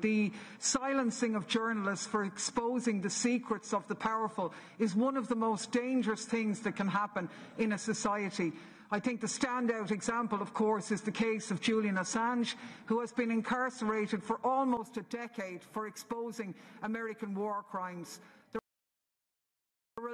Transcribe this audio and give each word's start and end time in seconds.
The 0.00 0.32
silencing 0.58 1.34
of 1.34 1.48
journalists 1.48 2.06
for 2.06 2.24
exposing 2.24 3.00
the 3.00 3.10
secrets 3.10 3.72
of 3.72 3.86
the 3.88 3.94
powerful 3.94 4.52
is 4.78 4.94
one 4.94 5.16
of 5.16 5.28
the 5.28 5.34
most 5.34 5.72
dangerous 5.72 6.24
things 6.24 6.60
that 6.60 6.76
can 6.76 6.88
happen 6.88 7.28
in 7.58 7.72
a 7.72 7.78
society. 7.78 8.52
I 8.90 9.00
think 9.00 9.20
the 9.20 9.26
standout 9.26 9.90
example, 9.90 10.40
of 10.40 10.54
course, 10.54 10.90
is 10.90 11.02
the 11.02 11.12
case 11.12 11.50
of 11.50 11.60
Julian 11.60 11.96
Assange, 11.96 12.54
who 12.86 13.00
has 13.00 13.12
been 13.12 13.30
incarcerated 13.30 14.22
for 14.22 14.40
almost 14.42 14.96
a 14.96 15.02
decade 15.02 15.62
for 15.62 15.86
exposing 15.86 16.54
American 16.82 17.34
war 17.34 17.64
crimes. 17.70 18.20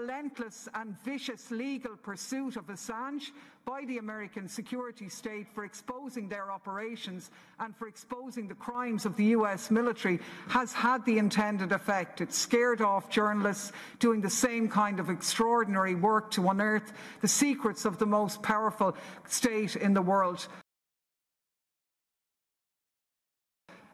Relentless 0.05 0.69
and 0.75 0.95
vicious 1.03 1.51
legal 1.51 1.97
pursuit 1.97 2.57
of 2.57 2.67
Assange 2.67 3.31
by 3.65 3.87
the 3.87 3.97
American 3.97 4.47
security 4.47 5.09
state 5.09 5.47
for 5.55 5.65
exposing 5.65 6.29
their 6.29 6.53
operations 6.53 7.31
and 7.59 7.75
for 7.75 7.89
exposing 7.89 8.47
the 8.47 8.55
crimes 8.55 9.07
of 9.07 9.17
the 9.17 9.25
US 9.37 9.71
military 9.71 10.21
has 10.49 10.75
had 10.75 11.03
the 11.07 11.17
intended 11.17 11.73
effect. 11.73 12.21
It 12.21 12.35
scared 12.35 12.83
off 12.83 13.09
journalists 13.09 13.73
doing 13.99 14.21
the 14.21 14.29
same 14.29 14.69
kind 14.69 15.01
of 15.01 15.09
extraordinary 15.09 15.95
work 15.95 16.31
to 16.33 16.51
unearth 16.51 16.93
the 17.23 17.29
secrets 17.29 17.87
of 17.87 17.99
the 17.99 18.05
most 18.05 18.43
powerful 18.43 18.95
state 19.27 19.75
in 19.75 19.95
the 19.95 20.03
world. 20.03 20.49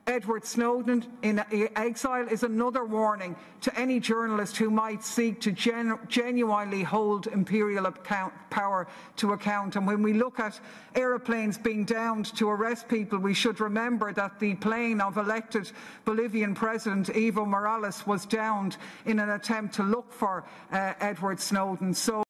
Edward 0.07 0.45
Snowden 0.45 1.05
in 1.23 1.45
exile 1.77 2.27
is 2.29 2.43
another 2.43 2.85
warning 2.85 3.37
to 3.61 3.79
any 3.79 4.01
journalist 4.01 4.57
who 4.57 4.71
might 4.71 5.05
seek 5.05 5.41
to 5.41 5.53
gen 5.53 5.99
genuinely 6.09 6.83
hold 6.83 7.27
imperial 7.29 7.87
account, 7.87 8.33
power 8.51 8.89
to 9.17 9.33
account. 9.33 9.77
And 9.77 9.87
when 9.87 10.03
we 10.03 10.13
look 10.13 10.41
at 10.41 10.59
aeroplanes 10.95 11.59
being 11.59 11.85
downed 11.85 12.27
to 12.37 12.49
arrest 12.49 12.89
people, 12.89 13.19
we 13.19 13.35
should 13.35 13.61
remember 13.61 14.13
that 14.13 14.41
the 14.41 14.55
plane 14.57 15.01
of 15.01 15.17
elected 15.17 15.71
Bolivian 16.05 16.55
President 16.55 17.07
Evo 17.09 17.47
Morales 17.47 18.07
was 18.07 18.27
downed 18.27 18.77
in 19.07 19.19
an 19.19 19.30
attempt 19.30 19.74
to 19.74 19.83
look 19.83 20.13
for 20.13 20.45
uh, 20.73 20.95
Edward 21.01 21.39
Snowden. 21.39 21.95
So 21.95 22.24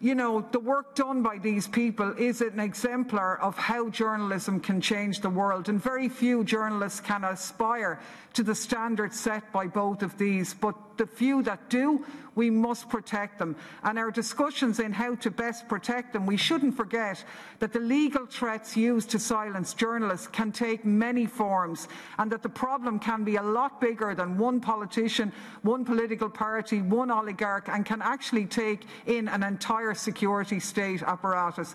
you 0.00 0.14
know, 0.14 0.46
the 0.52 0.60
work 0.60 0.94
done 0.94 1.22
by 1.22 1.38
these 1.38 1.66
people 1.66 2.12
is 2.18 2.40
an 2.40 2.60
exemplar 2.60 3.38
of 3.40 3.56
how 3.56 3.88
journalism 3.88 4.60
can 4.60 4.80
change 4.80 5.20
the 5.20 5.30
world. 5.30 5.68
And 5.68 5.82
very 5.82 6.08
few 6.08 6.44
journalists 6.44 7.00
can 7.00 7.24
aspire 7.24 8.00
to 8.34 8.42
the 8.42 8.54
standards 8.54 9.18
set 9.18 9.50
by 9.52 9.66
both 9.66 10.02
of 10.02 10.18
these. 10.18 10.52
But 10.52 10.74
the 10.98 11.06
few 11.06 11.42
that 11.42 11.70
do, 11.70 12.04
we 12.34 12.50
must 12.50 12.88
protect 12.90 13.38
them. 13.38 13.56
And 13.82 13.98
our 13.98 14.10
discussions 14.10 14.78
in 14.78 14.92
how 14.92 15.14
to 15.16 15.30
best 15.30 15.68
protect 15.68 16.12
them, 16.12 16.26
we 16.26 16.36
shouldn't 16.36 16.76
forget 16.76 17.24
that 17.60 17.72
the 17.72 17.80
legal 17.80 18.26
threats 18.26 18.76
used 18.76 19.10
to 19.10 19.18
silence 19.18 19.72
journalists 19.72 20.26
can 20.26 20.52
take 20.52 20.84
many 20.84 21.24
forms 21.24 21.88
and 22.18 22.30
that 22.30 22.42
the 22.42 22.48
problem 22.48 22.98
can 22.98 23.24
be 23.24 23.36
a 23.36 23.42
lot 23.42 23.80
bigger 23.80 24.14
than 24.14 24.36
one 24.36 24.60
politician, 24.60 25.32
one 25.62 25.84
political 25.84 26.28
party, 26.28 26.82
one 26.82 27.10
oligarch, 27.10 27.68
and 27.70 27.86
can 27.86 28.02
actually 28.02 28.44
take 28.44 28.82
in 29.06 29.28
an 29.28 29.42
entire 29.42 29.85
security 29.94 30.60
state 30.60 31.02
apparatus. 31.02 31.74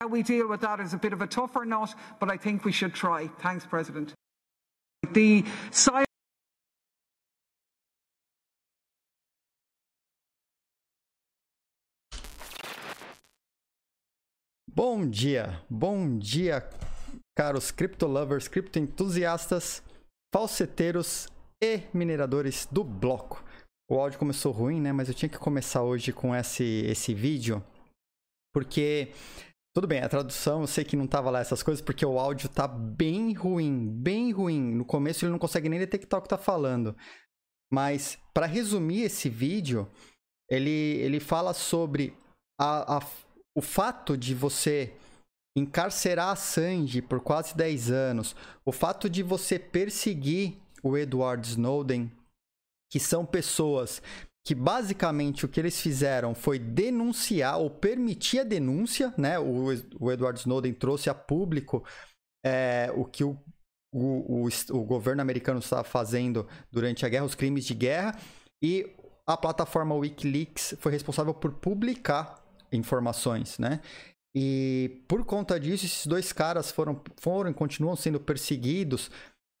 How 0.00 0.08
we 0.08 0.22
deal 0.22 0.48
with 0.48 0.60
that 0.60 0.80
is 0.80 0.92
a 0.92 0.98
bit 0.98 1.12
of 1.12 1.22
a 1.22 1.26
tougher 1.26 1.64
nut, 1.64 1.94
but 2.20 2.30
I 2.30 2.36
think 2.36 2.64
we 2.64 2.72
should 2.72 2.94
try. 2.94 3.28
Thanks, 3.40 3.64
President. 3.64 4.12
The 5.12 5.44
Bom 14.76 15.08
dia, 15.08 15.60
bom 15.70 16.18
dia, 16.18 16.68
caros 17.38 17.70
criptolovers, 17.70 18.48
criptoentusiastas, 18.48 19.80
falseteiros 20.34 21.28
e 21.62 21.82
mineradores 21.94 22.66
do 22.68 22.82
bloco. 22.82 23.40
O 23.88 23.98
áudio 23.98 24.18
começou 24.18 24.52
ruim, 24.52 24.80
né? 24.80 24.92
Mas 24.92 25.08
eu 25.08 25.14
tinha 25.14 25.28
que 25.28 25.38
começar 25.38 25.82
hoje 25.82 26.12
com 26.12 26.34
esse, 26.34 26.64
esse 26.86 27.12
vídeo, 27.12 27.62
porque 28.52 29.12
tudo 29.74 29.88
bem, 29.88 30.00
a 30.00 30.08
tradução 30.08 30.60
eu 30.60 30.66
sei 30.68 30.84
que 30.84 30.96
não 30.96 31.06
tava 31.06 31.30
lá 31.30 31.40
essas 31.40 31.62
coisas, 31.62 31.82
porque 31.82 32.06
o 32.06 32.18
áudio 32.18 32.48
tá 32.48 32.68
bem 32.68 33.32
ruim, 33.32 33.88
bem 33.88 34.30
ruim. 34.30 34.72
No 34.72 34.84
começo 34.84 35.24
ele 35.24 35.32
não 35.32 35.38
consegue 35.38 35.68
nem 35.68 35.80
detectar 35.80 36.20
o 36.20 36.22
que 36.22 36.28
tá 36.28 36.38
falando. 36.38 36.96
Mas, 37.72 38.16
para 38.32 38.46
resumir 38.46 39.02
esse 39.02 39.28
vídeo, 39.28 39.90
ele, 40.48 40.70
ele 40.70 41.18
fala 41.18 41.52
sobre 41.52 42.16
a, 42.56 42.98
a, 42.98 43.06
o 43.56 43.60
fato 43.60 44.16
de 44.16 44.32
você 44.32 44.94
encarcerar 45.56 46.28
a 46.28 46.36
Sanji 46.36 47.02
por 47.02 47.20
quase 47.20 47.56
10 47.56 47.90
anos, 47.90 48.36
o 48.64 48.70
fato 48.70 49.10
de 49.10 49.24
você 49.24 49.58
perseguir 49.58 50.56
o 50.84 50.96
Edward 50.96 51.46
Snowden, 51.48 52.12
que 52.90 53.00
são 53.00 53.24
pessoas 53.24 54.02
que 54.46 54.54
basicamente 54.54 55.44
o 55.44 55.48
que 55.48 55.58
eles 55.58 55.80
fizeram 55.80 56.34
foi 56.34 56.58
denunciar 56.58 57.58
ou 57.58 57.70
permitir 57.70 58.40
a 58.40 58.44
denúncia, 58.44 59.12
né? 59.16 59.38
O, 59.38 59.68
o 59.98 60.12
Edward 60.12 60.38
Snowden 60.38 60.74
trouxe 60.74 61.08
a 61.08 61.14
público 61.14 61.82
é, 62.44 62.92
o 62.94 63.06
que 63.06 63.24
o, 63.24 63.38
o, 63.90 64.46
o, 64.70 64.84
governo 64.84 65.22
americano 65.22 65.60
estava 65.60 65.82
fazendo 65.82 66.46
durante 66.70 67.06
a 67.06 67.08
guerra, 67.08 67.24
os 67.24 67.34
crimes 67.34 67.64
de 67.64 67.74
guerra, 67.74 68.18
e 68.62 68.94
a 69.26 69.36
plataforma 69.36 69.94
Wikileaks 69.94 70.74
foi 70.78 70.92
responsável 70.92 71.32
por 71.32 71.54
publicar 71.54 72.44
informações, 72.70 73.58
né? 73.58 73.80
E 74.36 75.04
por 75.08 75.24
conta 75.24 75.58
disso, 75.58 75.86
esses 75.86 76.06
dois 76.06 76.32
caras 76.32 76.70
foram, 76.70 77.00
foram 77.18 77.50
e 77.50 77.54
continuam 77.54 77.94
sendo 77.96 78.18
perseguidos 78.20 79.10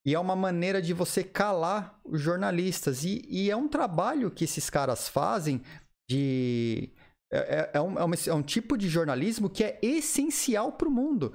e 0.04 0.14
é 0.14 0.18
uma 0.18 0.36
maneira 0.36 0.82
de 0.82 0.92
você 0.92 1.24
calar 1.24 1.98
os 2.04 2.20
jornalistas. 2.20 3.04
E, 3.04 3.24
e 3.28 3.50
é 3.50 3.56
um 3.56 3.68
trabalho 3.68 4.30
que 4.30 4.44
esses 4.44 4.68
caras 4.68 5.08
fazem 5.08 5.62
de. 6.08 6.90
É, 7.32 7.38
é, 7.38 7.70
é, 7.74 7.80
um, 7.80 7.98
é, 7.98 8.04
uma, 8.04 8.14
é 8.14 8.34
um 8.34 8.42
tipo 8.42 8.76
de 8.76 8.88
jornalismo 8.88 9.48
que 9.48 9.64
é 9.64 9.78
essencial 9.82 10.72
para 10.72 10.88
o 10.88 10.92
mundo, 10.92 11.32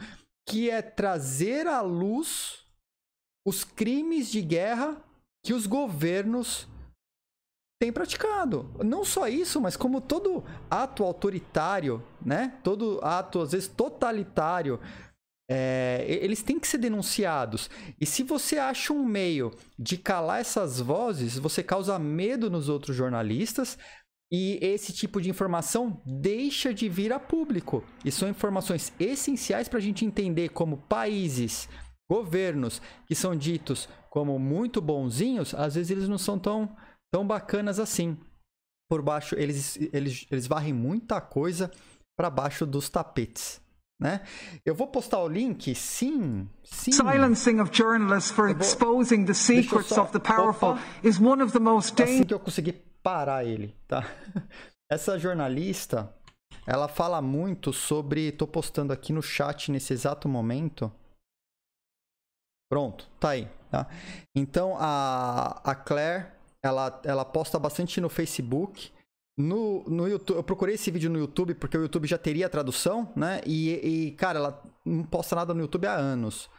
que 0.48 0.70
é 0.70 0.82
trazer 0.82 1.66
à 1.66 1.82
luz 1.82 2.64
os 3.46 3.64
crimes 3.64 4.30
de 4.30 4.42
guerra 4.42 5.04
que 5.44 5.54
os 5.54 5.66
governos 5.66 6.68
têm 7.82 7.92
praticado. 7.92 8.70
Não 8.84 9.04
só 9.04 9.28
isso, 9.28 9.60
mas 9.60 9.76
como 9.76 10.00
todo 10.00 10.44
ato 10.70 11.04
autoritário, 11.04 12.04
né? 12.22 12.60
Todo 12.64 13.00
ato, 13.02 13.42
às 13.42 13.52
vezes, 13.52 13.68
totalitário 13.68 14.80
é, 15.50 16.06
eles 16.08 16.44
têm 16.44 16.60
que 16.60 16.68
ser 16.68 16.78
denunciados. 16.78 17.72
E 18.00 18.06
se 18.06 18.22
você 18.22 18.60
acha 18.60 18.94
um 18.94 19.04
meio 19.04 19.52
de 19.78 19.98
calar 19.98 20.42
essas 20.42 20.80
vozes, 20.80 21.40
você 21.40 21.64
causa 21.64 21.98
medo 21.98 22.52
nos 22.52 22.70
outros 22.70 22.96
jornalistas 22.96 23.76
e 24.32 24.60
esse 24.62 24.94
tipo 24.94 25.20
de 25.20 25.28
informação 25.28 26.04
deixa 26.06 26.72
de 26.72 26.88
vir 26.88 27.12
a 27.12 27.20
público. 27.20 27.84
E 28.06 28.12
são 28.12 28.30
informações 28.30 28.94
essenciais 29.00 29.68
para 29.68 29.80
a 29.80 29.82
gente 29.82 30.06
entender 30.06 30.50
como 30.50 30.78
países, 30.78 31.68
governos 32.08 32.80
que 33.08 33.16
são 33.16 33.36
ditos 33.36 33.90
como 34.12 34.38
muito 34.38 34.80
bonzinhos, 34.82 35.54
às 35.54 35.76
vezes 35.76 35.92
eles 35.92 36.10
não 36.10 36.18
são 36.18 36.38
tão, 36.38 36.76
tão 37.12 37.26
bacanas 37.26 37.80
assim. 37.80 38.18
Por 38.88 39.04
baixo, 39.04 39.36
eles, 39.36 39.78
eles, 39.94 40.26
eles 40.32 40.48
varrem 40.48 40.74
muita 40.74 41.22
coisa 41.22 41.72
para 42.16 42.30
baixo 42.30 42.66
dos 42.66 42.90
tapetes 42.90 43.62
né? 44.00 44.22
Eu 44.66 44.74
vou 44.74 44.88
postar 44.88 45.20
o 45.20 45.28
link, 45.28 45.76
sim, 45.76 46.48
sim. 46.64 46.92
Silencing 46.92 47.60
of 47.60 47.76
journalists 47.76 48.32
for 48.32 48.48
vou... 48.54 48.62
exposing 48.62 49.26
the 49.26 49.34
secrets 49.34 49.90
só... 49.90 50.04
of 50.04 50.14
the 50.14 50.20
powerful 50.20 50.70
Opa. 50.70 50.82
is 51.04 51.20
one 51.20 51.44
of 51.44 51.52
the 51.52 51.60
most 51.60 51.96
dangerous. 51.96 52.20
Assim 52.20 52.26
que 52.26 52.34
eu 52.34 52.40
conseguir 52.40 52.74
parar 53.04 53.44
ele, 53.44 53.76
tá? 53.88 54.06
Essa 54.90 55.20
jornalista, 55.20 56.12
ela 56.66 56.88
fala 56.88 57.22
muito 57.22 57.74
sobre, 57.74 58.32
tô 58.32 58.48
postando 58.48 58.94
aqui 58.94 59.12
no 59.12 59.22
chat 59.22 59.72
nesse 59.72 59.92
exato 59.92 60.30
momento. 60.30 60.92
Pronto, 62.72 63.08
tá 63.20 63.32
aí, 63.32 63.50
tá? 63.70 63.88
Então 64.36 64.78
a 64.80 65.60
a 65.64 65.76
Claire, 65.76 66.28
ela 66.64 67.02
ela 67.04 67.26
posta 67.26 67.60
bastante 67.60 68.00
no 68.00 68.10
Facebook 68.10 68.92
no, 69.40 69.86
no 69.86 70.06
YouTube, 70.06 70.36
eu 70.36 70.44
procurei 70.44 70.76
esse 70.76 70.92
vídeo 70.92 71.10
no 71.10 71.18
YouTube 71.18 71.56
porque 71.56 71.78
o 71.78 71.82
YouTube 71.82 72.06
já 72.06 72.18
teria 72.18 72.48
a 72.48 72.50
tradução, 72.50 73.14
né? 73.16 73.40
E, 73.46 73.70
e, 73.72 74.12
cara, 74.12 74.38
ela 74.38 74.64
não 74.86 75.06
posta 75.06 75.34
nada 75.34 75.54
no 75.54 75.62
YouTube 75.62 75.88
há 75.88 75.96
anos. 75.96 76.50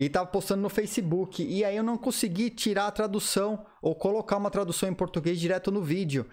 E 0.00 0.08
tava 0.08 0.26
postando 0.30 0.62
no 0.62 0.70
Facebook. 0.70 1.42
E 1.42 1.62
aí 1.62 1.76
eu 1.76 1.82
não 1.82 1.98
consegui 1.98 2.48
tirar 2.48 2.86
a 2.86 2.90
tradução 2.90 3.66
ou 3.82 3.94
colocar 3.94 4.38
uma 4.38 4.50
tradução 4.50 4.88
em 4.88 4.94
português 4.94 5.38
direto 5.38 5.70
no 5.70 5.82
vídeo. 5.82 6.26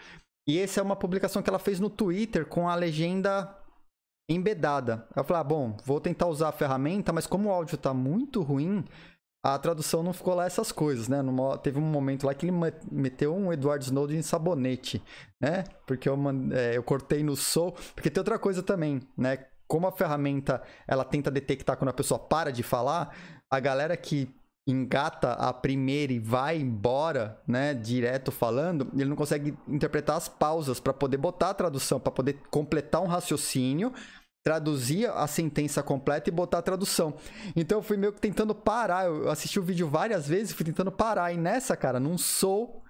E 0.47 0.57
essa 0.57 0.79
é 0.79 0.83
uma 0.83 0.95
publicação 0.95 1.41
que 1.41 1.49
ela 1.49 1.59
fez 1.59 1.81
no 1.81 1.89
Twitter 1.89 2.45
com 2.45 2.69
a 2.69 2.75
legenda 2.75 3.53
embedada. 4.29 5.05
Eu 5.13 5.23
falei, 5.25 5.41
ah, 5.41 5.43
bom, 5.43 5.75
vou 5.83 5.99
tentar 5.99 6.27
usar 6.27 6.47
a 6.47 6.53
ferramenta, 6.53 7.11
mas 7.11 7.27
como 7.27 7.49
o 7.49 7.51
áudio 7.51 7.77
tá 7.77 7.93
muito 7.93 8.41
ruim, 8.41 8.85
a 9.43 9.57
tradução 9.57 10.03
não 10.03 10.13
ficou 10.13 10.35
lá 10.35 10.45
essas 10.45 10.71
coisas, 10.71 11.07
né? 11.07 11.21
Numa, 11.21 11.57
teve 11.57 11.79
um 11.79 11.81
momento 11.81 12.25
lá 12.25 12.33
que 12.33 12.45
ele 12.45 12.55
meteu 12.91 13.35
um 13.35 13.53
Edward 13.53 13.83
Snowden 13.85 14.19
em 14.19 14.21
sabonete, 14.21 15.01
né? 15.39 15.63
Porque 15.87 16.09
eu, 16.09 16.17
é, 16.51 16.75
eu 16.75 16.83
cortei 16.83 17.23
no 17.23 17.35
soul. 17.35 17.73
Porque 17.95 18.09
tem 18.09 18.19
outra 18.19 18.37
coisa 18.37 18.61
também, 18.61 19.01
né? 19.17 19.45
como 19.69 19.85
a 19.85 19.91
ferramenta 19.91 20.63
ela 20.87 21.05
tenta 21.05 21.29
detectar 21.29 21.77
quando 21.77 21.89
a 21.89 21.93
pessoa 21.93 22.19
para 22.19 22.51
de 22.51 22.63
falar, 22.63 23.15
a 23.51 23.59
galera 23.59 23.95
que 23.95 24.27
engata 24.67 25.33
a 25.33 25.53
primeira 25.53 26.11
e 26.11 26.19
vai 26.19 26.57
embora, 26.57 27.39
né, 27.47 27.73
direto 27.73 28.31
falando, 28.31 28.89
ele 28.93 29.09
não 29.09 29.15
consegue 29.15 29.57
interpretar 29.67 30.17
as 30.17 30.27
pausas 30.27 30.79
para 30.79 30.93
poder 30.93 31.17
botar 31.17 31.51
a 31.51 31.53
tradução, 31.53 31.99
para 31.99 32.11
poder 32.11 32.39
completar 32.49 33.01
um 33.01 33.07
raciocínio, 33.07 33.93
traduzir 34.49 35.07
a 35.11 35.27
sentença 35.27 35.83
completa 35.83 36.27
e 36.27 36.33
botar 36.33 36.57
a 36.57 36.63
tradução. 36.63 37.13
Então 37.55 37.77
eu 37.77 37.83
fui 37.83 37.95
meio 37.95 38.11
que 38.11 38.19
tentando 38.19 38.55
parar, 38.55 39.05
eu 39.05 39.29
assisti 39.29 39.59
o 39.59 39.63
vídeo 39.63 39.87
várias 39.87 40.27
vezes, 40.27 40.53
fui 40.53 40.65
tentando 40.65 40.91
parar 40.91 41.31
e 41.31 41.37
nessa, 41.37 41.77
cara, 41.77 41.99
não 41.99 42.17
sou 42.17 42.81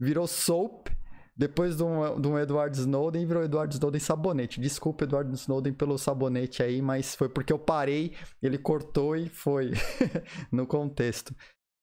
virou 0.00 0.28
soap 0.28 0.86
depois 1.36 1.76
de 1.76 1.82
um, 1.82 2.20
de 2.20 2.28
um 2.28 2.38
Edward 2.38 2.76
Snowden, 2.78 3.26
virou 3.26 3.42
Edward 3.42 3.74
Snowden 3.74 4.00
sabonete. 4.00 4.60
Desculpa, 4.60 5.04
Edward 5.04 5.32
Snowden, 5.34 5.72
pelo 5.72 5.98
sabonete 5.98 6.62
aí, 6.62 6.80
mas 6.80 7.16
foi 7.16 7.28
porque 7.28 7.52
eu 7.52 7.58
parei, 7.58 8.14
ele 8.40 8.56
cortou 8.56 9.16
e 9.16 9.28
foi 9.28 9.72
no 10.52 10.68
contexto. 10.68 11.34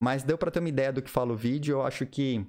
Mas 0.02 0.22
deu 0.22 0.38
para 0.38 0.50
ter 0.50 0.60
uma 0.60 0.68
ideia 0.70 0.92
do 0.92 1.02
que 1.02 1.10
fala 1.10 1.34
o 1.34 1.36
vídeo. 1.36 1.74
Eu 1.74 1.82
acho 1.82 2.06
que 2.06 2.46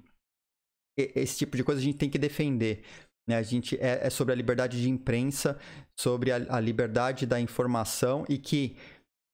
esse 0.98 1.38
tipo 1.38 1.56
de 1.58 1.66
coisa 1.66 1.82
a 1.82 1.84
gente 1.84 1.98
tem 1.98 2.10
que 2.10 2.18
defender. 2.18 2.84
Né? 3.28 3.36
A 3.38 3.44
gente 3.44 3.76
é, 3.78 4.08
é 4.08 4.10
sobre 4.10 4.34
a 4.34 4.36
liberdade 4.36 4.82
de 4.82 4.90
imprensa, 4.90 5.60
sobre 6.00 6.32
a, 6.32 6.38
a 6.50 6.60
liberdade 6.60 7.26
da 7.26 7.40
informação 7.40 8.26
e 8.30 8.38
que 8.38 8.76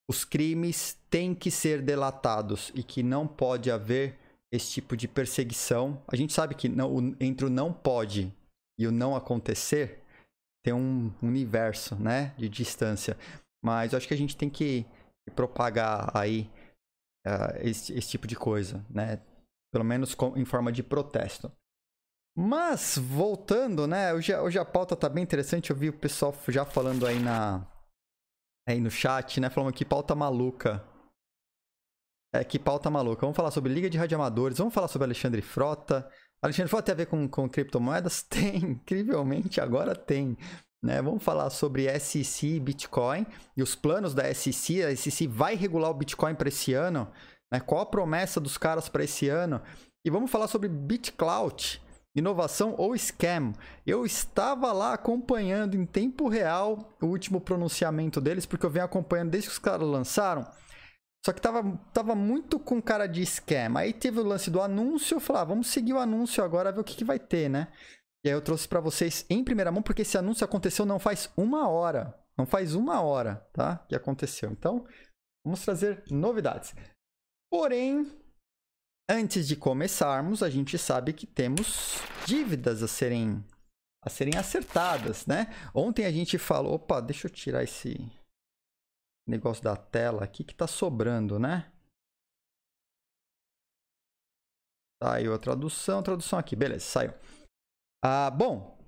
os 0.08 0.24
crimes 0.24 0.98
têm 1.08 1.34
que 1.34 1.50
ser 1.50 1.80
delatados 1.80 2.70
e 2.74 2.82
que 2.82 3.02
não 3.02 3.26
pode 3.26 3.70
haver 3.70 4.18
esse 4.52 4.72
tipo 4.72 4.96
de 4.96 5.08
perseguição. 5.08 6.02
A 6.06 6.16
gente 6.16 6.32
sabe 6.32 6.54
que 6.54 6.68
não, 6.68 7.14
entre 7.20 7.46
o 7.46 7.50
não 7.50 7.72
pode 7.72 8.32
e 8.78 8.86
o 8.86 8.92
não 8.92 9.16
acontecer 9.16 10.02
tem 10.64 10.72
um 10.72 11.12
universo, 11.22 11.94
né, 11.96 12.34
de 12.38 12.48
distância. 12.48 13.16
Mas 13.62 13.92
eu 13.92 13.96
acho 13.98 14.08
que 14.08 14.14
a 14.14 14.16
gente 14.16 14.36
tem 14.36 14.48
que 14.48 14.86
propagar 15.34 16.10
aí 16.16 16.50
uh, 17.26 17.58
esse, 17.60 17.92
esse, 17.92 18.08
tipo 18.10 18.26
de 18.26 18.36
coisa, 18.36 18.84
né? 18.90 19.20
Pelo 19.72 19.84
menos 19.84 20.14
com, 20.14 20.36
em 20.36 20.44
forma 20.44 20.70
de 20.70 20.82
protesto. 20.82 21.50
Mas, 22.36 22.98
voltando, 22.98 23.86
né? 23.86 24.12
Hoje, 24.12 24.34
hoje 24.34 24.58
a 24.58 24.64
pauta 24.64 24.96
tá 24.96 25.08
bem 25.08 25.22
interessante. 25.22 25.70
Eu 25.70 25.76
vi 25.76 25.88
o 25.88 25.98
pessoal 25.98 26.34
já 26.48 26.64
falando 26.64 27.06
aí 27.06 27.20
na 27.20 27.66
aí 28.68 28.80
no 28.80 28.90
chat, 28.90 29.40
né? 29.40 29.48
Falando 29.50 29.72
que 29.72 29.84
pauta 29.84 30.14
maluca. 30.14 30.84
É, 32.34 32.42
que 32.42 32.58
pauta 32.58 32.90
maluca. 32.90 33.20
Vamos 33.20 33.36
falar 33.36 33.52
sobre 33.52 33.72
Liga 33.72 33.88
de 33.88 33.96
Radioamadores, 33.96 34.58
vamos 34.58 34.74
falar 34.74 34.88
sobre 34.88 35.04
Alexandre 35.04 35.40
Frota. 35.40 36.10
Alexandre 36.42 36.68
Frota 36.68 36.86
tem 36.86 36.92
a 36.92 36.96
ver 36.96 37.06
com, 37.06 37.28
com 37.28 37.48
criptomoedas? 37.48 38.22
Tem, 38.28 38.56
incrivelmente 38.56 39.60
agora 39.60 39.94
tem. 39.94 40.36
Né? 40.82 41.00
Vamos 41.00 41.22
falar 41.22 41.48
sobre 41.50 41.88
SEC 41.98 42.56
e 42.56 42.60
Bitcoin 42.60 43.24
e 43.56 43.62
os 43.62 43.76
planos 43.76 44.12
da 44.12 44.34
SEC. 44.34 44.82
A 44.82 44.94
SEC 44.96 45.28
vai 45.28 45.54
regular 45.54 45.90
o 45.90 45.94
Bitcoin 45.94 46.34
para 46.34 46.48
esse 46.48 46.74
ano. 46.74 47.10
Né? 47.52 47.60
Qual 47.60 47.80
a 47.80 47.86
promessa 47.86 48.40
dos 48.40 48.58
caras 48.58 48.88
para 48.88 49.04
esse 49.04 49.28
ano? 49.28 49.62
E 50.04 50.10
vamos 50.10 50.30
falar 50.30 50.48
sobre 50.48 50.68
BitCloud, 50.68 51.80
inovação 52.14 52.74
ou 52.78 52.96
scam. 52.96 53.52
Eu 53.86 54.04
estava 54.04 54.72
lá 54.72 54.94
acompanhando 54.94 55.74
em 55.74 55.84
tempo 55.84 56.28
real 56.28 56.96
o 57.02 57.06
último 57.06 57.40
pronunciamento 57.40 58.20
deles, 58.20 58.46
porque 58.46 58.64
eu 58.64 58.70
venho 58.70 58.84
acompanhando 58.84 59.30
desde 59.30 59.48
que 59.48 59.54
os 59.54 59.58
caras 59.58 59.86
lançaram. 59.86 60.46
Só 61.24 61.32
que 61.32 61.40
tava, 61.40 61.78
tava 61.92 62.14
muito 62.14 62.58
com 62.58 62.82
cara 62.82 63.06
de 63.06 63.22
esquema. 63.22 63.80
Aí 63.80 63.92
teve 63.92 64.20
o 64.20 64.24
lance 64.24 64.50
do 64.50 64.60
anúncio, 64.60 65.16
eu 65.16 65.20
falei, 65.20 65.42
ah, 65.42 65.44
vamos 65.46 65.68
seguir 65.68 65.94
o 65.94 65.98
anúncio 65.98 66.44
agora, 66.44 66.70
ver 66.70 66.80
o 66.80 66.84
que, 66.84 66.94
que 66.94 67.04
vai 67.04 67.18
ter, 67.18 67.48
né? 67.48 67.72
E 68.22 68.28
aí 68.28 68.34
eu 68.34 68.42
trouxe 68.42 68.68
para 68.68 68.80
vocês 68.80 69.24
em 69.28 69.42
primeira 69.42 69.72
mão, 69.72 69.82
porque 69.82 70.02
esse 70.02 70.18
anúncio 70.18 70.44
aconteceu 70.44 70.84
não 70.84 70.98
faz 70.98 71.30
uma 71.36 71.68
hora. 71.68 72.14
Não 72.36 72.46
faz 72.46 72.74
uma 72.74 73.00
hora, 73.00 73.46
tá? 73.52 73.78
Que 73.88 73.94
aconteceu. 73.94 74.50
Então, 74.50 74.86
vamos 75.44 75.62
trazer 75.64 76.02
novidades. 76.10 76.74
Porém, 77.50 78.10
antes 79.08 79.46
de 79.46 79.56
começarmos, 79.56 80.42
a 80.42 80.50
gente 80.50 80.78
sabe 80.78 81.12
que 81.12 81.26
temos 81.26 81.98
dívidas 82.26 82.82
a 82.82 82.88
serem 82.88 83.44
a 84.02 84.10
serem 84.10 84.36
acertadas, 84.36 85.24
né? 85.24 85.46
Ontem 85.74 86.04
a 86.04 86.12
gente 86.12 86.36
falou, 86.36 86.74
opa, 86.74 87.00
deixa 87.00 87.26
eu 87.26 87.30
tirar 87.30 87.62
esse 87.62 87.96
negócio 89.26 89.64
da 89.64 89.74
tela 89.74 90.24
aqui 90.24 90.44
que 90.44 90.54
tá 90.54 90.66
sobrando, 90.66 91.38
né? 91.38 91.72
Saiu 95.02 95.34
a 95.34 95.38
tradução, 95.38 96.02
tradução 96.02 96.38
aqui, 96.38 96.54
beleza, 96.54 96.84
saiu. 96.84 97.14
Ah, 98.02 98.30
bom, 98.30 98.78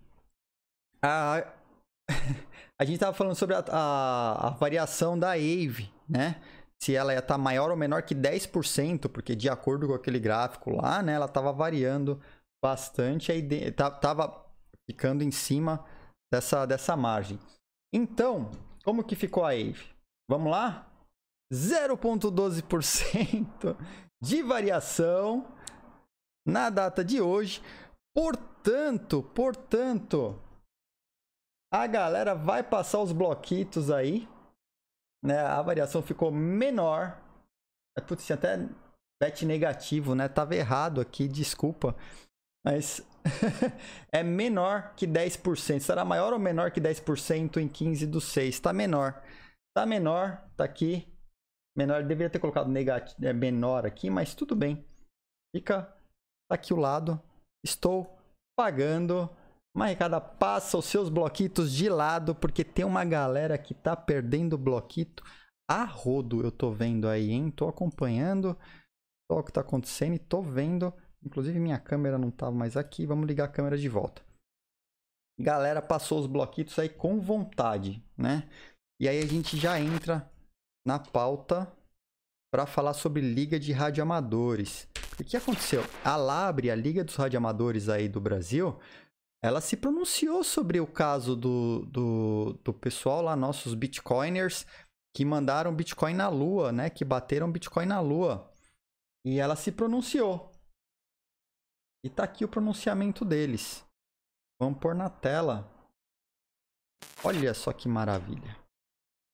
a, 1.02 1.38
a 2.78 2.84
gente 2.84 2.96
estava 2.96 3.16
falando 3.16 3.34
sobre 3.34 3.54
a, 3.54 3.64
a, 3.70 4.48
a, 4.48 4.50
variação 4.50 5.18
da 5.18 5.30
AVE, 5.30 5.92
né? 6.08 6.40
Se 6.82 6.94
ela 6.94 7.12
ia 7.12 7.19
estar 7.19 7.34
tá 7.34 7.38
maior 7.38 7.70
ou 7.70 7.76
menor 7.76 8.02
que 8.02 8.14
10%, 8.14 9.08
porque 9.08 9.34
de 9.34 9.49
acordo 9.49 9.88
com 9.88 9.94
aquele 9.94 10.19
gráfico 10.19 10.70
lá, 10.70 11.02
né, 11.02 11.14
ela 11.14 11.26
estava 11.26 11.52
variando 11.52 12.20
bastante, 12.62 13.32
aí 13.32 13.73
tava 13.73 14.46
ficando 14.88 15.25
em 15.25 15.31
cima 15.31 15.84
dessa, 16.32 16.67
dessa 16.67 16.96
margem. 16.96 17.38
Então, 17.93 18.50
como 18.84 19.05
que 19.05 19.17
ficou 19.17 19.44
a 19.44 19.50
AVE? 19.50 19.94
Vamos 20.28 20.50
lá? 20.50 20.90
0,12% 21.52 23.76
de 24.23 24.43
variação 24.43 25.46
na 26.46 26.70
data 26.70 27.05
de 27.05 27.20
hoje. 27.20 27.61
Portanto, 28.14 29.25
portanto, 29.34 30.40
a 31.73 31.87
galera 31.87 32.34
vai 32.34 32.62
passar 32.62 33.00
os 33.00 33.12
bloquitos 33.12 33.90
aí. 33.90 34.28
Né? 35.24 35.38
A 35.38 35.60
variação 35.62 36.02
ficou 36.02 36.30
menor. 36.30 37.20
É, 37.96 38.00
putz, 38.00 38.26
tinha 38.26 38.36
até 38.36 38.68
bet 39.20 39.44
negativo, 39.44 40.14
né? 40.14 40.28
Tava 40.28 40.54
errado 40.54 41.00
aqui, 41.00 41.26
desculpa. 41.26 41.96
Mas 42.64 43.00
é 44.12 44.22
menor 44.22 44.94
que 44.94 45.06
10%. 45.06 45.80
Será 45.80 46.04
maior 46.04 46.32
ou 46.32 46.38
menor 46.38 46.70
que 46.70 46.80
10% 46.80 47.58
em 47.58 47.68
15 47.68 48.06
do 48.06 48.20
6? 48.20 48.54
Está 48.54 48.72
menor. 48.72 49.22
Tá 49.76 49.86
menor, 49.86 50.42
tá 50.56 50.64
aqui. 50.64 51.06
Menor, 51.76 52.02
deveria 52.02 52.30
ter 52.30 52.38
colocado 52.38 52.70
negativo, 52.70 53.24
é, 53.26 53.32
menor 53.32 53.84
aqui, 53.84 54.08
mas 54.08 54.34
tudo 54.34 54.56
bem. 54.56 54.86
Fica 55.54 55.82
tá 56.48 56.54
aqui 56.54 56.72
o 56.72 56.78
lado. 56.78 57.20
Estou 57.64 58.18
pagando. 58.58 59.30
Marrecada, 59.76 60.19
passa 60.19 60.78
os 60.78 60.87
seus 60.87 61.11
bloquitos 61.11 61.70
de 61.70 61.90
lado, 61.90 62.34
porque 62.34 62.64
tem 62.64 62.82
uma 62.82 63.05
galera 63.05 63.58
que 63.58 63.75
tá 63.75 63.94
perdendo 63.94 64.56
bloquito 64.56 65.23
a 65.69 65.85
rodo. 65.85 66.42
Eu 66.42 66.50
tô 66.50 66.71
vendo 66.73 67.06
aí, 67.06 67.30
hein? 67.30 67.50
Tô 67.50 67.68
acompanhando 67.68 68.56
o 69.30 69.42
que 69.42 69.52
tá 69.52 69.61
acontecendo 69.61 70.14
e 70.14 70.18
tô 70.18 70.40
vendo. 70.40 70.95
Inclusive 71.23 71.61
minha 71.61 71.78
câmera 71.78 72.16
não 72.16 72.30
tava 72.30 72.52
mais 72.52 72.75
aqui. 72.75 73.04
Vamos 73.04 73.26
ligar 73.26 73.45
a 73.45 73.49
câmera 73.49 73.76
de 73.76 73.87
volta. 73.87 74.23
Galera 75.38 75.83
passou 75.83 76.21
os 76.21 76.26
bloquitos 76.26 76.78
aí 76.78 76.88
com 76.88 77.21
vontade, 77.21 78.02
né? 78.16 78.49
E 78.99 79.06
aí 79.06 79.23
a 79.23 79.26
gente 79.26 79.59
já 79.59 79.78
entra 79.78 80.26
na 80.87 80.99
pauta 80.99 81.71
para 82.50 82.64
falar 82.64 82.95
sobre 82.95 83.21
Liga 83.21 83.61
de 83.61 83.73
Radioamadores. 83.73 84.88
O 85.21 85.25
que 85.25 85.37
aconteceu? 85.37 85.83
A 86.02 86.16
Labre, 86.16 86.71
a 86.71 86.75
Liga 86.75 87.04
dos 87.04 87.16
Radioamadores 87.16 87.90
aí 87.90 88.09
do 88.09 88.21
Brasil, 88.21 88.78
ela 89.43 89.61
se 89.61 89.76
pronunciou 89.76 90.43
sobre 90.43 90.81
o 90.81 90.87
caso 90.87 91.37
do, 91.37 91.87
do, 91.87 92.52
do 92.64 92.75
pessoal 92.75 93.23
lá, 93.23 93.37
nossos 93.37 93.75
bitcoiners, 93.75 94.66
que 95.16 95.25
mandaram 95.25 95.75
Bitcoin 95.75 96.12
na 96.12 96.28
Lua, 96.28 96.71
né? 96.71 96.90
Que 96.90 97.02
bateram 97.02 97.50
Bitcoin 97.50 97.87
na 97.87 98.00
Lua. 98.00 98.52
E 99.25 99.38
ela 99.38 99.57
se 99.57 99.73
pronunciou. 99.73 100.52
E 102.05 102.11
tá 102.11 102.25
aqui 102.25 102.45
o 102.45 102.49
pronunciamento 102.49 103.25
deles. 103.25 103.83
Vamos 104.61 104.78
pôr 104.78 104.95
na 104.95 105.09
tela. 105.09 105.66
Olha 107.25 107.55
só 107.55 107.73
que 107.73 107.88
maravilha. 107.88 108.57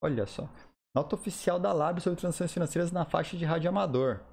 Olha 0.01 0.25
só. 0.25 0.49
Nota 0.95 1.17
oficial 1.17 1.59
da 1.59 1.73
Lab 1.73 2.01
sobre 2.01 2.21
transações 2.21 2.53
financeiras 2.53 2.93
na 2.93 3.05
faixa 3.05 3.37
de 3.37 3.45
rádio 3.45 3.69
amador. 3.69 4.25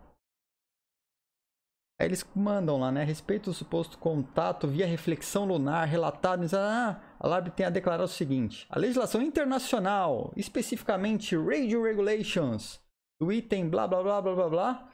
Aí 1.99 2.07
eles 2.07 2.25
mandam 2.33 2.79
lá, 2.79 2.91
né? 2.91 3.03
Respeito 3.03 3.49
do 3.49 3.53
suposto 3.53 3.97
contato 3.97 4.67
via 4.67 4.87
reflexão 4.87 5.43
lunar 5.43 5.85
relatado. 5.85 6.45
Ah, 6.55 7.01
a 7.19 7.27
Lab 7.27 7.51
tem 7.51 7.65
a 7.65 7.69
declarar 7.69 8.03
o 8.03 8.07
seguinte: 8.07 8.65
a 8.69 8.79
legislação 8.79 9.21
internacional, 9.21 10.31
especificamente 10.37 11.35
Radio 11.35 11.83
Regulations, 11.83 12.79
do 13.19 13.33
item 13.33 13.69
blá 13.69 13.85
blá 13.85 14.01
blá 14.01 14.21
blá 14.21 14.35
blá 14.35 14.49
blá, 14.49 14.89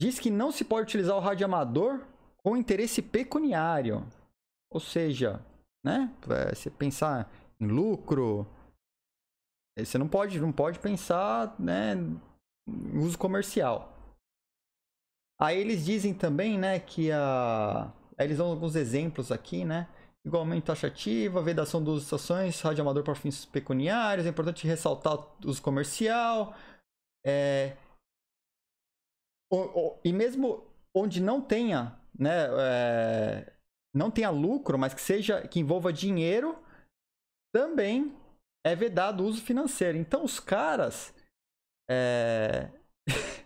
diz 0.00 0.18
que 0.18 0.30
não 0.30 0.50
se 0.50 0.64
pode 0.64 0.84
utilizar 0.84 1.16
o 1.16 1.20
rádio 1.20 1.44
amador 1.44 2.06
com 2.42 2.56
interesse 2.56 3.02
pecuniário. 3.02 4.06
Ou 4.70 4.80
seja, 4.80 5.44
né? 5.84 6.10
Você 6.54 6.70
pensar 6.70 7.30
em 7.60 7.66
lucro, 7.66 8.46
você 9.78 9.98
não 9.98 10.08
pode, 10.08 10.40
não 10.40 10.50
pode 10.50 10.78
pensar 10.78 11.54
né, 11.58 11.94
uso 12.94 13.18
comercial. 13.18 13.97
Aí 15.40 15.58
eles 15.58 15.84
dizem 15.84 16.12
também 16.12 16.58
né, 16.58 16.80
que 16.80 17.10
a. 17.12 17.92
Aí 18.16 18.26
eles 18.26 18.38
dão 18.38 18.48
alguns 18.48 18.74
exemplos 18.74 19.30
aqui, 19.30 19.64
né? 19.64 19.88
igualmente 20.28 20.66
taxativa, 20.66 21.42
vedação 21.42 21.82
dos 21.82 22.04
estações, 22.04 22.60
rádio 22.60 22.82
amador 22.82 23.02
para 23.02 23.14
fins 23.14 23.44
pecuniários, 23.46 24.26
é 24.26 24.30
importante 24.30 24.66
ressaltar 24.66 25.14
o 25.14 25.48
uso 25.48 25.60
comercial. 25.62 26.54
É... 27.26 27.76
O, 29.50 29.56
o, 29.56 30.00
e 30.04 30.12
mesmo 30.12 30.66
onde 30.94 31.20
não 31.20 31.40
tenha, 31.40 31.98
né, 32.18 32.46
é... 32.58 33.52
não 33.94 34.10
tenha 34.10 34.30
lucro, 34.30 34.78
mas 34.78 34.92
que 34.92 35.00
seja 35.00 35.46
que 35.48 35.60
envolva 35.60 35.92
dinheiro, 35.92 36.62
também 37.54 38.14
é 38.64 38.76
vedado 38.76 39.24
o 39.24 39.26
uso 39.26 39.42
financeiro. 39.42 39.96
Então 39.96 40.24
os 40.24 40.38
caras 40.38 41.14
é... 41.90 42.70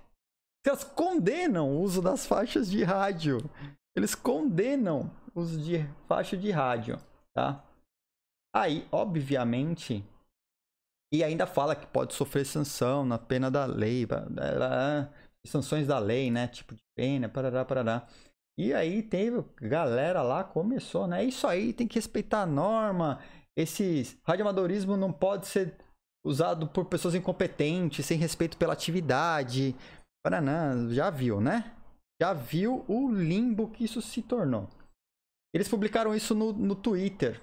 Eles 0.64 0.84
condenam 0.84 1.70
o 1.70 1.80
uso 1.80 2.00
das 2.00 2.26
faixas 2.26 2.70
de 2.70 2.82
rádio. 2.84 3.38
Eles 3.96 4.14
condenam 4.14 5.10
o 5.34 5.40
uso 5.40 5.60
de 5.60 5.84
faixa 6.06 6.36
de 6.36 6.50
rádio, 6.50 6.98
tá? 7.34 7.64
Aí, 8.54 8.86
obviamente, 8.92 10.04
e 11.12 11.22
ainda 11.22 11.46
fala 11.46 11.76
que 11.76 11.86
pode 11.86 12.14
sofrer 12.14 12.46
sanção 12.46 13.04
na 13.04 13.18
pena 13.18 13.50
da 13.50 13.66
lei, 13.66 14.06
sanções 15.46 15.86
da 15.86 15.98
lei, 15.98 16.30
né? 16.30 16.48
Tipo 16.48 16.74
de 16.74 16.82
pena, 16.96 17.28
parará, 17.28 17.64
parará. 17.64 18.08
E 18.56 18.72
aí 18.72 19.02
teve 19.02 19.44
galera 19.60 20.22
lá 20.22 20.44
começou, 20.44 21.06
né? 21.06 21.24
Isso 21.24 21.46
aí 21.46 21.72
tem 21.72 21.88
que 21.88 21.96
respeitar 21.96 22.42
a 22.42 22.46
norma. 22.46 23.20
Esse 23.56 24.18
radioamadorismo 24.24 24.96
não 24.96 25.12
pode 25.12 25.46
ser 25.46 25.76
usado 26.24 26.66
por 26.68 26.86
pessoas 26.86 27.14
incompetentes, 27.14 28.06
sem 28.06 28.18
respeito 28.18 28.56
pela 28.56 28.72
atividade. 28.72 29.74
Paraná, 30.24 30.88
já 30.90 31.10
viu, 31.10 31.40
né? 31.40 31.76
Já 32.20 32.32
viu 32.32 32.84
o 32.88 33.10
limbo 33.10 33.70
que 33.70 33.84
isso 33.84 34.00
se 34.00 34.22
tornou. 34.22 34.68
Eles 35.54 35.68
publicaram 35.68 36.14
isso 36.14 36.34
no, 36.34 36.52
no 36.52 36.74
Twitter. 36.74 37.40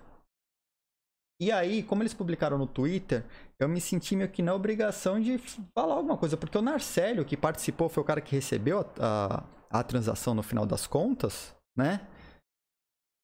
E 1.42 1.52
aí, 1.52 1.84
como 1.84 2.02
eles 2.02 2.14
publicaram 2.14 2.58
no 2.58 2.68
Twitter, 2.68 3.26
eu 3.60 3.70
me 3.70 3.80
senti 3.80 4.16
meio 4.16 4.30
que 4.30 4.42
na 4.42 4.54
obrigação 4.54 5.20
de 5.20 5.38
falar 5.74 5.96
alguma 5.96 6.18
coisa. 6.18 6.36
Porque 6.36 6.58
o 6.58 6.62
Narcélio, 6.62 7.26
que 7.26 7.38
participou, 7.38 7.88
foi 7.88 8.04
o 8.04 8.06
cara 8.06 8.20
que 8.20 8.36
recebeu 8.36 8.80
a, 8.80 9.44
a, 9.72 9.80
a 9.80 9.84
transação 9.84 10.34
no 10.34 10.44
final 10.44 10.66
das 10.66 10.88
contas, 10.88 11.56
né? 11.78 12.08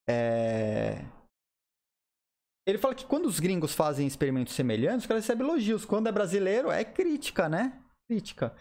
É... 0.08 1.04
Ele 2.68 2.78
fala 2.78 2.96
que 2.96 3.06
quando 3.06 3.26
os 3.26 3.40
gringos 3.40 3.76
fazem 3.76 4.08
experimentos 4.08 4.54
semelhantes, 4.54 5.04
os 5.04 5.08
caras 5.08 5.24
recebem 5.24 5.48
elogios. 5.48 5.86
Quando 5.86 6.08
é 6.08 6.12
brasileiro, 6.12 6.72
é 6.72 6.84
crítica, 6.84 7.50
né? 7.50 7.82
Crítica. 8.10 8.56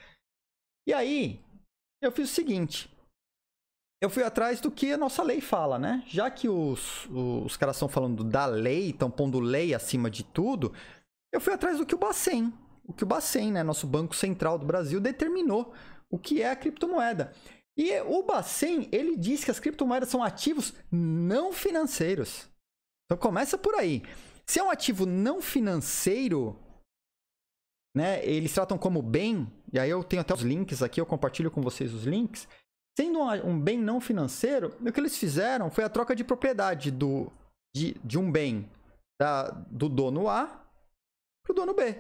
E 0.86 0.92
aí, 0.92 1.40
eu 2.02 2.12
fiz 2.12 2.30
o 2.30 2.34
seguinte. 2.34 2.90
Eu 4.02 4.10
fui 4.10 4.22
atrás 4.22 4.60
do 4.60 4.70
que 4.70 4.92
a 4.92 4.98
nossa 4.98 5.22
lei 5.22 5.40
fala, 5.40 5.78
né? 5.78 6.04
Já 6.06 6.30
que 6.30 6.48
os, 6.48 7.06
os 7.10 7.56
caras 7.56 7.76
estão 7.76 7.88
falando 7.88 8.22
da 8.22 8.44
lei, 8.44 8.90
estão 8.90 9.10
pondo 9.10 9.40
lei 9.40 9.74
acima 9.74 10.10
de 10.10 10.22
tudo, 10.22 10.74
eu 11.32 11.40
fui 11.40 11.54
atrás 11.54 11.78
do 11.78 11.86
que 11.86 11.94
o 11.94 11.98
Bacen, 11.98 12.52
o 12.84 12.92
que 12.92 13.02
o 13.02 13.06
Bacen, 13.06 13.50
né, 13.50 13.62
nosso 13.62 13.86
Banco 13.86 14.14
Central 14.14 14.58
do 14.58 14.66
Brasil, 14.66 15.00
determinou 15.00 15.72
o 16.10 16.18
que 16.18 16.42
é 16.42 16.50
a 16.50 16.56
criptomoeda. 16.56 17.32
E 17.76 17.98
o 18.02 18.22
Bacen, 18.22 18.88
ele 18.92 19.16
diz 19.16 19.42
que 19.42 19.50
as 19.50 19.58
criptomoedas 19.58 20.10
são 20.10 20.22
ativos 20.22 20.74
não 20.92 21.52
financeiros. 21.52 22.48
Então 23.06 23.18
começa 23.18 23.58
por 23.58 23.74
aí. 23.74 24.02
Se 24.46 24.60
é 24.60 24.62
um 24.62 24.70
ativo 24.70 25.06
não 25.06 25.40
financeiro, 25.40 26.56
né, 27.96 28.24
eles 28.24 28.52
tratam 28.52 28.76
como 28.76 29.02
bem, 29.02 29.50
e 29.74 29.78
aí 29.78 29.90
eu 29.90 30.04
tenho 30.04 30.22
até 30.22 30.32
os 30.32 30.42
links 30.42 30.82
aqui, 30.82 31.00
eu 31.00 31.06
compartilho 31.06 31.50
com 31.50 31.60
vocês 31.60 31.92
os 31.92 32.04
links. 32.04 32.46
Sendo 32.96 33.20
um, 33.20 33.58
bem 33.58 33.76
não 33.76 34.00
financeiro, 34.00 34.72
o 34.80 34.92
que 34.92 35.00
eles 35.00 35.18
fizeram 35.18 35.68
foi 35.68 35.82
a 35.82 35.88
troca 35.88 36.14
de 36.14 36.22
propriedade 36.22 36.92
do, 36.92 37.30
de, 37.74 37.94
de 38.04 38.16
um 38.16 38.30
bem 38.30 38.70
da, 39.20 39.50
do 39.50 39.88
dono 39.88 40.28
A 40.28 40.46
para 41.44 41.52
o 41.52 41.54
dono 41.56 41.74
B. 41.74 41.96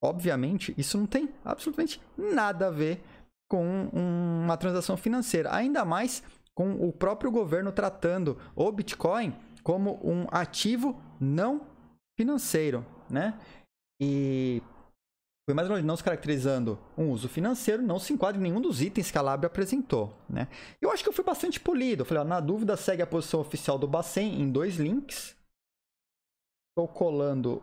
Obviamente, 0.00 0.72
isso 0.78 0.96
não 0.96 1.06
tem 1.06 1.28
absolutamente 1.44 2.00
nada 2.16 2.68
a 2.68 2.70
ver 2.70 3.02
com 3.50 3.88
uma 3.92 4.56
transação 4.56 4.96
financeira, 4.96 5.52
ainda 5.52 5.84
mais 5.84 6.22
com 6.54 6.88
o 6.88 6.92
próprio 6.92 7.32
governo 7.32 7.72
tratando 7.72 8.38
o 8.54 8.70
Bitcoin 8.70 9.36
como 9.64 9.98
um 10.08 10.24
ativo 10.30 11.02
não 11.20 11.66
financeiro, 12.16 12.86
né? 13.10 13.36
E 14.00 14.62
foi 15.50 15.54
mais 15.54 15.68
longe, 15.68 15.82
não 15.82 15.96
se 15.96 16.04
caracterizando 16.04 16.78
um 16.96 17.10
uso 17.10 17.28
financeiro, 17.28 17.82
não 17.82 17.98
se 17.98 18.12
enquadra 18.12 18.38
em 18.38 18.42
nenhum 18.44 18.60
dos 18.60 18.80
itens 18.80 19.10
que 19.10 19.18
a 19.18 19.22
Lab 19.22 19.44
apresentou. 19.44 20.16
Né? 20.28 20.46
Eu 20.80 20.92
acho 20.92 21.02
que 21.02 21.08
eu 21.08 21.12
fui 21.12 21.24
bastante 21.24 21.58
polido. 21.58 22.02
Eu 22.02 22.06
falei, 22.06 22.22
ó, 22.22 22.24
na 22.24 22.38
dúvida, 22.38 22.76
segue 22.76 23.02
a 23.02 23.06
posição 23.06 23.40
oficial 23.40 23.76
do 23.76 23.88
Bacen 23.88 24.40
em 24.40 24.50
dois 24.50 24.76
links. 24.76 25.36
Estou 26.70 26.86
colando 26.86 27.60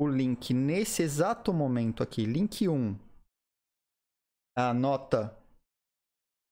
o 0.00 0.08
link 0.08 0.52
nesse 0.52 1.02
exato 1.02 1.52
momento 1.52 2.02
aqui. 2.02 2.24
Link 2.24 2.68
1. 2.68 2.98
A 4.58 4.74
nota 4.74 5.38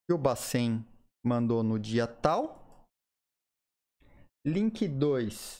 que 0.06 0.14
o 0.14 0.18
Bacen 0.18 0.86
mandou 1.26 1.64
no 1.64 1.76
dia 1.76 2.06
tal. 2.06 2.86
Link 4.46 4.86
2. 4.86 5.58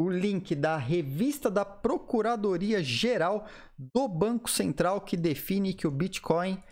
O 0.00 0.08
link 0.08 0.54
da 0.54 0.76
revista 0.76 1.50
da 1.50 1.64
Procuradoria 1.64 2.82
Geral 2.82 3.46
do 3.76 4.06
Banco 4.06 4.48
Central 4.48 5.00
que 5.00 5.16
define 5.16 5.74
que 5.74 5.86
o 5.86 5.90
Bitcoin 5.90 6.62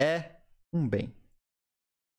é 0.00 0.36
um 0.72 0.88
bem. 0.88 1.12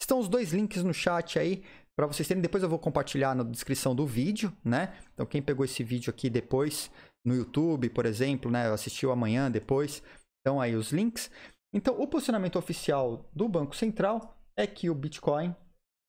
Estão 0.01 0.19
os 0.19 0.27
dois 0.27 0.51
links 0.51 0.83
no 0.83 0.93
chat 0.93 1.39
aí 1.39 1.63
para 1.95 2.07
vocês 2.07 2.27
terem. 2.27 2.41
Depois 2.41 2.63
eu 2.63 2.69
vou 2.69 2.79
compartilhar 2.79 3.35
na 3.35 3.43
descrição 3.43 3.95
do 3.95 4.05
vídeo, 4.05 4.51
né? 4.63 4.97
Então 5.13 5.25
quem 5.25 5.41
pegou 5.41 5.63
esse 5.63 5.83
vídeo 5.83 6.09
aqui 6.09 6.29
depois 6.29 6.91
no 7.25 7.35
YouTube, 7.35 7.89
por 7.89 8.05
exemplo, 8.05 8.49
né, 8.49 8.69
assistiu 8.71 9.11
amanhã 9.11 9.51
depois, 9.51 10.01
então 10.39 10.59
aí 10.59 10.75
os 10.75 10.91
links. 10.91 11.29
Então 11.73 11.99
o 11.99 12.07
posicionamento 12.07 12.57
oficial 12.57 13.29
do 13.33 13.47
Banco 13.47 13.75
Central 13.75 14.37
é 14.57 14.65
que 14.65 14.89
o 14.89 14.95
Bitcoin, 14.95 15.55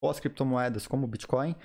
ou 0.01 0.09
as 0.09 0.19
criptomoedas 0.19 0.87
como 0.87 1.05
o 1.05 1.07
Bitcoin, 1.07 1.55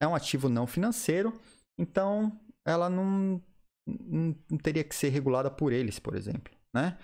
é 0.00 0.06
um 0.06 0.14
ativo 0.14 0.48
não 0.48 0.66
financeiro, 0.66 1.38
então 1.80 2.38
ela 2.66 2.90
não, 2.90 3.42
não, 3.86 4.58
teria 4.62 4.84
que 4.84 4.94
ser 4.94 5.08
regulada 5.08 5.50
por 5.50 5.72
eles, 5.72 5.98
por 5.98 6.14
exemplo, 6.14 6.52
né? 6.74 6.98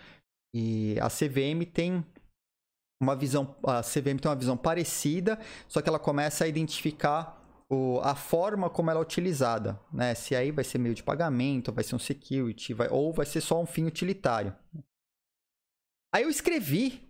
E 0.54 0.96
a 1.00 1.08
CVM 1.08 1.64
tem 1.72 2.04
uma 3.02 3.16
visão, 3.16 3.56
a 3.64 3.82
CVM 3.82 4.18
tem 4.18 4.30
uma 4.30 4.36
visão 4.36 4.56
parecida, 4.56 5.38
só 5.68 5.80
que 5.80 5.88
ela 5.88 5.98
começa 5.98 6.44
a 6.44 6.48
identificar 6.48 7.42
o, 7.70 8.00
a 8.00 8.14
forma 8.14 8.70
como 8.70 8.90
ela 8.90 9.00
é 9.00 9.02
utilizada, 9.02 9.80
né? 9.92 10.14
Se 10.14 10.36
aí 10.36 10.50
vai 10.50 10.64
ser 10.64 10.78
meio 10.78 10.94
de 10.94 11.02
pagamento, 11.02 11.72
vai 11.72 11.84
ser 11.84 11.96
um 11.96 11.98
security, 11.98 12.74
vai, 12.74 12.88
ou 12.88 13.12
vai 13.12 13.26
ser 13.26 13.40
só 13.40 13.60
um 13.60 13.66
fim 13.66 13.86
utilitário. 13.86 14.54
Aí 16.14 16.22
eu 16.22 16.30
escrevi 16.30 17.02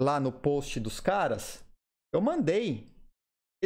lá 0.00 0.18
no 0.18 0.32
post 0.32 0.80
dos 0.80 1.00
caras 1.00 1.64
eu 2.12 2.20
mandei. 2.20 2.86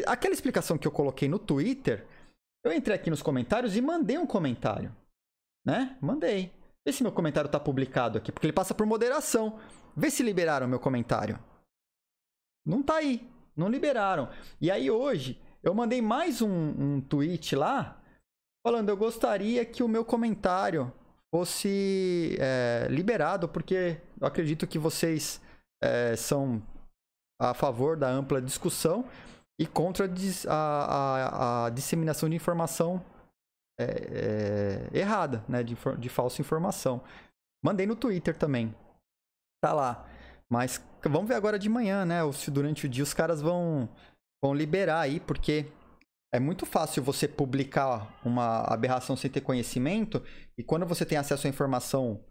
Aquela 0.06 0.34
explicação 0.34 0.76
que 0.76 0.86
eu 0.86 0.92
coloquei 0.92 1.28
no 1.28 1.38
Twitter, 1.38 2.06
eu 2.64 2.72
entrei 2.72 2.96
aqui 2.96 3.10
nos 3.10 3.22
comentários 3.22 3.76
e 3.76 3.82
mandei 3.82 4.16
um 4.16 4.26
comentário. 4.26 4.94
Né? 5.64 5.96
Mandei. 6.00 6.52
Vê 6.84 6.92
se 6.92 7.02
meu 7.02 7.12
comentário 7.12 7.48
está 7.48 7.60
publicado 7.60 8.18
aqui, 8.18 8.32
porque 8.32 8.46
ele 8.46 8.52
passa 8.52 8.74
por 8.74 8.86
moderação. 8.86 9.58
Vê 9.96 10.10
se 10.10 10.22
liberaram 10.22 10.66
meu 10.66 10.80
comentário. 10.80 11.38
Não 12.66 12.82
tá 12.82 12.96
aí. 12.96 13.30
Não 13.56 13.68
liberaram. 13.68 14.28
E 14.60 14.70
aí 14.70 14.90
hoje, 14.90 15.40
eu 15.62 15.74
mandei 15.74 16.02
mais 16.02 16.42
um, 16.42 16.48
um 16.50 17.00
tweet 17.00 17.54
lá, 17.54 18.02
falando, 18.66 18.88
eu 18.88 18.96
gostaria 18.96 19.64
que 19.64 19.82
o 19.82 19.88
meu 19.88 20.04
comentário 20.04 20.92
fosse 21.34 22.36
é, 22.40 22.86
liberado, 22.90 23.48
porque 23.48 24.00
eu 24.20 24.26
acredito 24.26 24.66
que 24.66 24.78
vocês 24.78 25.40
é, 25.82 26.16
são 26.16 26.62
a 27.40 27.52
favor 27.54 27.96
da 27.96 28.08
ampla 28.08 28.40
discussão 28.40 29.04
e 29.58 29.66
contra 29.66 30.10
a, 30.48 30.54
a, 30.54 31.66
a 31.66 31.70
disseminação 31.70 32.28
de 32.28 32.36
informação 32.36 33.04
é, 33.78 34.88
é, 34.92 34.98
errada, 34.98 35.44
né? 35.48 35.62
De, 35.62 35.76
de 35.98 36.08
falsa 36.08 36.40
informação. 36.40 37.02
Mandei 37.64 37.86
no 37.86 37.96
Twitter 37.96 38.36
também. 38.36 38.74
Tá 39.62 39.72
lá. 39.72 40.08
Mas 40.50 40.84
vamos 41.04 41.28
ver 41.28 41.34
agora 41.34 41.58
de 41.58 41.68
manhã, 41.68 42.04
né? 42.04 42.20
Se 42.32 42.50
durante 42.50 42.86
o 42.86 42.88
dia 42.88 43.02
os 43.02 43.14
caras 43.14 43.40
vão, 43.40 43.88
vão 44.42 44.54
liberar 44.54 45.00
aí, 45.00 45.20
porque 45.20 45.66
é 46.32 46.40
muito 46.40 46.66
fácil 46.66 47.02
você 47.02 47.26
publicar 47.28 48.20
uma 48.24 48.62
aberração 48.62 49.16
sem 49.16 49.30
ter 49.30 49.40
conhecimento 49.40 50.22
e 50.58 50.62
quando 50.62 50.84
você 50.84 51.04
tem 51.06 51.16
acesso 51.16 51.46
à 51.46 51.50
informação, 51.50 52.24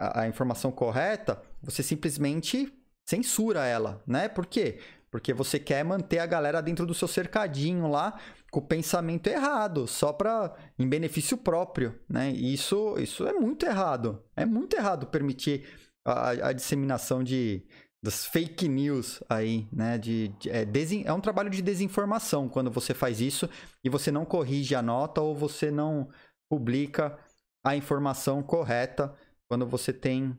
a 0.00 0.26
informação 0.28 0.70
correta, 0.70 1.42
você 1.60 1.82
simplesmente 1.82 2.72
censura 3.08 3.66
ela, 3.66 4.02
né? 4.06 4.28
Por 4.28 4.46
quê? 4.46 4.80
Porque 5.10 5.32
você 5.32 5.58
quer 5.58 5.84
manter 5.84 6.18
a 6.18 6.26
galera 6.26 6.60
dentro 6.60 6.84
do 6.84 6.94
seu 6.94 7.08
cercadinho 7.08 7.88
lá 7.88 8.18
com 8.50 8.60
o 8.60 8.66
pensamento 8.66 9.26
errado, 9.26 9.86
só 9.86 10.12
para 10.12 10.54
em 10.78 10.88
benefício 10.88 11.36
próprio, 11.36 11.98
né? 12.08 12.30
E 12.30 12.52
isso, 12.52 12.98
isso 12.98 13.26
é 13.26 13.32
muito 13.32 13.66
errado. 13.66 14.22
É 14.36 14.44
muito 14.44 14.76
errado 14.76 15.06
permitir 15.06 15.66
a, 16.04 16.30
a 16.30 16.52
disseminação 16.52 17.22
de, 17.22 17.66
das 18.02 18.24
fake 18.26 18.68
news 18.68 19.22
aí, 19.28 19.68
né? 19.72 19.98
De, 19.98 20.28
de 20.40 20.50
é, 20.50 20.64
desin, 20.64 21.02
é 21.04 21.12
um 21.12 21.20
trabalho 21.20 21.50
de 21.50 21.62
desinformação 21.62 22.48
quando 22.48 22.70
você 22.70 22.94
faz 22.94 23.20
isso 23.20 23.48
e 23.84 23.88
você 23.88 24.10
não 24.10 24.24
corrige 24.24 24.74
a 24.74 24.82
nota 24.82 25.20
ou 25.20 25.34
você 25.34 25.70
não 25.70 26.08
publica 26.50 27.18
a 27.64 27.76
informação 27.76 28.42
correta 28.42 29.14
quando 29.48 29.66
você 29.66 29.92
tem 29.92 30.38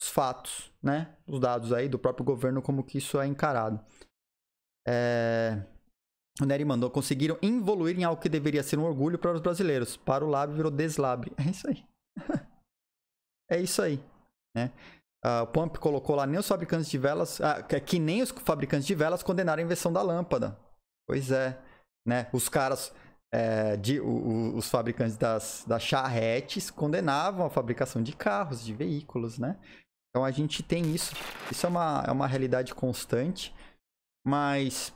os 0.00 0.08
fatos, 0.08 0.72
né? 0.82 1.14
Os 1.26 1.40
dados 1.40 1.72
aí 1.72 1.88
do 1.88 1.98
próprio 1.98 2.24
governo, 2.24 2.60
como 2.60 2.84
que 2.84 2.98
isso 2.98 3.20
é 3.20 3.26
encarado. 3.26 3.80
É... 4.86 5.62
O 6.40 6.44
Nery 6.44 6.64
mandou, 6.64 6.90
conseguiram 6.90 7.38
evoluir 7.40 7.98
em 7.98 8.04
algo 8.04 8.20
que 8.20 8.28
deveria 8.28 8.62
ser 8.62 8.78
um 8.78 8.84
orgulho 8.84 9.18
para 9.18 9.32
os 9.32 9.40
brasileiros. 9.40 9.96
Para 9.96 10.24
o 10.24 10.28
lábio 10.28 10.56
virou 10.56 10.70
deslabre. 10.70 11.32
É 11.38 11.50
isso 11.50 11.68
aí. 11.68 11.84
é 13.50 13.60
isso 13.60 13.82
aí, 13.82 14.04
né? 14.54 14.72
Uh, 15.24 15.42
o 15.42 15.46
Pump 15.46 15.78
colocou 15.78 16.14
lá, 16.16 16.26
nem 16.26 16.38
os 16.38 16.46
fabricantes 16.46 16.90
de 16.90 16.98
velas, 16.98 17.40
uh, 17.40 17.84
que 17.86 17.98
nem 17.98 18.20
os 18.20 18.30
fabricantes 18.30 18.86
de 18.86 18.94
velas 18.94 19.22
condenaram 19.22 19.62
a 19.62 19.64
invenção 19.64 19.92
da 19.92 20.02
lâmpada. 20.02 20.58
Pois 21.08 21.30
é, 21.30 21.58
né? 22.06 22.28
Os 22.32 22.48
caras, 22.48 22.92
é, 23.32 23.76
de, 23.76 24.00
o, 24.00 24.06
o, 24.06 24.56
os 24.56 24.70
fabricantes 24.70 25.16
das, 25.16 25.64
das 25.66 25.82
charretes 25.82 26.70
condenavam 26.70 27.46
a 27.46 27.50
fabricação 27.50 28.02
de 28.02 28.14
carros, 28.14 28.62
de 28.64 28.72
veículos, 28.72 29.38
né? 29.38 29.58
Então 30.10 30.24
a 30.24 30.30
gente 30.30 30.62
tem 30.62 30.94
isso. 30.94 31.14
Isso 31.50 31.66
é 31.66 31.68
uma, 31.68 32.04
é 32.06 32.12
uma 32.12 32.26
realidade 32.26 32.74
constante, 32.74 33.54
mas, 34.26 34.92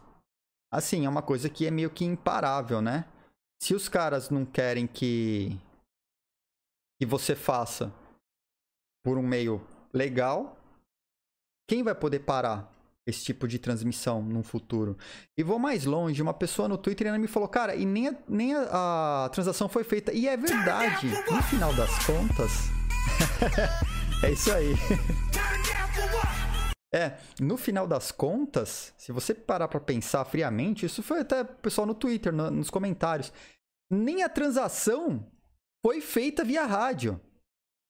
assim, 0.72 1.04
é 1.04 1.08
uma 1.08 1.22
coisa 1.22 1.48
que 1.48 1.66
é 1.66 1.70
meio 1.70 1.90
que 1.90 2.04
imparável, 2.04 2.80
né? 2.80 3.04
Se 3.62 3.74
os 3.74 3.88
caras 3.88 4.30
não 4.30 4.46
querem 4.46 4.86
que, 4.86 5.58
que 7.00 7.06
você 7.06 7.34
faça 7.34 7.92
por 9.04 9.18
um 9.18 9.22
meio 9.22 9.60
legal. 9.92 10.56
Quem 11.68 11.82
vai 11.82 11.94
poder 11.94 12.20
parar 12.20 12.72
esse 13.06 13.24
tipo 13.24 13.48
de 13.48 13.58
transmissão 13.58 14.22
no 14.22 14.42
futuro? 14.42 14.96
E 15.36 15.42
vou 15.42 15.58
mais 15.58 15.84
longe, 15.84 16.22
uma 16.22 16.34
pessoa 16.34 16.68
no 16.68 16.78
Twitter 16.78 17.06
ainda 17.06 17.18
me 17.18 17.26
falou, 17.26 17.48
cara, 17.48 17.74
e 17.74 17.84
nem 17.84 18.08
a, 18.08 18.14
nem 18.28 18.54
a, 18.54 19.24
a 19.24 19.28
transação 19.30 19.68
foi 19.68 19.84
feita. 19.84 20.12
E 20.12 20.28
é 20.28 20.36
verdade, 20.36 21.08
no 21.30 21.42
final 21.42 21.74
das 21.74 21.90
contas. 22.04 22.50
é 24.22 24.32
isso 24.32 24.52
aí. 24.52 24.74
É, 26.94 27.18
no 27.38 27.56
final 27.56 27.86
das 27.86 28.10
contas, 28.10 28.94
se 28.96 29.12
você 29.12 29.34
parar 29.34 29.68
para 29.68 29.80
pensar 29.80 30.24
friamente, 30.24 30.86
isso 30.86 31.02
foi 31.02 31.20
até 31.20 31.42
o 31.42 31.46
pessoal 31.46 31.86
no 31.86 31.94
Twitter, 31.94 32.32
no, 32.32 32.50
nos 32.50 32.70
comentários. 32.70 33.32
Nem 33.90 34.22
a 34.22 34.28
transação 34.28 35.30
foi 35.84 36.00
feita 36.00 36.44
via 36.44 36.64
rádio 36.64 37.20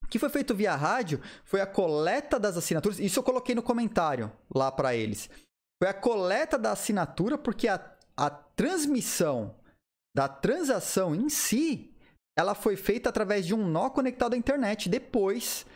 que 0.08 0.18
foi 0.18 0.28
feito 0.28 0.54
via 0.54 0.74
rádio 0.74 1.20
foi 1.44 1.60
a 1.60 1.66
coleta 1.66 2.38
das 2.38 2.56
assinaturas. 2.56 2.98
Isso 2.98 3.18
eu 3.18 3.22
coloquei 3.22 3.54
no 3.54 3.62
comentário 3.62 4.32
lá 4.54 4.72
para 4.72 4.94
eles. 4.94 5.28
Foi 5.82 5.88
a 5.88 5.94
coleta 5.94 6.58
da 6.58 6.72
assinatura, 6.72 7.36
porque 7.38 7.68
a, 7.68 7.80
a 8.16 8.30
transmissão 8.30 9.54
da 10.16 10.28
transação 10.28 11.14
em 11.14 11.28
si 11.28 11.94
ela 12.36 12.54
foi 12.54 12.76
feita 12.76 13.08
através 13.08 13.46
de 13.46 13.54
um 13.54 13.66
nó 13.66 13.90
conectado 13.90 14.34
à 14.34 14.36
internet 14.36 14.88
depois. 14.88 15.66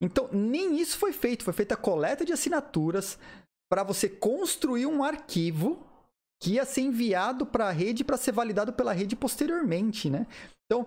Então, 0.00 0.28
nem 0.32 0.80
isso 0.80 0.98
foi 0.98 1.12
feito. 1.12 1.44
Foi 1.44 1.52
feita 1.52 1.74
a 1.74 1.78
coleta 1.78 2.24
de 2.24 2.32
assinaturas 2.32 3.18
para 3.70 3.82
você 3.82 4.08
construir 4.08 4.86
um 4.86 5.02
arquivo 5.04 5.86
que 6.40 6.52
ia 6.52 6.64
ser 6.64 6.82
enviado 6.82 7.44
para 7.44 7.68
a 7.68 7.72
rede 7.72 8.04
para 8.04 8.16
ser 8.16 8.32
validado 8.32 8.72
pela 8.72 8.92
rede 8.92 9.16
posteriormente, 9.16 10.08
né? 10.08 10.26
Então, 10.66 10.86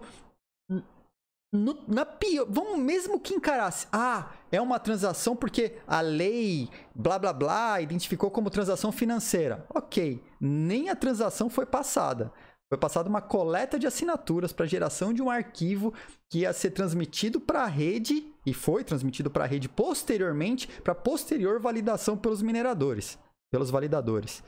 no, 1.53 1.77
na 1.85 2.05
pior, 2.05 2.47
vamos 2.49 2.79
mesmo 2.79 3.19
que 3.19 3.33
encarasse, 3.33 3.85
ah, 3.91 4.31
é 4.49 4.61
uma 4.61 4.79
transação 4.79 5.35
porque 5.35 5.77
a 5.85 5.99
lei 5.99 6.69
blá 6.95 7.19
blá 7.19 7.33
blá 7.33 7.81
identificou 7.81 8.31
como 8.31 8.49
transação 8.49 8.91
financeira. 8.91 9.65
Ok, 9.73 10.23
nem 10.39 10.89
a 10.89 10.95
transação 10.95 11.49
foi 11.49 11.65
passada. 11.65 12.31
Foi 12.71 12.77
passada 12.77 13.09
uma 13.09 13.21
coleta 13.21 13.77
de 13.77 13.85
assinaturas 13.85 14.53
para 14.53 14.65
geração 14.65 15.13
de 15.13 15.21
um 15.21 15.29
arquivo 15.29 15.93
que 16.29 16.39
ia 16.39 16.53
ser 16.53 16.71
transmitido 16.71 17.37
para 17.41 17.63
a 17.63 17.67
rede 17.67 18.33
e 18.45 18.53
foi 18.53 18.81
transmitido 18.81 19.29
para 19.29 19.43
a 19.43 19.47
rede 19.47 19.67
posteriormente 19.67 20.69
para 20.81 20.95
posterior 20.95 21.59
validação 21.59 22.17
pelos 22.17 22.41
mineradores, 22.41 23.19
pelos 23.51 23.69
validadores. 23.69 24.41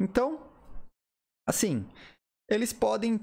Então, 0.00 0.40
assim, 1.46 1.86
eles 2.48 2.72
podem 2.72 3.20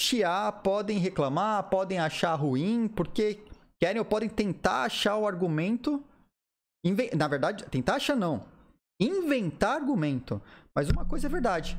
chiar, 0.00 0.62
podem 0.62 0.98
reclamar, 0.98 1.68
podem 1.68 1.98
achar 1.98 2.36
ruim, 2.36 2.86
porque 2.86 3.44
querem 3.80 3.98
ou 3.98 4.04
podem 4.04 4.28
tentar 4.28 4.84
achar 4.84 5.16
o 5.16 5.26
argumento. 5.26 6.04
Na 7.16 7.26
verdade, 7.26 7.64
tentar 7.64 7.96
achar 7.96 8.14
não. 8.14 8.46
Inventar 9.00 9.74
argumento. 9.74 10.40
Mas 10.72 10.88
uma 10.88 11.04
coisa 11.04 11.26
é 11.26 11.30
verdade: 11.30 11.76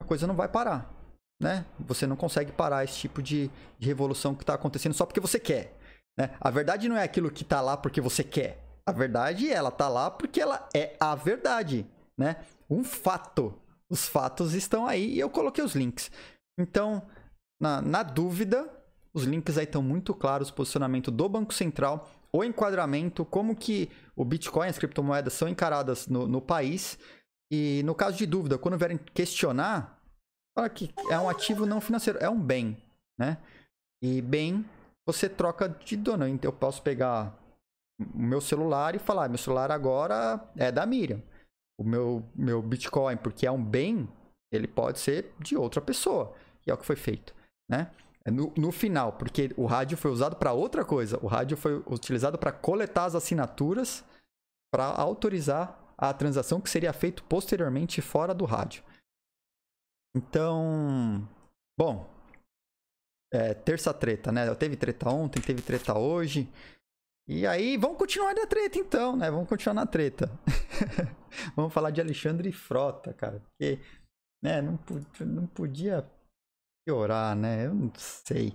a 0.00 0.04
coisa 0.06 0.26
não 0.26 0.34
vai 0.34 0.48
parar. 0.48 1.01
Né? 1.42 1.66
Você 1.80 2.06
não 2.06 2.14
consegue 2.14 2.52
parar 2.52 2.84
esse 2.84 2.96
tipo 2.96 3.20
de, 3.20 3.50
de 3.76 3.88
revolução 3.88 4.32
que 4.32 4.44
está 4.44 4.54
acontecendo 4.54 4.94
só 4.94 5.04
porque 5.04 5.18
você 5.18 5.40
quer. 5.40 5.76
Né? 6.16 6.30
A 6.40 6.50
verdade 6.50 6.88
não 6.88 6.96
é 6.96 7.02
aquilo 7.02 7.32
que 7.32 7.42
está 7.42 7.60
lá 7.60 7.76
porque 7.76 8.00
você 8.00 8.22
quer. 8.22 8.62
A 8.86 8.92
verdade, 8.92 9.50
ela 9.50 9.68
está 9.68 9.88
lá 9.88 10.08
porque 10.08 10.40
ela 10.40 10.68
é 10.72 10.96
a 11.00 11.16
verdade. 11.16 11.84
Né? 12.16 12.36
Um 12.70 12.84
fato. 12.84 13.58
Os 13.90 14.06
fatos 14.06 14.54
estão 14.54 14.86
aí 14.86 15.14
e 15.14 15.20
eu 15.20 15.28
coloquei 15.28 15.64
os 15.64 15.74
links. 15.74 16.10
Então, 16.56 17.02
na, 17.60 17.82
na 17.82 18.02
dúvida, 18.04 18.70
os 19.12 19.24
links 19.24 19.58
aí 19.58 19.64
estão 19.64 19.82
muito 19.82 20.14
claros, 20.14 20.50
posicionamento 20.50 21.10
do 21.10 21.28
Banco 21.28 21.52
Central, 21.52 22.08
o 22.32 22.42
enquadramento, 22.42 23.24
como 23.24 23.54
que 23.54 23.90
o 24.16 24.24
Bitcoin, 24.24 24.68
as 24.68 24.78
criptomoedas 24.78 25.34
são 25.34 25.48
encaradas 25.48 26.06
no, 26.06 26.26
no 26.26 26.40
país. 26.40 26.98
E 27.52 27.82
no 27.84 27.94
caso 27.94 28.16
de 28.16 28.24
dúvida, 28.24 28.56
quando 28.56 28.78
vierem 28.78 28.98
questionar, 29.12 30.01
fala 30.54 30.68
que 30.68 30.92
é 31.10 31.18
um 31.18 31.28
ativo 31.28 31.66
não 31.66 31.80
financeiro, 31.80 32.18
é 32.18 32.28
um 32.28 32.40
bem, 32.40 32.76
né? 33.18 33.38
E 34.02 34.20
bem, 34.20 34.64
você 35.06 35.28
troca 35.28 35.68
de 35.68 35.96
dono. 35.96 36.26
Então 36.26 36.50
eu 36.50 36.56
posso 36.56 36.82
pegar 36.82 37.36
o 38.00 38.18
meu 38.18 38.40
celular 38.40 38.94
e 38.94 38.98
falar, 38.98 39.28
meu 39.28 39.38
celular 39.38 39.70
agora 39.70 40.42
é 40.56 40.72
da 40.72 40.84
Miriam. 40.84 41.22
O 41.80 41.84
meu, 41.84 42.24
meu 42.34 42.62
Bitcoin, 42.62 43.16
porque 43.16 43.46
é 43.46 43.50
um 43.50 43.62
bem, 43.62 44.08
ele 44.52 44.68
pode 44.68 44.98
ser 44.98 45.32
de 45.38 45.56
outra 45.56 45.80
pessoa. 45.80 46.34
E 46.66 46.70
é 46.70 46.74
o 46.74 46.78
que 46.78 46.86
foi 46.86 46.96
feito 46.96 47.34
né? 47.72 47.90
É 48.24 48.30
no, 48.30 48.52
no 48.56 48.70
final, 48.70 49.12
porque 49.14 49.50
o 49.56 49.64
rádio 49.64 49.96
foi 49.96 50.10
usado 50.10 50.36
para 50.36 50.52
outra 50.52 50.84
coisa. 50.84 51.18
O 51.22 51.26
rádio 51.26 51.56
foi 51.56 51.82
utilizado 51.86 52.38
para 52.38 52.52
coletar 52.52 53.06
as 53.06 53.14
assinaturas 53.14 54.04
para 54.72 54.84
autorizar 54.86 55.78
a 55.98 56.12
transação 56.12 56.60
que 56.60 56.70
seria 56.70 56.92
feito 56.92 57.24
posteriormente 57.24 58.00
fora 58.00 58.34
do 58.34 58.44
rádio. 58.44 58.82
Então, 60.14 61.26
bom, 61.78 62.08
é, 63.32 63.54
terça 63.54 63.94
treta, 63.94 64.30
né? 64.30 64.54
Teve 64.54 64.76
treta 64.76 65.08
ontem, 65.08 65.40
teve 65.40 65.62
treta 65.62 65.98
hoje. 65.98 66.52
E 67.26 67.46
aí, 67.46 67.78
vamos 67.78 67.96
continuar 67.96 68.34
na 68.34 68.46
treta 68.46 68.78
então, 68.78 69.16
né? 69.16 69.30
Vamos 69.30 69.48
continuar 69.48 69.74
na 69.74 69.86
treta. 69.86 70.28
vamos 71.56 71.72
falar 71.72 71.90
de 71.90 72.00
Alexandre 72.00 72.52
Frota, 72.52 73.14
cara. 73.14 73.40
Porque, 73.40 73.80
né, 74.42 74.60
não, 74.60 74.78
não 75.20 75.46
podia 75.46 76.06
piorar, 76.84 77.34
né? 77.34 77.66
Eu 77.66 77.74
não 77.74 77.92
sei. 77.94 78.54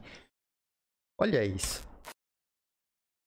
Olha 1.19 1.43
isso. 1.43 1.87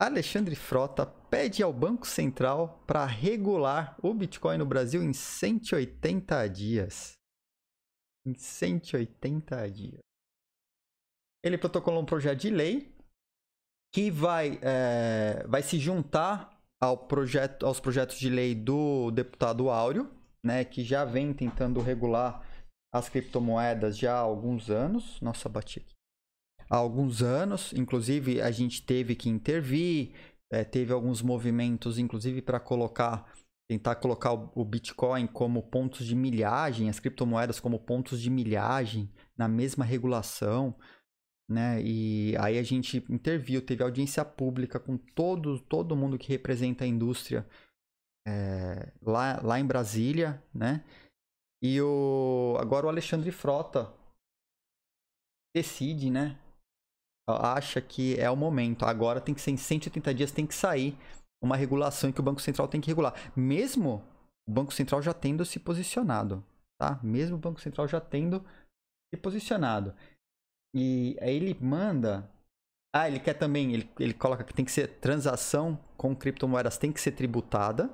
Alexandre 0.00 0.54
Frota 0.54 1.04
pede 1.04 1.62
ao 1.62 1.72
Banco 1.72 2.06
Central 2.06 2.82
para 2.86 3.04
regular 3.04 3.96
o 4.02 4.14
Bitcoin 4.14 4.56
no 4.56 4.64
Brasil 4.64 5.02
em 5.02 5.12
180 5.12 6.48
dias. 6.48 7.19
Em 8.26 8.34
180 8.34 9.70
dias. 9.70 10.00
Ele 11.42 11.56
protocolou 11.56 12.02
um 12.02 12.06
projeto 12.06 12.40
de 12.40 12.50
lei 12.50 12.94
que 13.92 14.10
vai, 14.10 14.58
é, 14.62 15.44
vai 15.48 15.62
se 15.62 15.78
juntar 15.78 16.60
ao 16.80 16.96
projeto, 16.96 17.66
aos 17.66 17.80
projetos 17.80 18.18
de 18.18 18.28
lei 18.28 18.54
do 18.54 19.10
deputado 19.10 19.68
Áureo, 19.68 20.10
né, 20.44 20.64
que 20.64 20.82
já 20.82 21.04
vem 21.04 21.32
tentando 21.34 21.80
regular 21.80 22.46
as 22.92 23.08
criptomoedas 23.08 23.96
já 23.96 24.14
há 24.14 24.20
alguns 24.20 24.70
anos. 24.70 25.20
Nossa, 25.20 25.48
bati 25.48 25.80
aqui. 25.80 25.94
Há 26.68 26.76
alguns 26.76 27.22
anos, 27.22 27.72
inclusive 27.72 28.40
a 28.40 28.50
gente 28.50 28.82
teve 28.82 29.14
que 29.14 29.28
intervir, 29.28 30.14
é, 30.52 30.64
teve 30.64 30.92
alguns 30.92 31.20
movimentos, 31.20 31.98
inclusive 31.98 32.40
para 32.40 32.60
colocar, 32.60 33.32
tentar 33.70 33.94
colocar 33.94 34.32
o, 34.32 34.64
Bitcoin 34.64 35.28
como 35.28 35.62
pontos 35.62 36.04
de 36.04 36.16
milhagem, 36.16 36.90
as 36.90 36.98
criptomoedas 36.98 37.60
como 37.60 37.78
pontos 37.78 38.20
de 38.20 38.28
milhagem 38.28 39.08
na 39.38 39.46
mesma 39.46 39.84
regulação. 39.84 40.74
Né? 41.48 41.80
E 41.80 42.34
aí 42.40 42.58
a 42.58 42.64
gente 42.64 42.96
interviu, 43.08 43.64
teve 43.64 43.84
audiência 43.84 44.24
pública 44.24 44.80
com 44.80 44.96
todo, 44.96 45.60
todo 45.60 45.94
mundo 45.94 46.18
que 46.18 46.30
representa 46.30 46.82
a 46.82 46.86
indústria 46.88 47.46
é, 48.26 48.92
lá, 49.00 49.40
lá 49.40 49.60
em 49.60 49.64
Brasília, 49.64 50.42
né? 50.52 50.84
E 51.62 51.80
o 51.80 52.56
agora 52.58 52.86
o 52.86 52.88
Alexandre 52.88 53.30
Frota 53.30 53.94
decide, 55.54 56.10
né? 56.10 56.36
Acha 57.28 57.80
que 57.80 58.18
é 58.18 58.28
o 58.28 58.36
momento. 58.36 58.84
Agora 58.84 59.20
tem 59.20 59.32
que 59.32 59.40
ser 59.40 59.52
em 59.52 59.56
180 59.56 60.12
dias, 60.12 60.32
tem 60.32 60.44
que 60.44 60.54
sair 60.54 60.98
uma 61.42 61.56
regulação 61.56 62.12
que 62.12 62.20
o 62.20 62.22
Banco 62.22 62.40
Central 62.40 62.68
tem 62.68 62.80
que 62.80 62.88
regular. 62.88 63.14
Mesmo 63.36 64.02
o 64.48 64.52
Banco 64.52 64.72
Central 64.72 65.00
já 65.02 65.14
tendo 65.14 65.44
se 65.44 65.58
posicionado, 65.58 66.44
tá? 66.78 67.00
Mesmo 67.02 67.36
o 67.36 67.40
Banco 67.40 67.60
Central 67.60 67.88
já 67.88 68.00
tendo 68.00 68.44
se 69.12 69.20
posicionado. 69.20 69.94
E 70.74 71.16
aí 71.20 71.36
ele 71.36 71.54
manda. 71.60 72.30
Ah, 72.94 73.08
ele 73.08 73.20
quer 73.20 73.34
também, 73.34 73.72
ele, 73.72 73.90
ele 73.98 74.14
coloca 74.14 74.44
que 74.44 74.52
tem 74.52 74.64
que 74.64 74.72
ser 74.72 74.98
transação 74.98 75.78
com 75.96 76.14
criptomoedas 76.14 76.76
tem 76.76 76.92
que 76.92 77.00
ser 77.00 77.12
tributada, 77.12 77.88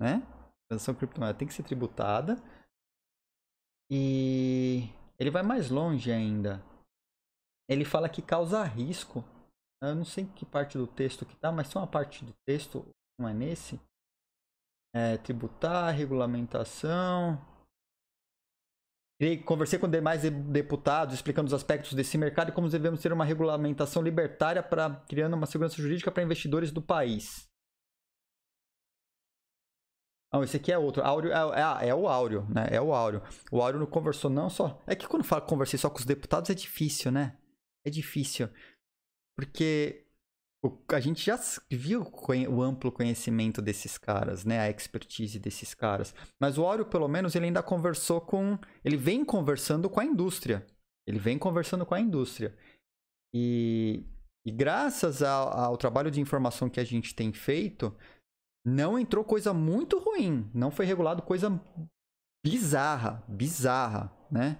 né? 0.00 0.22
Transação 0.68 0.94
com 0.94 1.00
criptomoeda 1.00 1.36
tem 1.36 1.48
que 1.48 1.54
ser 1.54 1.64
tributada. 1.64 2.36
E 3.90 4.88
ele 5.18 5.30
vai 5.30 5.42
mais 5.42 5.68
longe 5.68 6.12
ainda. 6.12 6.62
Ele 7.68 7.84
fala 7.84 8.08
que 8.08 8.22
causa 8.22 8.62
risco. 8.62 9.24
Eu 9.82 9.94
não 9.94 10.04
sei 10.04 10.26
que 10.26 10.44
parte 10.44 10.76
do 10.76 10.86
texto 10.86 11.24
que 11.24 11.34
tá, 11.36 11.50
mas 11.50 11.68
tem 11.68 11.80
uma 11.80 11.88
parte 11.88 12.24
do 12.24 12.34
texto, 12.46 12.86
não 13.18 13.28
é 13.28 13.32
nesse? 13.32 13.80
É, 14.94 15.16
tributar, 15.18 15.94
regulamentação. 15.94 17.38
Conversei 19.44 19.78
com 19.78 19.88
demais 19.88 20.22
deputados 20.22 21.14
explicando 21.14 21.46
os 21.46 21.52
aspectos 21.52 21.92
desse 21.92 22.16
mercado 22.16 22.48
e 22.48 22.52
como 22.52 22.68
devemos 22.68 23.02
ter 23.02 23.12
uma 23.12 23.24
regulamentação 23.24 24.02
libertária 24.02 24.62
para 24.62 24.96
criando 25.08 25.34
uma 25.34 25.46
segurança 25.46 25.76
jurídica 25.76 26.10
para 26.10 26.22
investidores 26.22 26.72
do 26.72 26.80
país. 26.80 27.46
Não, 30.32 30.42
esse 30.42 30.56
aqui 30.56 30.72
é 30.72 30.78
outro. 30.78 31.02
Áureo, 31.02 31.32
é, 31.32 31.84
é, 31.84 31.88
é, 31.88 31.94
o 31.94 32.08
Áureo, 32.08 32.46
né? 32.48 32.68
É 32.70 32.80
o 32.80 32.94
Áureo. 32.94 33.20
O 33.50 33.60
Áureo 33.60 33.80
não 33.80 33.86
conversou 33.86 34.30
não 34.30 34.48
só... 34.48 34.80
É 34.86 34.94
que 34.94 35.06
quando 35.06 35.24
fala 35.24 35.42
conversei 35.42 35.78
só 35.78 35.90
com 35.90 35.98
os 35.98 36.04
deputados 36.04 36.48
é 36.50 36.54
difícil, 36.54 37.10
né? 37.10 37.36
É 37.84 37.90
difícil. 37.90 38.48
Porque 39.40 40.04
a 40.88 41.00
gente 41.00 41.24
já 41.24 41.40
viu 41.70 42.06
o 42.50 42.62
amplo 42.62 42.92
conhecimento 42.92 43.62
desses 43.62 43.96
caras, 43.96 44.44
né? 44.44 44.60
A 44.60 44.68
expertise 44.68 45.38
desses 45.38 45.72
caras. 45.72 46.14
Mas 46.38 46.58
o 46.58 46.64
Áureo, 46.66 46.84
pelo 46.84 47.08
menos, 47.08 47.34
ele 47.34 47.46
ainda 47.46 47.62
conversou 47.62 48.20
com... 48.20 48.58
Ele 48.84 48.98
vem 48.98 49.24
conversando 49.24 49.88
com 49.88 49.98
a 49.98 50.04
indústria. 50.04 50.66
Ele 51.06 51.18
vem 51.18 51.38
conversando 51.38 51.86
com 51.86 51.94
a 51.94 52.00
indústria. 52.00 52.54
E, 53.34 54.04
e 54.44 54.50
graças 54.50 55.22
ao, 55.22 55.48
ao 55.48 55.76
trabalho 55.78 56.10
de 56.10 56.20
informação 56.20 56.68
que 56.68 56.80
a 56.80 56.84
gente 56.84 57.14
tem 57.14 57.32
feito 57.32 57.96
não 58.62 58.98
entrou 58.98 59.24
coisa 59.24 59.54
muito 59.54 59.98
ruim. 59.98 60.50
Não 60.52 60.70
foi 60.70 60.84
regulado 60.84 61.22
coisa 61.22 61.58
bizarra, 62.44 63.24
bizarra, 63.26 64.12
né? 64.30 64.58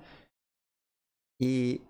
E 1.39 1.83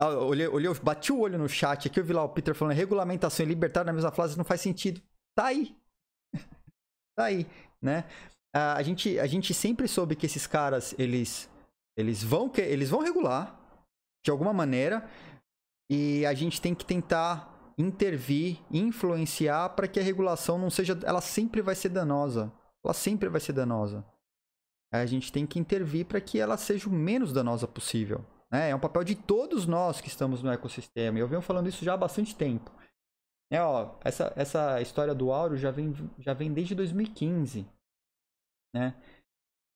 ah, 0.00 0.08
olhei, 0.08 0.48
olhei, 0.48 0.72
bati 0.82 1.12
o 1.12 1.20
olho 1.20 1.38
no 1.38 1.46
chat 1.46 1.86
aqui, 1.86 2.00
eu 2.00 2.04
vi 2.04 2.14
lá 2.14 2.24
o 2.24 2.28
Peter 2.30 2.54
falando 2.54 2.74
regulamentação 2.74 3.44
e 3.44 3.48
libertário 3.48 3.88
na 3.88 3.92
mesma 3.92 4.10
frase 4.10 4.36
não 4.36 4.44
faz 4.44 4.62
sentido. 4.62 5.02
Tá 5.34 5.46
aí. 5.46 5.76
tá 7.14 7.24
aí, 7.24 7.46
né? 7.82 8.04
Ah, 8.54 8.74
a, 8.74 8.82
gente, 8.82 9.18
a 9.18 9.26
gente 9.26 9.52
sempre 9.52 9.86
soube 9.86 10.16
que 10.16 10.24
esses 10.24 10.46
caras, 10.46 10.94
eles, 10.98 11.50
eles, 11.94 12.24
vão, 12.24 12.50
eles 12.56 12.88
vão 12.88 13.00
regular 13.00 13.60
de 14.24 14.30
alguma 14.30 14.54
maneira 14.54 15.06
e 15.90 16.24
a 16.24 16.32
gente 16.32 16.62
tem 16.62 16.74
que 16.74 16.84
tentar 16.84 17.74
intervir, 17.76 18.58
influenciar 18.70 19.68
para 19.70 19.86
que 19.86 20.00
a 20.00 20.02
regulação 20.02 20.58
não 20.58 20.70
seja. 20.70 20.98
Ela 21.04 21.20
sempre 21.20 21.60
vai 21.60 21.74
ser 21.74 21.90
danosa. 21.90 22.50
Ela 22.82 22.94
sempre 22.94 23.28
vai 23.28 23.40
ser 23.40 23.52
danosa. 23.52 24.02
A 24.92 25.04
gente 25.04 25.30
tem 25.30 25.46
que 25.46 25.58
intervir 25.58 26.06
para 26.06 26.22
que 26.22 26.40
ela 26.40 26.56
seja 26.56 26.88
o 26.88 26.92
menos 26.92 27.34
danosa 27.34 27.68
possível. 27.68 28.24
Né? 28.52 28.70
É 28.70 28.74
um 28.74 28.80
papel 28.80 29.04
de 29.04 29.14
todos 29.14 29.66
nós 29.66 30.00
que 30.00 30.08
estamos 30.08 30.42
no 30.42 30.50
ecossistema. 30.50 31.18
Eu 31.18 31.28
venho 31.28 31.42
falando 31.42 31.68
isso 31.68 31.84
já 31.84 31.94
há 31.94 31.96
bastante 31.96 32.34
tempo. 32.34 32.70
É, 33.52 33.60
ó, 33.62 33.96
essa, 34.04 34.32
essa 34.36 34.80
história 34.80 35.14
do 35.14 35.32
Auro 35.32 35.56
já 35.56 35.70
vem, 35.70 35.92
já 36.18 36.32
vem 36.32 36.52
desde 36.52 36.74
2015. 36.74 37.66
Né? 38.74 38.94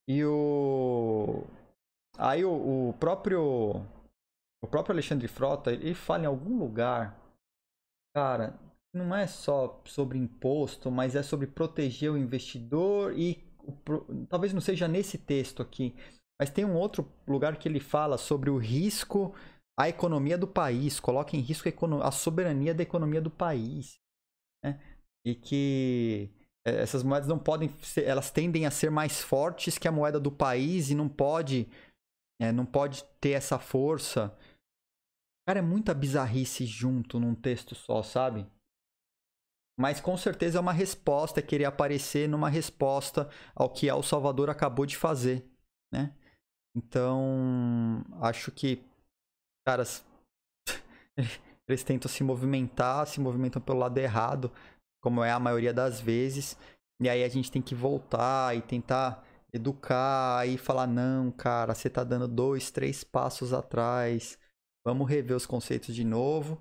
E 0.09 0.25
o. 0.25 1.45
Aí 2.17 2.45
o, 2.45 2.91
o 2.91 2.93
próprio. 2.95 3.85
O 4.63 4.67
próprio 4.67 4.95
Alexandre 4.95 5.29
Frota, 5.29 5.73
ele 5.73 5.95
fala 5.95 6.23
em 6.23 6.27
algum 6.27 6.59
lugar 6.59 7.21
Cara, 8.15 8.57
não 8.95 9.13
é 9.13 9.27
só 9.27 9.83
sobre 9.85 10.17
imposto, 10.19 10.89
mas 10.89 11.17
é 11.17 11.23
sobre 11.23 11.49
proteger 11.49 12.13
o 12.13 12.17
investidor 12.17 13.19
e 13.19 13.45
talvez 14.29 14.53
não 14.53 14.61
seja 14.61 14.87
nesse 14.87 15.19
texto 15.19 15.61
aqui, 15.61 15.97
mas 16.41 16.51
tem 16.51 16.65
um 16.65 16.77
outro 16.77 17.11
lugar 17.27 17.57
que 17.57 17.69
ele 17.69 17.81
fala 17.81 18.19
sobre 18.19 18.51
o 18.51 18.57
risco 18.57 19.35
à 19.79 19.89
economia 19.89 20.39
do 20.39 20.47
país, 20.47 21.01
coloca 21.01 21.37
em 21.37 21.41
risco 21.41 21.69
a, 21.69 22.09
a 22.09 22.11
soberania 22.11 22.75
da 22.75 22.83
economia 22.83 23.21
do 23.21 23.31
país, 23.31 23.99
né? 24.65 24.81
E 25.27 25.35
que 25.35 26.31
é, 26.67 26.83
essas 26.83 27.03
moedas 27.03 27.29
não 27.29 27.39
podem 27.39 27.69
ser, 27.83 28.05
elas 28.05 28.31
tendem 28.31 28.67
a 28.67 28.71
ser 28.71 28.91
mais 28.91 29.21
fortes 29.23 29.79
que 29.79 29.89
a 29.89 29.93
moeda 29.93 30.21
do 30.21 30.31
país 30.31 30.91
e 30.91 30.95
não 30.95 31.09
pode 31.09 31.69
é, 32.41 32.51
não 32.53 32.67
pode 32.67 33.05
ter 33.21 33.31
essa 33.31 33.59
força 33.59 34.37
Cara, 35.47 35.59
é 35.59 35.63
muita 35.63 35.93
bizarrice 35.93 36.65
junto 36.65 37.21
num 37.21 37.35
texto 37.35 37.75
só, 37.75 38.03
sabe? 38.03 38.47
Mas 39.79 40.01
com 40.01 40.17
certeza 40.17 40.57
é 40.57 40.61
uma 40.61 40.73
resposta, 40.73 41.41
é 41.41 41.43
querer 41.43 41.67
aparecer 41.67 42.29
numa 42.29 42.49
resposta 42.49 43.29
ao 43.55 43.71
que 43.71 43.89
El 43.89 44.03
Salvador 44.03 44.49
acabou 44.49 44.87
de 44.87 44.97
fazer, 44.97 45.47
né? 45.93 46.17
Então, 46.77 48.05
acho 48.21 48.51
que, 48.51 48.83
caras, 49.67 50.05
eles 51.69 51.85
tentam 51.85 52.11
se 52.11 52.25
movimentar, 52.25 53.07
se 53.07 53.21
movimentam 53.21 53.63
pelo 53.63 53.79
lado 53.79 53.97
errado, 53.99 54.51
como 55.03 55.23
é 55.23 55.31
a 55.31 55.39
maioria 55.39 55.73
das 55.73 56.01
vezes. 56.01 56.59
E 57.01 57.09
aí 57.09 57.23
a 57.23 57.29
gente 57.29 57.51
tem 57.51 57.63
que 57.63 57.75
voltar 57.75 58.57
e 58.57 58.63
tentar 58.63 59.25
educar 59.53 60.47
e 60.49 60.59
falar: 60.59 60.87
não, 60.87 61.31
cara, 61.31 61.75
você 61.75 61.89
tá 61.89 62.03
dando 62.03 62.27
dois, 62.27 62.71
três 62.71 63.05
passos 63.05 63.53
atrás. 63.53 64.39
Vamos 64.85 65.09
rever 65.09 65.37
os 65.37 65.47
conceitos 65.47 65.95
de 65.95 66.05
novo 66.05 66.61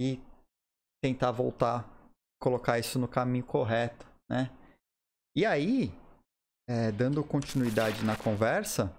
e 0.00 0.22
tentar 1.02 1.32
voltar, 1.32 1.86
colocar 2.40 2.78
isso 2.78 2.98
no 2.98 3.08
caminho 3.08 3.44
correto, 3.44 4.06
né? 4.30 4.50
E 5.36 5.44
aí, 5.44 5.92
é, 6.68 6.90
dando 6.90 7.22
continuidade 7.22 8.04
na 8.04 8.16
conversa, 8.16 8.92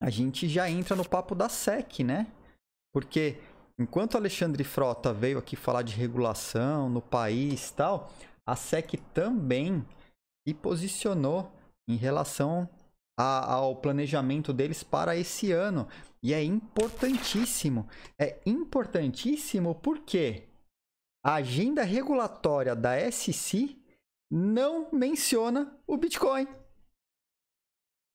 a 0.00 0.10
gente 0.10 0.48
já 0.48 0.70
entra 0.70 0.94
no 0.94 1.08
papo 1.08 1.34
da 1.34 1.48
SEC, 1.48 2.04
né? 2.04 2.26
Porque 2.92 3.38
enquanto 3.78 4.16
Alexandre 4.16 4.64
Frota 4.64 5.12
veio 5.12 5.38
aqui 5.38 5.56
falar 5.56 5.82
de 5.82 5.94
regulação 5.94 6.88
no 6.88 7.02
país 7.02 7.70
tal, 7.70 8.10
a 8.46 8.54
SEC 8.54 8.96
também 9.12 9.84
se 10.46 10.54
posicionou 10.54 11.52
em 11.88 11.96
relação 11.96 12.68
a, 13.18 13.54
ao 13.54 13.76
planejamento 13.76 14.52
deles 14.52 14.82
para 14.82 15.16
esse 15.16 15.52
ano. 15.52 15.88
E 16.22 16.32
é 16.32 16.42
importantíssimo. 16.42 17.88
É 18.18 18.40
importantíssimo 18.46 19.74
porque 19.74 20.48
a 21.24 21.34
agenda 21.34 21.82
regulatória 21.82 22.74
da 22.74 23.10
SEC 23.10 23.76
não 24.30 24.90
menciona 24.92 25.76
o 25.86 25.96
Bitcoin. 25.96 26.44
O 26.44 26.48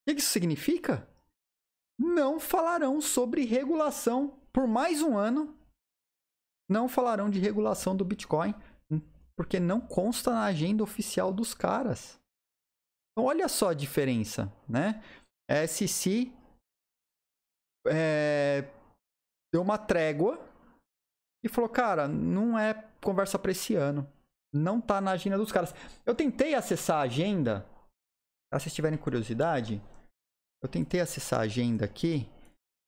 que 0.06 0.14
isso 0.14 0.30
significa? 0.30 1.08
Não 2.00 2.40
falarão 2.40 3.00
sobre 3.00 3.46
regulação 3.46 4.40
por 4.52 4.68
mais 4.68 5.02
um 5.02 5.18
ano. 5.18 5.58
Não 6.70 6.88
falarão 6.88 7.30
de 7.30 7.40
regulação 7.40 7.96
do 7.96 8.06
Bitcoin, 8.06 8.54
porque 9.36 9.60
não 9.60 9.82
consta 9.82 10.32
na 10.32 10.46
agenda 10.46 10.84
oficial 10.84 11.34
dos 11.34 11.54
caras. 11.54 12.20
Então, 13.12 13.26
olha 13.26 13.48
só 13.48 13.70
a 13.70 13.74
diferença, 13.74 14.52
né? 14.68 15.04
A 15.50 15.68
SEC 15.68 16.32
é, 17.88 18.68
deu 19.54 19.62
uma 19.62 19.78
trégua 19.78 20.40
e 21.44 21.50
falou: 21.50 21.70
Cara, 21.70 22.08
não 22.08 22.58
é 22.58 22.74
conversa 23.02 23.38
para 23.38 23.52
esse 23.52 23.76
ano. 23.76 24.10
Não 24.54 24.80
tá 24.80 25.02
na 25.02 25.12
agenda 25.12 25.38
dos 25.38 25.52
caras. 25.52 25.74
Eu 26.06 26.16
tentei 26.16 26.56
acessar 26.56 26.98
a 26.98 27.04
agenda. 27.04 27.68
Se 28.54 28.60
vocês 28.60 28.74
tiverem 28.74 28.98
curiosidade, 28.98 29.82
eu 30.64 30.70
tentei 30.70 31.02
acessar 31.02 31.42
a 31.42 31.44
agenda 31.44 31.84
aqui. 31.84 32.30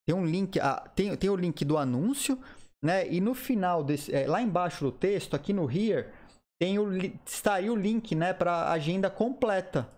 Tem 0.08 0.16
um 0.16 0.24
link, 0.24 0.58
ah, 0.58 0.88
tem, 0.94 1.14
tem 1.16 1.28
o 1.28 1.36
link 1.36 1.64
do 1.64 1.76
anúncio, 1.76 2.40
né? 2.82 3.06
E 3.08 3.20
no 3.20 3.34
final 3.34 3.84
desse, 3.84 4.14
é, 4.14 4.26
lá 4.26 4.40
embaixo 4.40 4.84
do 4.84 4.92
texto, 4.92 5.36
aqui 5.36 5.52
no 5.52 5.70
here, 5.70 6.10
tem 6.58 6.78
o 6.78 6.90
estaria 7.26 7.70
o 7.72 7.76
link, 7.76 8.14
né, 8.14 8.32
para 8.32 8.72
agenda 8.72 9.10
completa. 9.10 9.88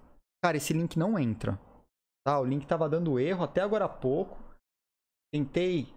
Cara, 0.43 0.57
esse 0.57 0.73
link 0.73 0.99
não 0.99 1.19
entra. 1.19 1.59
Tá? 2.27 2.41
O 2.41 2.45
link 2.45 2.67
tava 2.67 2.89
dando 2.89 3.19
erro 3.19 3.45
até 3.45 3.61
agora 3.61 3.85
há 3.85 3.89
pouco. 3.89 4.37
Tentei 5.33 5.89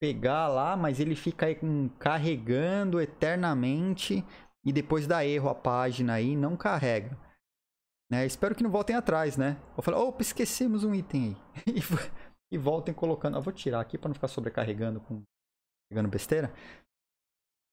pegar 0.00 0.48
lá, 0.48 0.76
mas 0.76 0.98
ele 0.98 1.14
fica 1.14 1.46
aí 1.46 1.56
carregando 1.98 3.00
eternamente 3.00 4.24
e 4.64 4.72
depois 4.72 5.06
dá 5.06 5.24
erro 5.24 5.48
a 5.48 5.54
página 5.54 6.14
aí, 6.14 6.34
não 6.34 6.56
carrega. 6.56 7.16
Né? 8.12 8.26
Espero 8.26 8.54
que 8.54 8.62
não 8.62 8.70
voltem 8.70 8.94
atrás, 8.94 9.38
né? 9.38 9.56
Vou 9.74 9.82
falar, 9.82 9.98
opa, 9.98 10.20
esquecemos 10.20 10.84
um 10.84 10.94
item 10.94 11.34
aí. 11.66 11.80
e, 12.52 12.58
voltem 12.58 12.92
colocando. 12.92 13.38
Eu 13.38 13.40
vou 13.40 13.54
tirar 13.54 13.80
aqui 13.80 13.96
para 13.96 14.10
não 14.10 14.14
ficar 14.14 14.28
sobrecarregando 14.28 15.00
com 15.00 15.22
pegando 15.88 16.10
besteira. 16.10 16.52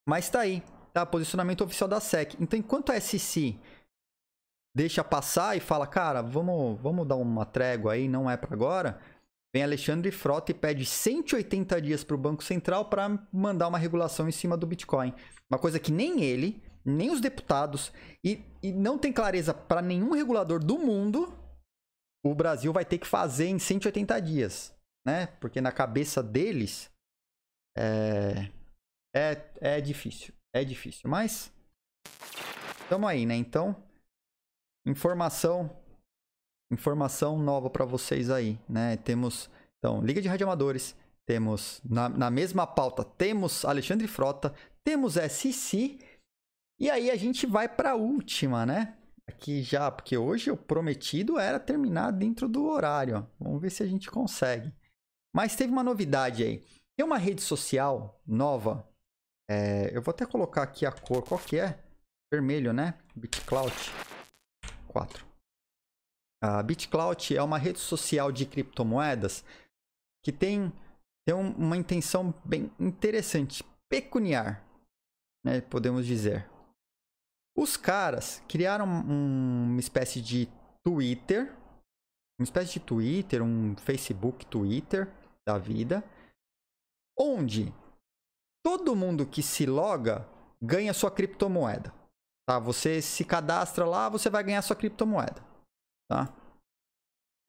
Mas 0.08 0.30
tá 0.30 0.40
aí. 0.40 0.64
Tá? 0.94 1.06
Posicionamento 1.06 1.62
oficial 1.62 1.90
da 1.90 2.00
SEC. 2.00 2.38
Então, 2.40 2.58
enquanto 2.58 2.90
a 2.90 3.02
SEC 3.02 3.60
deixa 4.74 5.04
passar 5.04 5.58
e 5.58 5.60
fala, 5.60 5.86
cara, 5.86 6.22
vamos, 6.22 6.80
vamos 6.80 7.06
dar 7.06 7.18
uma 7.18 7.46
trégua 7.46 7.92
aí, 7.92 8.08
não 8.08 8.32
é 8.32 8.38
para 8.38 8.54
agora. 8.54 8.98
Vem 9.54 9.62
Alexandre 9.62 10.10
Frota 10.10 10.52
e 10.54 10.56
pede 10.56 10.86
180 10.86 11.82
dias 11.82 12.02
para 12.02 12.16
o 12.16 12.20
Banco 12.20 12.46
Central 12.46 12.86
para 12.86 13.28
mandar 13.30 13.68
uma 13.68 13.78
regulação 13.78 14.30
em 14.30 14.32
cima 14.32 14.56
do 14.56 14.66
Bitcoin. 14.66 15.14
Uma 15.52 15.60
coisa 15.60 15.80
que 15.80 15.92
nem 15.92 16.24
ele, 16.24 16.64
nem 16.90 17.12
os 17.12 17.22
deputados 17.22 17.92
e, 18.24 18.44
e 18.62 18.72
não 18.72 18.98
tem 18.98 19.14
clareza 19.14 19.54
para 19.54 19.82
nenhum 19.82 20.12
regulador 20.12 20.64
do 20.64 20.78
mundo, 20.78 21.34
o 22.24 22.36
Brasil 22.36 22.74
vai 22.74 22.84
ter 22.84 22.98
que 22.98 23.08
fazer 23.08 23.48
em 23.48 23.60
180 23.60 24.20
dias, 24.22 24.76
né? 25.06 25.28
Porque 25.40 25.62
na 25.62 25.72
cabeça 25.72 26.22
deles 26.22 26.92
é, 27.78 28.50
é, 29.16 29.52
é 29.62 29.82
difícil, 29.82 30.34
é 30.54 30.64
difícil. 30.64 31.10
Mas 31.10 31.52
estamos 32.82 33.10
aí, 33.10 33.26
né? 33.26 33.36
Então, 33.36 33.76
informação 34.86 35.76
informação 36.72 37.40
nova 37.40 37.70
para 37.70 37.86
vocês 37.86 38.30
aí, 38.30 38.60
né? 38.68 38.98
Temos 38.98 39.50
então 39.78 40.02
Liga 40.02 40.22
de 40.22 40.28
Radioamadores, 40.28 40.96
temos 41.26 41.82
na, 41.84 42.10
na 42.10 42.30
mesma 42.30 42.68
pauta 42.68 43.04
temos 43.04 43.66
Alexandre 43.66 44.08
Frota, 44.08 44.54
temos 44.84 45.16
SC 45.16 46.00
e 46.80 46.90
aí 46.90 47.12
a 47.12 47.16
gente 47.16 47.46
vai 47.46 47.68
para 47.68 47.92
a 47.92 47.96
última, 47.96 48.66
né? 48.66 48.98
Aqui 49.28 49.62
já, 49.62 49.92
porque 49.92 50.18
hoje 50.18 50.50
o 50.50 50.58
prometido 50.58 51.38
era 51.38 51.60
terminar 51.60 52.12
dentro 52.12 52.48
do 52.48 52.66
horário. 52.66 53.28
Vamos 53.40 53.62
ver 53.62 53.70
se 53.70 53.84
a 53.84 53.86
gente 53.86 54.10
consegue. 54.10 54.74
Mas 55.36 55.56
teve 55.56 55.72
uma 55.72 55.84
novidade 55.84 56.44
aí. 56.44 56.66
Tem 56.98 57.06
uma 57.06 57.18
rede 57.18 57.42
social 57.42 58.22
nova. 58.26 58.88
É, 59.50 59.96
eu 59.96 60.02
vou 60.02 60.12
até 60.12 60.26
colocar 60.26 60.64
aqui 60.64 60.86
a 60.86 60.92
cor. 60.92 61.24
Qual 61.24 61.40
que 61.40 61.60
é? 61.60 61.80
Vermelho, 62.34 62.74
né? 62.74 62.96
BitCloud 63.16 63.74
4. 64.88 65.26
A 66.42 66.64
BitCloud 66.64 67.36
é 67.36 67.44
uma 67.44 67.58
rede 67.58 67.80
social 67.80 68.32
de 68.32 68.46
criptomoedas 68.46 69.44
que 70.24 70.32
tem, 70.32 70.72
tem 71.28 71.36
uma 71.36 71.76
intenção 71.76 72.34
bem 72.46 72.72
interessante, 72.80 73.64
pecuniar, 73.90 74.64
né, 75.46 75.62
podemos 75.62 76.06
dizer. 76.06 76.50
Os 77.60 77.76
caras 77.76 78.42
criaram 78.48 78.86
uma 78.86 79.82
espécie 79.82 80.22
de 80.22 80.48
Twitter, 80.82 81.54
uma 82.40 82.46
espécie 82.46 82.72
de 82.74 82.80
Twitter, 82.80 83.44
um 83.44 83.76
Facebook 83.76 84.46
Twitter 84.46 85.12
da 85.46 85.58
vida, 85.58 86.02
onde 87.20 87.74
todo 88.66 88.96
mundo 88.96 89.26
que 89.26 89.44
se 89.44 89.66
loga 89.66 90.26
ganha 90.62 90.94
sua 90.94 91.12
criptomoeda. 91.12 91.94
Tá? 92.48 92.60
Você 92.60 93.02
se 93.02 93.26
cadastra 93.26 93.86
lá, 93.86 94.08
você 94.08 94.30
vai 94.30 94.42
ganhar 94.42 94.62
sua 94.62 94.78
criptomoeda. 94.78 95.44
Tá? 96.10 96.34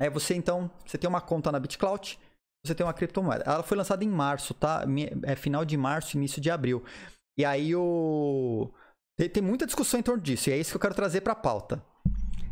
É 0.00 0.10
você 0.10 0.34
então, 0.34 0.68
você 0.84 0.98
tem 0.98 1.08
uma 1.08 1.20
conta 1.20 1.52
na 1.52 1.60
BitCloud, 1.60 2.18
você 2.66 2.74
tem 2.74 2.84
uma 2.84 2.92
criptomoeda. 2.94 3.44
Ela 3.44 3.62
foi 3.62 3.76
lançada 3.76 4.04
em 4.04 4.08
março, 4.08 4.54
tá? 4.54 4.82
É 5.22 5.36
final 5.36 5.64
de 5.64 5.76
março, 5.76 6.16
início 6.16 6.42
de 6.42 6.50
abril. 6.50 6.84
E 7.38 7.44
aí 7.44 7.76
o 7.76 8.74
tem, 9.28 9.42
muita 9.42 9.66
discussão 9.66 10.00
em 10.00 10.02
torno 10.02 10.22
disso, 10.22 10.48
e 10.48 10.52
é 10.52 10.58
isso 10.58 10.70
que 10.70 10.76
eu 10.76 10.80
quero 10.80 10.94
trazer 10.94 11.20
para 11.20 11.32
a 11.32 11.36
pauta. 11.36 11.84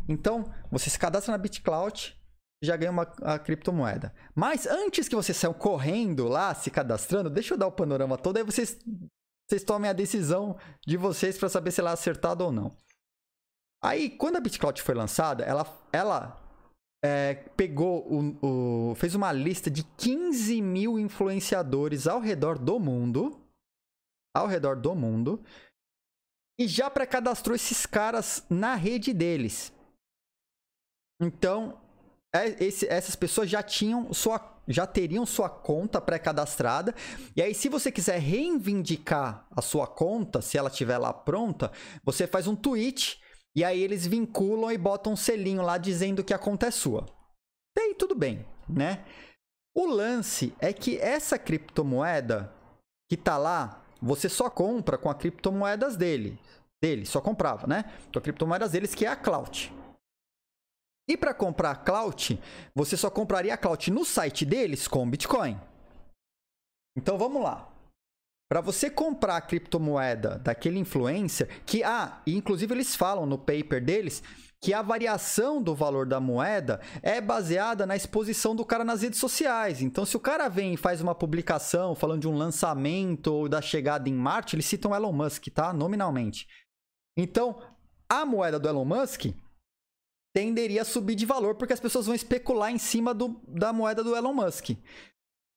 Então, 0.07 0.43
você 0.71 0.89
se 0.89 0.99
cadastra 0.99 1.31
na 1.31 1.37
BitCloud, 1.37 2.15
já 2.63 2.75
ganha 2.75 2.91
uma 2.91 3.05
criptomoeda. 3.39 4.13
Mas 4.35 4.65
antes 4.65 5.07
que 5.07 5.15
vocês 5.15 5.37
saiam 5.37 5.53
correndo 5.53 6.27
lá, 6.27 6.53
se 6.53 6.69
cadastrando, 6.69 7.29
deixa 7.29 7.53
eu 7.53 7.57
dar 7.57 7.67
o 7.67 7.71
panorama 7.71 8.17
todo, 8.17 8.37
aí 8.37 8.43
vocês, 8.43 8.77
vocês 9.47 9.63
tomem 9.63 9.89
a 9.89 9.93
decisão 9.93 10.57
de 10.85 10.97
vocês 10.97 11.37
para 11.37 11.49
saber 11.49 11.71
se 11.71 11.79
ela 11.79 11.91
é 11.91 11.93
acertada 11.93 12.43
ou 12.43 12.51
não. 12.51 12.75
Aí, 13.81 14.09
quando 14.09 14.35
a 14.35 14.41
BitCloud 14.41 14.81
foi 14.81 14.93
lançada, 14.93 15.43
ela, 15.45 15.65
ela 15.93 16.37
é, 17.03 17.35
pegou 17.55 18.05
o, 18.11 18.89
o, 18.91 18.95
fez 18.95 19.15
uma 19.15 19.31
lista 19.31 19.71
de 19.71 19.83
15 19.83 20.61
mil 20.61 20.99
influenciadores 20.99 22.07
ao 22.07 22.19
redor 22.19 22.57
do 22.59 22.77
mundo, 22.77 23.39
ao 24.35 24.47
redor 24.47 24.75
do 24.75 24.93
mundo, 24.93 25.41
e 26.59 26.67
já 26.67 26.89
pré-cadastrou 26.89 27.55
esses 27.55 27.85
caras 27.85 28.43
na 28.49 28.75
rede 28.75 29.13
deles. 29.13 29.71
Então, 31.21 31.79
é, 32.35 32.63
esse, 32.63 32.85
essas 32.87 33.15
pessoas 33.15 33.49
já 33.49 33.63
tinham 33.63 34.13
sua 34.13 34.59
já 34.71 34.85
teriam 34.85 35.25
sua 35.25 35.49
conta 35.49 35.99
pré-cadastrada. 35.99 36.93
E 37.35 37.41
aí, 37.41 37.55
se 37.55 37.67
você 37.67 37.91
quiser 37.91 38.19
reivindicar 38.19 39.47
a 39.49 39.63
sua 39.63 39.87
conta, 39.87 40.43
se 40.43 40.59
ela 40.59 40.69
estiver 40.69 40.99
lá 40.99 41.11
pronta, 41.11 41.71
você 42.03 42.27
faz 42.27 42.45
um 42.45 42.55
tweet 42.55 43.19
e 43.55 43.63
aí 43.63 43.81
eles 43.81 44.05
vinculam 44.05 44.71
e 44.71 44.77
botam 44.77 45.13
um 45.13 45.15
selinho 45.15 45.63
lá 45.63 45.79
dizendo 45.79 46.23
que 46.23 46.35
a 46.35 46.37
conta 46.37 46.67
é 46.67 46.71
sua. 46.71 47.07
E 47.75 47.81
aí 47.81 47.95
tudo 47.95 48.13
bem, 48.13 48.45
né? 48.69 49.03
O 49.75 49.87
lance 49.87 50.53
é 50.59 50.71
que 50.71 50.99
essa 50.99 51.39
criptomoeda 51.39 52.53
que 53.09 53.17
tá 53.17 53.39
lá, 53.39 53.83
você 54.01 54.29
só 54.29 54.49
compra 54.49 54.97
com 54.97 55.09
as 55.09 55.17
criptomoedas 55.17 55.95
dele. 55.95 56.39
Dele, 56.81 57.05
só 57.05 57.19
comprava, 57.19 57.67
né? 57.67 57.83
Com 58.11 58.19
as 58.19 58.23
criptomoedas 58.23 58.71
deles, 58.71 58.95
que 58.95 59.05
é 59.05 59.09
a 59.09 59.15
Cloud. 59.15 59.73
E 61.09 61.17
para 61.17 61.33
comprar 61.33 61.71
a 61.71 61.75
Cloud, 61.75 62.39
você 62.73 62.95
só 62.95 63.09
compraria 63.09 63.53
a 63.53 63.57
Cloud 63.57 63.91
no 63.91 64.05
site 64.05 64.45
deles 64.45 64.87
com 64.87 65.09
Bitcoin. 65.09 65.59
Então 66.95 67.17
vamos 67.17 67.41
lá. 67.41 67.67
Para 68.49 68.61
você 68.61 68.89
comprar 68.89 69.37
a 69.37 69.41
criptomoeda 69.41 70.39
daquele 70.39 70.79
influencer, 70.79 71.63
que 71.65 71.83
ah, 71.83 72.21
inclusive 72.25 72.73
eles 72.73 72.95
falam 72.95 73.25
no 73.25 73.37
paper 73.37 73.83
deles 73.83 74.23
que 74.61 74.73
a 74.73 74.81
variação 74.81 75.61
do 75.61 75.73
valor 75.73 76.05
da 76.05 76.19
moeda 76.19 76.81
é 77.01 77.21
baseada 77.21 77.85
na 77.85 77.95
exposição 77.95 78.55
do 78.55 78.65
cara 78.65 78.83
nas 78.83 79.01
redes 79.01 79.19
sociais. 79.19 79.81
Então, 79.81 80.05
se 80.05 80.17
o 80.17 80.19
cara 80.19 80.49
vem 80.49 80.73
e 80.73 80.77
faz 80.77 80.99
uma 80.99 81.15
publicação 81.15 81.95
falando 81.95 82.21
de 82.21 82.27
um 82.27 82.35
lançamento 82.35 83.27
ou 83.27 83.47
da 83.47 83.61
chegada 83.61 84.09
em 84.09 84.13
Marte, 84.13 84.55
eles 84.55 84.65
citam 84.65 84.93
Elon 84.93 85.13
Musk, 85.13 85.47
tá? 85.47 85.71
Nominalmente. 85.71 86.47
Então, 87.17 87.61
a 88.09 88.25
moeda 88.25 88.59
do 88.59 88.67
Elon 88.67 88.85
Musk 88.85 89.27
tenderia 90.35 90.81
a 90.81 90.85
subir 90.85 91.15
de 91.15 91.25
valor 91.25 91.55
porque 91.55 91.73
as 91.73 91.79
pessoas 91.79 92.05
vão 92.05 92.15
especular 92.15 92.71
em 92.71 92.77
cima 92.77 93.13
do, 93.13 93.39
da 93.47 93.71
moeda 93.71 94.03
do 94.03 94.15
Elon 94.15 94.33
Musk. 94.33 94.71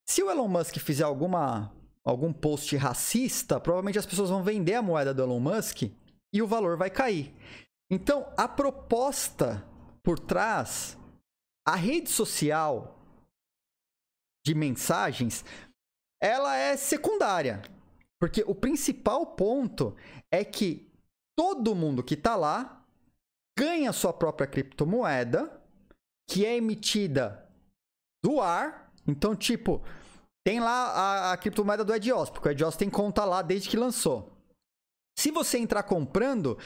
Se 0.09 0.23
o 0.23 0.31
Elon 0.31 0.49
Musk 0.49 0.77
fizer 0.79 1.05
alguma, 1.05 1.73
algum 2.05 2.33
post 2.33 2.77
racista, 2.77 3.59
provavelmente 3.59 3.99
as 3.99 4.07
pessoas 4.07 4.31
vão 4.31 4.43
vender 4.43 4.75
a 4.75 4.83
moeda 4.83 5.13
do 5.13 5.23
Elon 5.23 5.41
Musk 5.41 5.83
e 6.33 6.41
o 6.43 6.47
valor 6.47 6.77
vai 6.77 6.91
cair. 6.91 7.35
Então, 7.93 8.33
a 8.39 8.49
proposta 8.49 9.63
por 10.03 10.19
trás, 10.19 10.97
a 11.69 11.77
rede 11.77 12.09
social 12.09 12.99
de 14.43 14.55
mensagens, 14.55 15.45
ela 16.19 16.57
é 16.57 16.75
secundária. 16.75 17.61
Porque 18.19 18.43
o 18.47 18.55
principal 18.55 19.27
ponto 19.27 19.95
é 20.31 20.43
que 20.43 20.91
todo 21.37 21.75
mundo 21.75 22.03
que 22.03 22.15
está 22.15 22.35
lá 22.35 22.83
ganha 23.59 23.93
sua 23.93 24.15
própria 24.15 24.47
criptomoeda, 24.47 25.63
que 26.27 26.47
é 26.47 26.57
emitida 26.57 27.47
do 28.25 28.41
ar. 28.41 28.91
Então, 29.07 29.37
tipo, 29.37 29.83
tem 30.43 30.61
lá 30.61 30.73
a, 30.73 31.33
a 31.33 31.37
criptomoeda 31.37 31.85
do 31.85 31.95
Edios, 31.95 32.31
porque 32.31 32.49
o 32.49 32.53
Edios 32.53 32.75
tem 32.75 32.89
conta 32.89 33.23
lá 33.27 33.43
desde 33.43 33.69
que 33.69 33.77
lançou. 33.77 34.32
Se 35.17 35.31
você 35.31 35.59
entrar 35.59 35.83
comprando, 35.83 36.59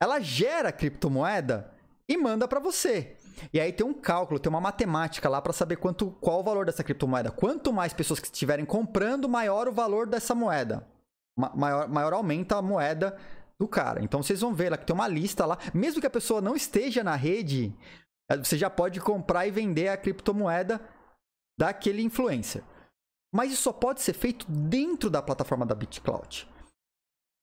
ela 0.00 0.20
gera 0.20 0.70
criptomoeda 0.70 1.72
e 2.08 2.16
manda 2.16 2.46
para 2.46 2.60
você. 2.60 3.16
E 3.52 3.58
aí 3.58 3.72
tem 3.72 3.86
um 3.86 3.94
cálculo, 3.94 4.38
tem 4.38 4.50
uma 4.50 4.60
matemática 4.60 5.28
lá 5.28 5.40
para 5.40 5.52
saber 5.52 5.76
quanto, 5.76 6.10
qual 6.20 6.40
o 6.40 6.44
valor 6.44 6.66
dessa 6.66 6.84
criptomoeda. 6.84 7.30
Quanto 7.30 7.72
mais 7.72 7.92
pessoas 7.92 8.20
que 8.20 8.26
estiverem 8.26 8.64
comprando, 8.64 9.28
maior 9.28 9.68
o 9.68 9.72
valor 9.72 10.06
dessa 10.06 10.34
moeda. 10.34 10.86
Ma 11.36 11.50
maior, 11.54 11.88
maior 11.88 12.12
aumenta 12.12 12.56
a 12.56 12.62
moeda 12.62 13.18
do 13.58 13.66
cara. 13.66 14.02
Então 14.02 14.22
vocês 14.22 14.40
vão 14.40 14.54
ver 14.54 14.70
lá 14.70 14.76
que 14.76 14.86
tem 14.86 14.94
uma 14.94 15.08
lista 15.08 15.44
lá. 15.46 15.58
Mesmo 15.72 16.00
que 16.00 16.06
a 16.06 16.10
pessoa 16.10 16.40
não 16.40 16.54
esteja 16.54 17.02
na 17.02 17.16
rede, 17.16 17.74
eh, 18.30 18.36
você 18.36 18.56
já 18.56 18.70
pode 18.70 19.00
comprar 19.00 19.46
e 19.46 19.50
vender 19.50 19.88
a 19.88 19.96
criptomoeda 19.96 20.80
daquele 21.58 22.02
influencer. 22.02 22.62
Mas 23.34 23.52
isso 23.52 23.62
só 23.62 23.72
pode 23.72 24.00
ser 24.00 24.12
feito 24.12 24.46
dentro 24.48 25.10
da 25.10 25.20
plataforma 25.20 25.66
da 25.66 25.74
BitCloud 25.74 26.53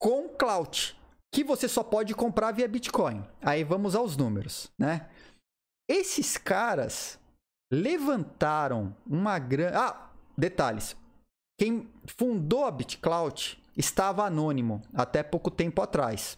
com 0.01 0.27
cloud, 0.29 0.97
que 1.31 1.43
você 1.43 1.69
só 1.69 1.83
pode 1.83 2.15
comprar 2.15 2.51
via 2.51 2.67
Bitcoin. 2.67 3.23
Aí 3.39 3.63
vamos 3.63 3.95
aos 3.95 4.17
números, 4.17 4.71
né? 4.77 5.07
Esses 5.87 6.37
caras 6.37 7.19
levantaram 7.71 8.95
uma 9.05 9.37
grande. 9.37 9.75
Ah, 9.75 10.09
detalhes. 10.35 10.97
Quem 11.59 11.87
fundou 12.07 12.65
a 12.65 12.71
BitCloud 12.71 13.63
estava 13.77 14.25
anônimo 14.25 14.81
até 14.93 15.21
pouco 15.21 15.51
tempo 15.51 15.81
atrás. 15.81 16.37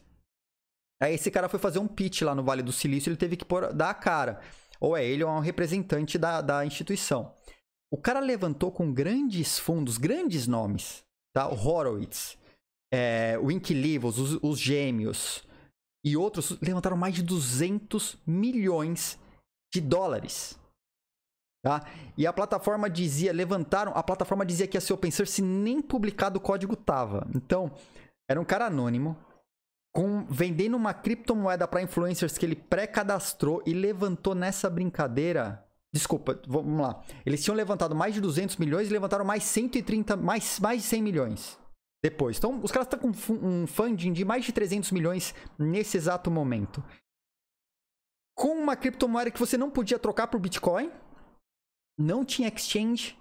Aí 1.02 1.13
esse 1.13 1.32
cara 1.32 1.47
foi 1.47 1.60
fazer 1.60 1.80
um 1.80 1.88
pitch 1.88 2.21
lá 2.21 2.36
no 2.36 2.43
Vale 2.43 2.62
do 2.62 2.71
Silício, 2.71 3.10
ele 3.10 3.17
teve 3.17 3.38
que 3.38 3.45
dar 3.73 3.89
a 3.89 3.93
cara. 3.93 4.41
Ou 4.80 4.97
é 4.97 5.06
ele 5.06 5.23
ou 5.23 5.30
é 5.30 5.34
um 5.34 5.39
representante 5.39 6.17
da, 6.17 6.41
da 6.41 6.65
instituição. 6.65 7.34
O 7.89 7.97
cara 7.97 8.19
levantou 8.19 8.71
com 8.71 8.91
grandes 8.91 9.58
fundos, 9.58 9.97
grandes 9.97 10.47
nomes, 10.47 11.04
tá? 11.34 11.47
O 11.47 11.56
Horowitz, 11.56 12.38
é, 12.93 13.39
o 13.41 13.49
Inquilivos, 13.49 14.19
os, 14.19 14.38
os 14.43 14.60
gêmeos 14.60 15.43
e 16.06 16.15
outros 16.15 16.60
levantaram 16.62 16.95
mais 16.95 17.15
de 17.15 17.23
200 17.23 18.19
milhões 18.27 19.19
de 19.73 19.82
dólares. 19.82 20.60
Tá? 21.65 21.88
E 22.15 22.27
a 22.27 22.34
plataforma 22.34 22.88
dizia, 22.88 23.34
levantaram, 23.34 23.93
a 23.95 24.03
plataforma 24.03 24.45
dizia 24.45 24.67
que 24.67 24.77
ia 24.77 24.82
ser 24.82 24.93
open 24.93 25.10
source 25.10 25.41
nem 25.41 25.82
publicado 25.82 26.38
o 26.38 26.41
código 26.41 26.75
tava. 26.75 27.27
Então, 27.34 27.71
era 28.29 28.39
um 28.39 28.45
cara 28.45 28.67
anônimo 28.67 29.17
com 29.91 30.25
vendendo 30.25 30.75
uma 30.75 30.93
criptomoeda 30.93 31.67
para 31.67 31.82
influencers 31.82 32.38
que 32.38 32.45
ele 32.45 32.56
pré-cadastrou 32.56 33.63
e 33.65 33.73
levantou 33.73 34.36
nessa 34.36 34.69
brincadeira. 34.69 35.65
Desculpa, 35.91 36.39
vamos 36.47 36.79
lá. 36.82 37.01
Eles 37.25 37.43
tinham 37.43 37.56
levantado 37.56 37.95
mais 37.95 38.13
de 38.13 38.21
200 38.21 38.58
milhões 38.58 38.88
e 38.88 38.93
levantaram 38.93 39.25
mais 39.25 39.43
130, 39.43 40.15
mais, 40.17 40.60
mais 40.60 40.82
de 40.82 40.88
100 40.88 41.01
milhões 41.01 41.62
depois. 42.04 42.38
Então, 42.38 42.60
os 42.62 42.72
caras 42.72 42.88
estão 42.88 43.00
com 43.00 43.12
um 43.32 43.66
funding 43.66 44.12
de 44.12 44.26
mais 44.26 44.44
de 44.44 44.52
300 44.52 44.92
milhões 44.92 45.34
nesse 45.58 45.96
exato 45.96 46.30
momento. 46.30 46.84
Com 48.36 48.50
uma 48.50 48.76
criptomoeda 48.76 49.32
que 49.32 49.39
você 49.39 49.58
não 49.58 49.72
podia 49.72 49.98
trocar 49.98 50.28
por 50.28 50.39
Bitcoin, 50.39 50.92
não 51.98 52.26
tinha 52.26 52.50
exchange, 52.50 53.18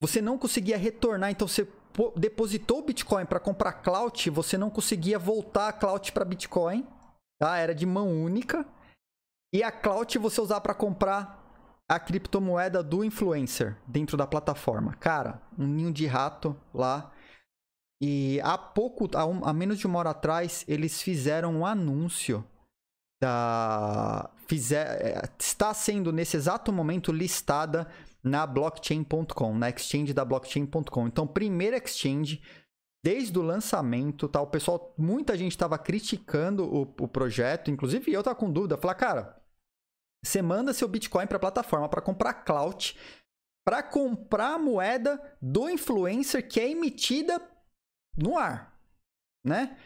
você 0.00 0.22
não 0.22 0.38
conseguia 0.38 0.78
retornar, 0.78 1.30
então 1.30 1.46
você 1.46 1.68
depositou 2.16 2.82
Bitcoin 2.82 3.26
para 3.26 3.40
comprar 3.40 3.72
clout, 3.72 4.30
você 4.30 4.56
não 4.56 4.70
conseguia 4.70 5.18
voltar 5.18 5.68
a 5.68 5.72
clout 5.72 6.12
para 6.12 6.24
Bitcoin, 6.24 6.86
tá? 7.38 7.56
Era 7.58 7.74
de 7.74 7.84
mão 7.84 8.08
única. 8.08 8.66
E 9.52 9.62
a 9.62 9.72
clout 9.72 10.18
você 10.18 10.40
usar 10.40 10.60
para 10.60 10.74
comprar 10.74 11.42
a 11.88 11.98
criptomoeda 11.98 12.82
do 12.82 13.04
influencer 13.04 13.76
dentro 13.86 14.16
da 14.16 14.26
plataforma. 14.26 14.94
Cara, 14.94 15.40
um 15.58 15.66
ninho 15.66 15.92
de 15.92 16.06
rato 16.06 16.56
lá. 16.72 17.12
E 18.00 18.40
há 18.42 18.58
pouco, 18.58 19.08
há, 19.16 19.24
um, 19.24 19.44
há 19.44 19.52
menos 19.52 19.78
de 19.78 19.86
uma 19.86 19.98
hora 19.98 20.10
atrás, 20.10 20.64
eles 20.68 21.00
fizeram 21.00 21.54
um 21.56 21.66
anúncio 21.66 22.44
da 23.20 24.30
fizer, 24.46 25.00
é, 25.00 25.22
está 25.38 25.72
sendo 25.72 26.12
nesse 26.12 26.36
exato 26.36 26.72
momento 26.72 27.10
listada 27.10 27.88
na 28.22 28.46
blockchain.com, 28.46 29.54
na 29.56 29.70
exchange 29.70 30.12
da 30.12 30.24
blockchain.com. 30.24 31.06
Então, 31.06 31.26
primeira 31.26 31.76
exchange 31.76 32.42
desde 33.04 33.38
o 33.38 33.42
lançamento, 33.42 34.28
tá? 34.28 34.40
O 34.40 34.48
pessoal, 34.48 34.92
muita 34.98 35.36
gente 35.36 35.52
estava 35.52 35.78
criticando 35.78 36.64
o, 36.64 36.82
o, 36.82 37.08
projeto, 37.08 37.70
inclusive 37.70 38.12
eu 38.12 38.22
tava 38.22 38.34
com 38.34 38.50
dúvida, 38.50 38.76
falar, 38.76 38.96
cara, 38.96 39.40
você 40.24 40.42
manda 40.42 40.74
seu 40.74 40.88
Bitcoin 40.88 41.26
para 41.26 41.36
a 41.36 41.40
plataforma 41.40 41.88
para 41.88 42.02
comprar 42.02 42.34
clout, 42.34 42.98
para 43.64 43.82
comprar 43.82 44.58
moeda 44.58 45.20
do 45.40 45.70
influencer 45.70 46.48
que 46.48 46.58
é 46.58 46.68
emitida 46.68 47.40
no 48.16 48.38
ar, 48.38 48.78
né? 49.44 49.76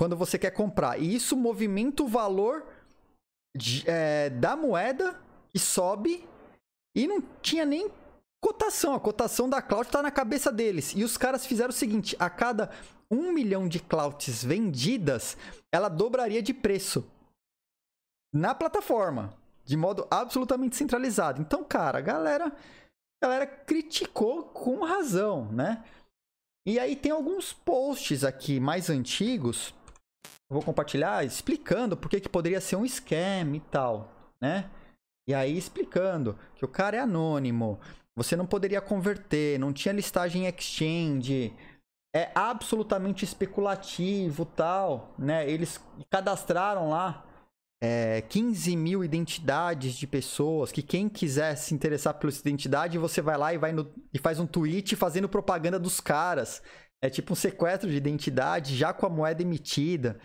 quando 0.00 0.16
você 0.16 0.38
quer 0.38 0.52
comprar. 0.52 0.98
E 0.98 1.14
isso 1.14 1.36
movimenta 1.36 2.02
o 2.02 2.08
valor 2.08 2.66
de, 3.54 3.84
é, 3.86 4.30
da 4.30 4.56
moeda 4.56 5.14
que 5.50 5.58
sobe 5.58 6.26
e 6.96 7.06
não 7.06 7.20
tinha 7.42 7.66
nem 7.66 7.90
cotação. 8.42 8.94
A 8.94 9.00
cotação 9.00 9.46
da 9.46 9.60
cloud 9.60 9.88
está 9.88 10.00
na 10.00 10.10
cabeça 10.10 10.50
deles. 10.50 10.94
E 10.96 11.04
os 11.04 11.18
caras 11.18 11.44
fizeram 11.44 11.68
o 11.68 11.74
seguinte: 11.74 12.16
a 12.18 12.30
cada 12.30 12.70
um 13.10 13.30
milhão 13.30 13.68
de 13.68 13.78
clouds 13.78 14.42
vendidas, 14.42 15.36
ela 15.70 15.90
dobraria 15.90 16.40
de 16.40 16.54
preço 16.54 17.06
na 18.32 18.54
plataforma, 18.54 19.34
de 19.66 19.76
modo 19.76 20.08
absolutamente 20.10 20.76
centralizado. 20.76 21.42
Então, 21.42 21.62
cara, 21.62 21.98
a 21.98 22.00
galera, 22.00 22.46
a 22.46 23.26
galera 23.26 23.46
criticou 23.46 24.44
com 24.44 24.82
razão, 24.82 25.52
né? 25.52 25.84
E 26.66 26.78
aí 26.78 26.94
tem 26.94 27.12
alguns 27.12 27.52
posts 27.52 28.22
aqui 28.22 28.60
mais 28.60 28.90
antigos 28.90 29.74
vou 30.50 30.62
compartilhar 30.62 31.24
explicando 31.24 31.96
por 31.96 32.10
que, 32.10 32.28
poderia 32.28 32.60
ser 32.60 32.76
um 32.76 32.84
scam 32.84 33.54
e 33.54 33.60
tal, 33.60 34.10
né? 34.42 34.68
E 35.28 35.32
aí 35.32 35.56
explicando 35.56 36.36
que 36.56 36.64
o 36.64 36.68
cara 36.68 36.96
é 36.96 37.00
anônimo, 37.00 37.78
você 38.16 38.34
não 38.34 38.44
poderia 38.44 38.80
converter, 38.80 39.60
não 39.60 39.72
tinha 39.72 39.94
listagem 39.94 40.46
exchange, 40.46 41.54
é 42.14 42.32
absolutamente 42.34 43.24
especulativo 43.24 44.44
tal, 44.44 45.14
né? 45.16 45.48
Eles 45.48 45.80
cadastraram 46.10 46.90
lá 46.90 47.24
é, 47.82 48.20
15 48.22 48.76
mil 48.76 49.02
identidades 49.02 49.94
de 49.94 50.06
pessoas 50.06 50.70
que 50.70 50.82
quem 50.82 51.08
quiser 51.08 51.56
se 51.56 51.74
interessar 51.74 52.14
pela 52.14 52.30
sua 52.30 52.40
identidade, 52.40 52.98
você 52.98 53.22
vai 53.22 53.38
lá 53.38 53.54
e, 53.54 53.58
vai 53.58 53.72
no, 53.72 53.90
e 54.12 54.18
faz 54.18 54.38
um 54.38 54.46
tweet 54.46 54.94
fazendo 54.96 55.28
propaganda 55.28 55.78
dos 55.78 56.00
caras. 56.00 56.62
É 57.02 57.08
tipo 57.08 57.32
um 57.32 57.36
sequestro 57.36 57.88
de 57.88 57.96
identidade 57.96 58.76
já 58.76 58.92
com 58.92 59.06
a 59.06 59.10
moeda 59.10 59.40
emitida. 59.40 60.20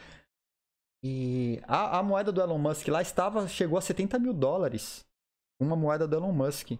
E 1.01 1.61
a, 1.63 1.99
a, 1.99 2.03
moeda 2.03 2.31
do 2.31 2.41
Elon 2.41 2.57
Musk 2.57 2.87
lá 2.89 3.01
estava, 3.01 3.47
chegou 3.47 3.77
a 3.77 3.81
70 3.81 4.19
mil 4.19 4.33
dólares. 4.33 5.05
Uma 5.61 5.75
moeda 5.75 6.05
do 6.05 6.15
Elon 6.17 6.33
Musk. 6.33 6.71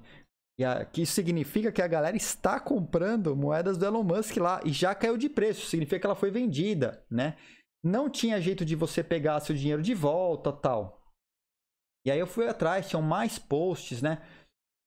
E 0.60 0.66
a, 0.66 0.84
que 0.84 1.04
isso 1.04 1.14
significa 1.14 1.72
que 1.72 1.82
a 1.82 1.88
galera 1.88 2.18
está 2.18 2.60
comprando 2.60 3.36
moedas 3.36 3.78
do 3.78 3.86
Elon 3.86 4.04
Musk 4.04 4.36
lá 4.38 4.62
e 4.66 4.74
já 4.74 4.94
caiu 4.94 5.16
de 5.16 5.30
preço. 5.30 5.68
Significa 5.68 6.00
que 6.00 6.06
ela 6.06 6.16
foi 6.16 6.32
vendida, 6.32 7.06
né? 7.10 7.38
Não 7.86 8.10
tinha 8.10 8.42
jeito 8.42 8.66
de 8.66 8.76
você 8.76 9.04
pegar 9.04 9.40
seu 9.42 9.56
dinheiro 9.56 9.84
de 9.84 9.94
volta 9.94 10.52
tal. 10.52 11.06
E 12.04 12.10
aí 12.10 12.18
eu 12.18 12.26
fui 12.26 12.48
atrás, 12.48 12.90
tinham 12.90 13.02
mais 13.02 13.38
posts, 13.38 14.02
né? 14.02 14.26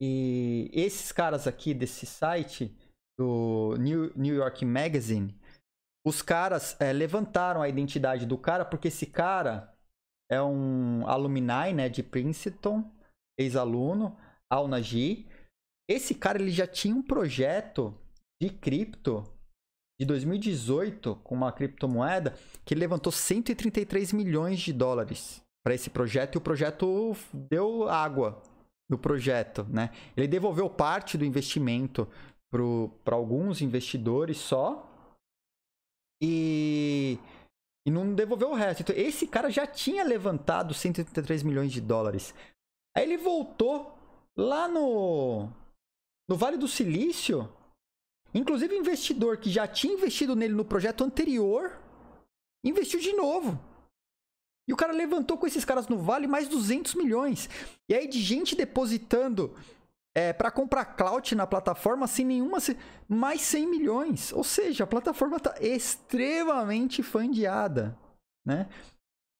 E 0.02 0.68
esses 0.72 1.12
caras 1.12 1.46
aqui 1.46 1.72
desse 1.72 2.06
site, 2.06 2.76
do 3.16 3.76
New, 3.78 4.12
New 4.16 4.34
York 4.34 4.64
Magazine, 4.64 5.40
os 6.04 6.22
caras 6.22 6.80
é, 6.80 6.92
levantaram 6.92 7.62
a 7.62 7.68
identidade 7.68 8.26
do 8.26 8.36
cara 8.36 8.64
porque 8.64 8.88
esse 8.88 9.06
cara 9.06 9.72
é 10.28 10.42
um 10.42 11.06
alumni 11.06 11.72
né, 11.72 11.88
de 11.88 12.02
Princeton, 12.02 12.90
ex-aluno, 13.38 14.18
Al-Naji. 14.50 15.28
Esse 15.88 16.14
cara 16.14 16.40
ele 16.40 16.50
já 16.50 16.66
tinha 16.66 16.94
um 16.94 17.02
projeto 17.02 17.96
de 18.42 18.50
cripto 18.50 19.22
de 19.98 20.06
2018 20.06 21.16
com 21.24 21.34
uma 21.34 21.52
criptomoeda 21.52 22.34
que 22.64 22.74
levantou 22.74 23.10
133 23.12 24.12
milhões 24.12 24.60
de 24.60 24.72
dólares 24.72 25.42
para 25.64 25.74
esse 25.74 25.90
projeto 25.90 26.36
e 26.36 26.38
o 26.38 26.40
projeto 26.40 27.16
deu 27.32 27.88
água 27.88 28.42
no 28.88 28.96
projeto, 28.96 29.66
né? 29.68 29.90
Ele 30.16 30.26
devolveu 30.26 30.70
parte 30.70 31.18
do 31.18 31.24
investimento 31.24 32.08
para 33.04 33.14
alguns 33.14 33.60
investidores 33.60 34.38
só 34.38 34.88
e, 36.22 37.18
e 37.86 37.90
não 37.90 38.14
devolveu 38.14 38.50
o 38.50 38.54
resto. 38.54 38.82
Então, 38.82 38.96
esse 38.96 39.26
cara 39.26 39.50
já 39.50 39.66
tinha 39.66 40.02
levantado 40.04 40.72
133 40.72 41.42
milhões 41.42 41.72
de 41.72 41.80
dólares. 41.80 42.34
Aí 42.96 43.04
ele 43.04 43.18
voltou 43.18 43.94
lá 44.36 44.66
no, 44.66 45.50
no 46.28 46.36
Vale 46.36 46.56
do 46.56 46.68
Silício. 46.68 47.52
Inclusive, 48.38 48.76
investidor 48.76 49.36
que 49.38 49.50
já 49.50 49.66
tinha 49.66 49.94
investido 49.94 50.36
nele 50.36 50.54
no 50.54 50.64
projeto 50.64 51.02
anterior 51.02 51.76
investiu 52.64 53.00
de 53.00 53.12
novo. 53.12 53.58
E 54.68 54.72
o 54.72 54.76
cara 54.76 54.92
levantou 54.92 55.36
com 55.36 55.46
esses 55.46 55.64
caras 55.64 55.88
no 55.88 55.98
Vale 55.98 56.28
mais 56.28 56.46
200 56.46 56.94
milhões. 56.94 57.50
E 57.88 57.94
aí, 57.94 58.06
de 58.06 58.20
gente 58.20 58.54
depositando 58.54 59.56
é, 60.14 60.32
para 60.32 60.52
comprar 60.52 60.84
clout 60.84 61.34
na 61.34 61.48
plataforma 61.48 62.06
sem 62.06 62.24
nenhuma. 62.24 62.58
Mais 63.08 63.40
100 63.40 63.66
milhões. 63.66 64.32
Ou 64.32 64.44
seja, 64.44 64.84
a 64.84 64.86
plataforma 64.86 65.38
está 65.38 65.56
extremamente 65.60 67.02
fundeada. 67.02 67.98
Né? 68.46 68.68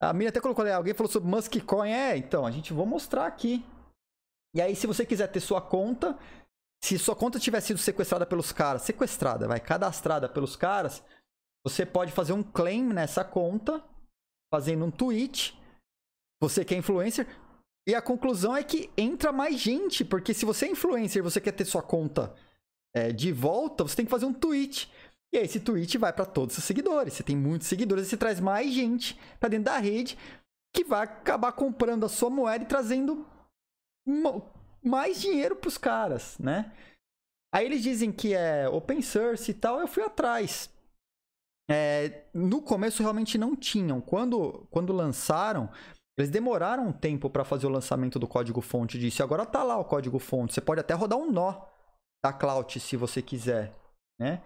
A 0.02 0.12
minha 0.12 0.30
até 0.30 0.40
colocou 0.40 0.64
ali, 0.64 0.72
alguém 0.72 0.94
falou 0.94 1.12
sobre 1.12 1.30
Musk 1.30 1.54
Coin. 1.64 1.92
É, 1.92 2.16
então, 2.16 2.44
a 2.44 2.50
gente 2.50 2.72
vai 2.72 2.84
mostrar 2.84 3.26
aqui. 3.26 3.64
E 4.56 4.61
aí, 4.61 4.74
se 4.74 4.88
você 4.88 5.06
quiser 5.06 5.28
ter 5.28 5.38
sua 5.38 5.61
conta, 5.61 6.18
se 6.82 6.98
sua 6.98 7.16
conta 7.16 7.38
tiver 7.38 7.60
sido 7.60 7.78
sequestrada 7.78 8.24
pelos 8.24 8.52
caras, 8.52 8.82
sequestrada, 8.82 9.48
vai, 9.48 9.60
cadastrada 9.60 10.28
pelos 10.28 10.56
caras, 10.56 11.02
você 11.64 11.84
pode 11.84 12.12
fazer 12.12 12.32
um 12.32 12.42
claim 12.42 12.82
nessa 12.82 13.24
conta, 13.24 13.82
fazendo 14.52 14.84
um 14.84 14.90
tweet. 14.90 15.58
Você 16.40 16.64
que 16.64 16.74
é 16.74 16.78
influencer, 16.78 17.26
e 17.88 17.94
a 17.94 18.02
conclusão 18.02 18.54
é 18.54 18.62
que 18.62 18.90
entra 18.96 19.32
mais 19.32 19.58
gente, 19.58 20.04
porque 20.04 20.35
se 20.35 20.44
você 20.44 20.66
é 20.66 20.70
influencer 20.70 21.20
e 21.20 21.22
você 21.22 21.40
quer 21.40 21.52
ter 21.52 21.64
sua 21.64 21.83
conta 21.83 22.35
é, 22.94 23.12
de 23.12 23.33
volta, 23.33 23.83
você 23.83 23.96
tem 23.96 24.04
que 24.04 24.10
fazer 24.10 24.26
um 24.26 24.33
tweet. 24.33 24.92
E 25.33 25.38
aí 25.38 25.44
esse 25.44 25.58
tweet 25.58 25.96
vai 25.96 26.12
para 26.12 26.26
todos 26.26 26.56
os 26.58 26.64
seguidores. 26.64 27.14
Você 27.14 27.22
tem 27.22 27.35
muitos 27.35 27.66
seguidores 27.66 28.06
e 28.06 28.10
você 28.10 28.16
traz 28.16 28.40
mais 28.40 28.72
gente 28.72 29.18
para 29.40 29.48
dentro 29.48 29.64
da 29.64 29.79
rede 29.79 30.18
que 30.74 30.85
vai 30.85 31.02
acabar 31.04 31.52
comprando 31.52 32.04
a 32.04 32.10
sua 32.10 32.29
moeda 32.29 32.64
e 32.64 32.68
trazendo 32.68 33.26
mais 34.88 35.20
dinheiro 35.20 35.54
para 35.54 35.68
os 35.68 35.78
caras, 35.78 36.38
né? 36.38 36.72
Aí 37.54 37.64
eles 37.64 37.82
dizem 37.82 38.10
que 38.10 38.34
é 38.34 38.68
open 38.68 39.00
source 39.00 39.50
e 39.50 39.54
tal, 39.54 39.80
eu 39.80 39.86
fui 39.86 40.02
atrás. 40.02 40.70
É, 41.70 42.24
no 42.32 42.62
começo 42.62 43.02
realmente 43.02 43.36
não 43.36 43.54
tinham. 43.54 44.00
Quando, 44.00 44.66
quando 44.70 44.92
lançaram, 44.92 45.70
eles 46.18 46.30
demoraram 46.30 46.88
um 46.88 46.92
tempo 46.92 47.28
para 47.28 47.44
fazer 47.44 47.66
o 47.66 47.70
lançamento 47.70 48.18
do 48.18 48.26
código-fonte 48.26 48.98
disso. 48.98 49.22
Agora 49.22 49.46
tá 49.46 49.62
lá 49.62 49.78
o 49.78 49.84
código-fonte. 49.84 50.54
Você 50.54 50.60
pode 50.60 50.80
até 50.80 50.94
rodar 50.94 51.18
um 51.18 51.30
nó 51.30 51.62
da 52.24 52.32
Cloud 52.32 52.80
se 52.80 52.96
você 52.96 53.22
quiser, 53.22 53.74
né? 54.20 54.42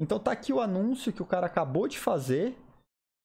Então 0.00 0.18
tá 0.18 0.32
aqui 0.32 0.52
o 0.52 0.60
anúncio 0.60 1.12
que 1.12 1.22
o 1.22 1.26
cara 1.26 1.46
acabou 1.46 1.88
de 1.88 1.98
fazer. 1.98 2.58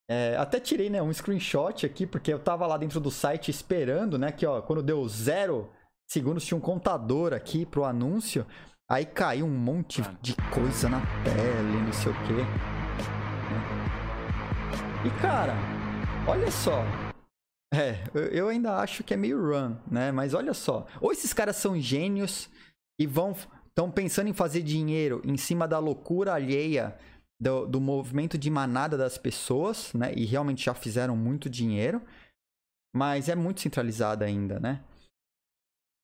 É, 0.10 0.36
até 0.38 0.60
tirei 0.60 0.90
né, 0.90 1.02
um 1.02 1.14
screenshot 1.14 1.86
aqui, 1.86 2.08
porque 2.08 2.34
eu 2.34 2.40
tava 2.40 2.66
lá 2.66 2.78
dentro 2.78 3.00
do 3.00 3.12
site 3.12 3.52
esperando, 3.52 4.18
né? 4.18 4.32
Que 4.32 4.46
ó, 4.46 4.62
quando 4.62 4.82
deu 4.82 5.08
zero 5.08 5.70
segundos 6.10 6.44
tinha 6.44 6.58
um 6.58 6.62
contador 6.62 7.34
aqui 7.34 7.66
pro 7.66 7.86
anúncio. 7.86 8.46
Aí 8.90 9.06
caiu 9.06 9.46
um 9.46 9.58
monte 9.58 10.02
de 10.22 10.36
coisa 10.52 10.90
na 10.90 11.00
tela 11.24 11.82
não 11.82 11.94
sei 11.94 12.12
o 12.12 12.16
quê. 12.16 12.46
E 15.06 15.22
cara, 15.22 15.54
olha 16.28 16.50
só. 16.52 16.84
É, 17.72 18.04
eu 18.32 18.50
ainda 18.50 18.78
acho 18.80 19.04
que 19.04 19.14
é 19.14 19.18
meio 19.18 19.40
run, 19.40 19.76
né? 19.90 20.12
Mas 20.12 20.34
olha 20.34 20.56
só. 20.56 20.88
Ou 21.00 21.12
esses 21.12 21.32
caras 21.32 21.56
são 21.56 21.80
gênios 21.80 22.50
e 23.00 23.06
vão 23.06 23.36
estão 23.68 23.92
pensando 23.92 24.28
em 24.28 24.34
fazer 24.34 24.62
dinheiro 24.62 25.22
em 25.24 25.38
cima 25.38 25.68
da 25.68 25.80
loucura 25.80 26.34
alheia 26.34 26.98
do, 27.40 27.66
do 27.66 27.80
movimento 27.80 28.38
de 28.38 28.50
manada 28.50 28.98
das 28.98 29.18
pessoas, 29.18 29.94
né? 29.94 30.12
E 30.16 30.26
realmente 30.26 30.66
já 30.66 30.74
fizeram 30.74 31.16
muito 31.16 31.50
dinheiro, 31.50 32.02
mas 32.94 33.30
é 33.30 33.36
muito 33.36 33.62
centralizada 33.62 34.26
ainda, 34.26 34.60
né? 34.60 34.84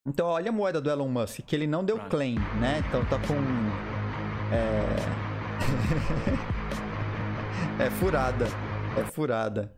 Então, 0.07 0.27
olha 0.27 0.49
a 0.49 0.53
moeda 0.53 0.79
do 0.79 0.89
Elon 0.89 1.09
Musk, 1.09 1.39
que 1.39 1.55
ele 1.55 1.65
não 1.65 1.83
deu 1.83 1.97
claim, 2.09 2.35
né? 2.59 2.83
Então 2.87 3.03
tá 3.05 3.17
com. 3.17 3.33
É. 4.53 4.85
é 7.87 7.89
furada. 7.89 8.45
É 8.99 9.03
furada. 9.03 9.73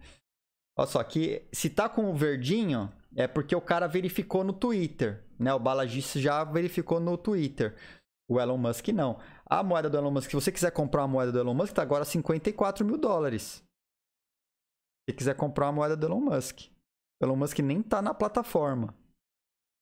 Olha 0.78 0.88
só, 0.88 1.02
que 1.02 1.48
se 1.54 1.70
tá 1.70 1.88
com 1.88 2.12
o 2.12 2.16
verdinho, 2.16 2.92
é 3.16 3.26
porque 3.26 3.56
o 3.56 3.62
cara 3.62 3.88
verificou 3.88 4.44
no 4.44 4.52
Twitter, 4.52 5.24
né? 5.40 5.54
O 5.54 5.60
Balagista 5.60 6.20
já 6.20 6.44
verificou 6.44 7.00
no 7.00 7.18
Twitter. 7.18 7.76
O 8.30 8.40
Elon 8.40 8.58
Musk 8.58 8.90
não. 8.90 9.20
A 9.46 9.64
moeda 9.64 9.90
do 9.90 9.98
Elon 9.98 10.12
Musk, 10.12 10.30
se 10.30 10.36
você 10.36 10.52
quiser 10.52 10.72
comprar 10.72 11.04
a 11.04 11.08
moeda 11.08 11.32
do 11.32 11.40
Elon 11.40 11.54
Musk, 11.54 11.74
tá 11.74 11.82
agora 11.82 12.04
54 12.04 12.86
mil 12.86 12.98
dólares. 12.98 13.64
Se 15.10 15.16
quiser 15.16 15.36
comprar 15.36 15.68
a 15.68 15.72
moeda 15.72 15.96
do 15.96 16.06
Elon 16.06 16.20
Musk. 16.20 16.68
O 17.22 17.26
Elon 17.26 17.38
Musk 17.38 17.60
nem 17.60 17.82
tá 17.82 18.02
na 18.02 18.14
plataforma. 18.14 18.94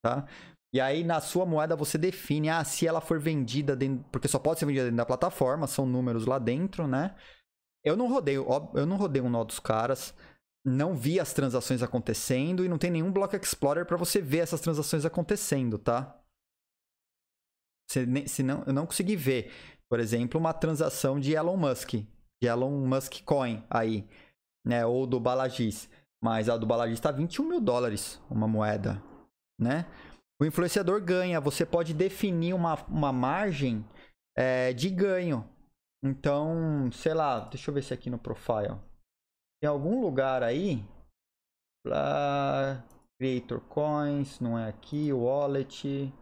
Tá? 0.05 0.27
E 0.73 0.79
aí, 0.79 1.03
na 1.03 1.19
sua 1.19 1.45
moeda, 1.45 1.75
você 1.75 1.97
define 1.97 2.49
ah, 2.49 2.63
se 2.63 2.85
ela 2.85 3.01
for 3.01 3.19
vendida 3.19 3.75
dentro. 3.75 4.05
Porque 4.11 4.27
só 4.27 4.37
pode 4.37 4.59
ser 4.59 4.65
vendida 4.65 4.85
dentro 4.85 4.97
da 4.97 5.05
plataforma, 5.05 5.67
são 5.67 5.85
números 5.85 6.25
lá 6.25 6.37
dentro, 6.37 6.87
né? 6.87 7.15
Eu 7.83 7.95
não 7.95 8.07
rodei, 8.07 8.35
eu 8.35 8.85
não 8.85 8.97
rodei 8.97 9.21
um 9.21 9.29
nó 9.29 9.43
dos 9.43 9.59
caras 9.59 10.13
não 10.65 10.95
vi 10.95 11.19
as 11.19 11.31
transações 11.31 11.83
acontecendo 11.83 12.65
e 12.65 12.67
não 12.67 12.79
tem 12.79 12.89
nenhum 12.89 13.11
Block 13.11 13.35
Explorer 13.35 13.85
para 13.85 13.97
você 13.97 14.19
ver 14.19 14.39
essas 14.39 14.59
transações 14.59 15.05
acontecendo, 15.05 15.77
tá? 15.77 16.19
Se, 17.87 18.41
não, 18.41 18.63
eu 18.65 18.73
não 18.73 18.87
consegui 18.87 19.15
ver, 19.15 19.51
por 19.87 19.99
exemplo, 19.99 20.39
uma 20.39 20.53
transação 20.53 21.19
de 21.19 21.33
Elon 21.33 21.55
Musk, 21.55 21.93
de 22.41 22.47
Elon 22.47 22.83
Musk 22.87 23.21
Coin 23.23 23.63
aí, 23.69 24.09
né? 24.65 24.83
Ou 24.83 25.05
do 25.05 25.19
Balagis. 25.19 25.87
Mas 26.19 26.49
a 26.49 26.57
do 26.57 26.65
Balagis 26.65 26.97
está 26.97 27.11
21 27.11 27.47
mil 27.47 27.61
dólares 27.61 28.19
uma 28.27 28.47
moeda, 28.47 28.99
né? 29.59 29.85
O 30.39 30.45
influenciador 30.45 31.01
ganha, 31.01 31.39
você 31.39 31.65
pode 31.65 31.93
definir 31.93 32.53
uma, 32.53 32.75
uma 32.85 33.11
margem 33.13 33.85
é, 34.37 34.73
de 34.73 34.89
ganho. 34.89 35.49
Então, 36.03 36.91
sei 36.91 37.13
lá, 37.13 37.39
deixa 37.39 37.69
eu 37.69 37.73
ver 37.73 37.81
se 37.81 37.93
aqui 37.93 38.09
no 38.09 38.19
profile. 38.19 38.79
Tem 39.61 39.69
algum 39.69 40.01
lugar 40.01 40.43
aí. 40.43 40.83
Lá. 41.85 42.83
Creator 43.17 43.61
Coins, 43.61 44.39
não 44.41 44.59
é 44.59 44.67
aqui. 44.67 45.11
Wallet. 45.13 46.13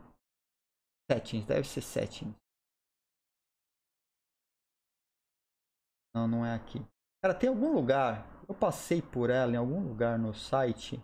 Settings, 1.12 1.46
deve 1.46 1.68
ser 1.68 1.82
settings. 1.82 2.36
Não, 6.16 6.28
não 6.28 6.46
é 6.46 6.54
aqui. 6.54 6.80
Cara, 7.22 7.34
tem 7.34 7.50
algum 7.50 7.74
lugar. 7.74 8.28
Eu 8.48 8.54
passei 8.54 9.02
por 9.02 9.30
ela 9.30 9.54
em 9.54 9.58
algum 9.58 9.82
lugar 9.82 10.20
no 10.20 10.34
site 10.34 11.02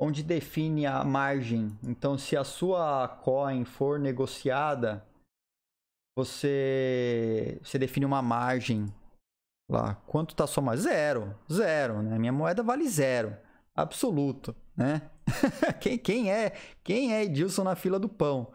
onde 0.00 0.22
define 0.22 0.86
a 0.86 1.04
margem. 1.04 1.78
Então, 1.84 2.16
se 2.16 2.34
a 2.34 2.42
sua 2.42 3.06
coin 3.06 3.66
for 3.66 3.98
negociada, 3.98 5.06
você, 6.16 7.60
você 7.62 7.78
define 7.78 8.06
uma 8.06 8.22
margem 8.22 8.92
lá. 9.70 9.96
Quanto 10.06 10.34
tá 10.34 10.46
sua 10.46 10.62
moeda? 10.62 10.80
Zero. 10.80 11.38
Zero, 11.52 12.02
né? 12.02 12.18
Minha 12.18 12.32
moeda 12.32 12.62
vale 12.62 12.88
zero. 12.88 13.36
Absoluto, 13.74 14.56
né? 14.74 15.02
quem, 15.80 15.98
quem 15.98 16.32
é 16.32 16.52
quem 16.82 17.14
é 17.14 17.24
Edilson 17.24 17.62
na 17.64 17.76
fila 17.76 17.98
do 17.98 18.08
pão? 18.08 18.50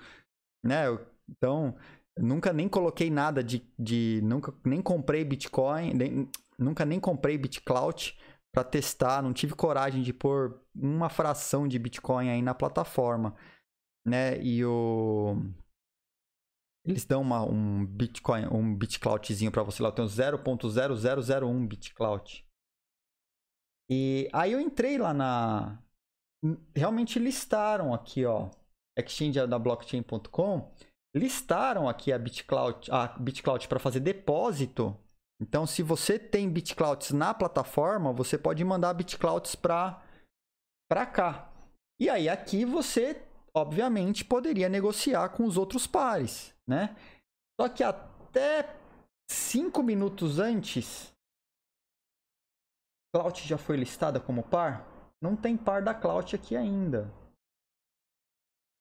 Né? 0.64 0.86
Então, 1.30 1.76
nunca 2.18 2.52
nem 2.52 2.68
coloquei 2.68 3.12
nada 3.12 3.44
de, 3.44 3.64
de 3.78 4.20
nunca 4.24 4.52
nem 4.66 4.82
comprei 4.82 5.24
Bitcoin, 5.24 5.94
nem, 5.94 6.30
nunca 6.58 6.86
nem 6.86 7.00
comprei 7.00 7.38
BitClout 7.38 8.18
para 8.56 8.64
testar, 8.64 9.22
não 9.22 9.34
tive 9.34 9.54
coragem 9.54 10.02
de 10.02 10.14
pôr 10.14 10.62
uma 10.74 11.10
fração 11.10 11.68
de 11.68 11.78
Bitcoin 11.78 12.30
aí 12.30 12.42
na 12.42 12.56
plataforma, 12.56 13.36
né? 14.08 14.42
E 14.42 14.64
o 14.64 15.36
eles 16.86 17.04
dão 17.04 17.22
uma, 17.22 17.44
um 17.44 17.86
Bitcoin, 17.86 18.46
um 18.46 18.76
BitCloutzinho 18.76 19.52
para 19.52 19.64
você 19.64 19.82
lá. 19.82 19.90
Eu 19.90 19.94
tenho 19.94 20.08
0.0001 20.08 21.68
BitClout. 21.68 22.48
E 23.90 24.30
aí 24.32 24.52
eu 24.54 24.60
entrei 24.60 24.98
lá 24.98 25.14
na. 25.14 25.84
Realmente 26.76 27.18
listaram 27.18 27.94
aqui, 27.94 28.24
ó. 28.24 28.52
Exchange 28.98 29.48
da 29.48 29.60
blockchain.com. 29.60 30.72
Listaram 31.16 31.90
aqui 31.90 32.14
a 32.14 32.20
BitClout, 32.20 32.92
a 32.92 33.08
BitClout 33.08 33.68
para 33.68 33.80
fazer 33.80 34.00
depósito. 34.00 34.96
Então, 35.42 35.68
se 35.68 35.84
você 35.84 36.18
tem 36.18 36.50
BitClouts 36.50 37.12
na 37.12 37.34
plataforma, 37.34 38.14
você 38.14 38.38
pode 38.38 38.64
mandar 38.64 38.94
BitClouts 38.94 39.56
para 39.56 40.02
cá. 41.14 41.52
E 42.00 42.10
aí 42.10 42.30
aqui 42.30 42.66
você, 42.66 43.22
obviamente, 43.54 44.24
poderia 44.24 44.70
negociar 44.70 45.30
com 45.30 45.46
os 45.46 45.58
outros 45.58 45.86
pares 45.86 46.56
né? 46.68 46.96
Só 47.60 47.70
que 47.70 47.84
até 47.84 48.76
cinco 49.30 49.84
minutos 49.84 50.40
antes, 50.40 51.14
Clout 53.14 53.48
já 53.48 53.58
foi 53.58 53.78
listada 53.78 54.20
como 54.20 54.44
par? 54.44 54.86
Não 55.22 55.36
tem 55.36 55.56
par 55.56 55.82
da 55.82 55.94
Clout 55.94 56.36
aqui 56.36 56.56
ainda. 56.56 57.12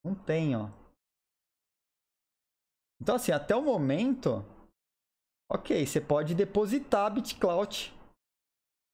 Não 0.04 0.14
tem, 0.14 0.56
ó. 0.56 0.68
Então, 3.00 3.16
assim, 3.16 3.32
até 3.32 3.54
o 3.54 3.62
momento, 3.62 4.44
ok, 5.50 5.86
você 5.86 6.00
pode 6.00 6.34
depositar 6.34 7.12
BitClout 7.12 7.94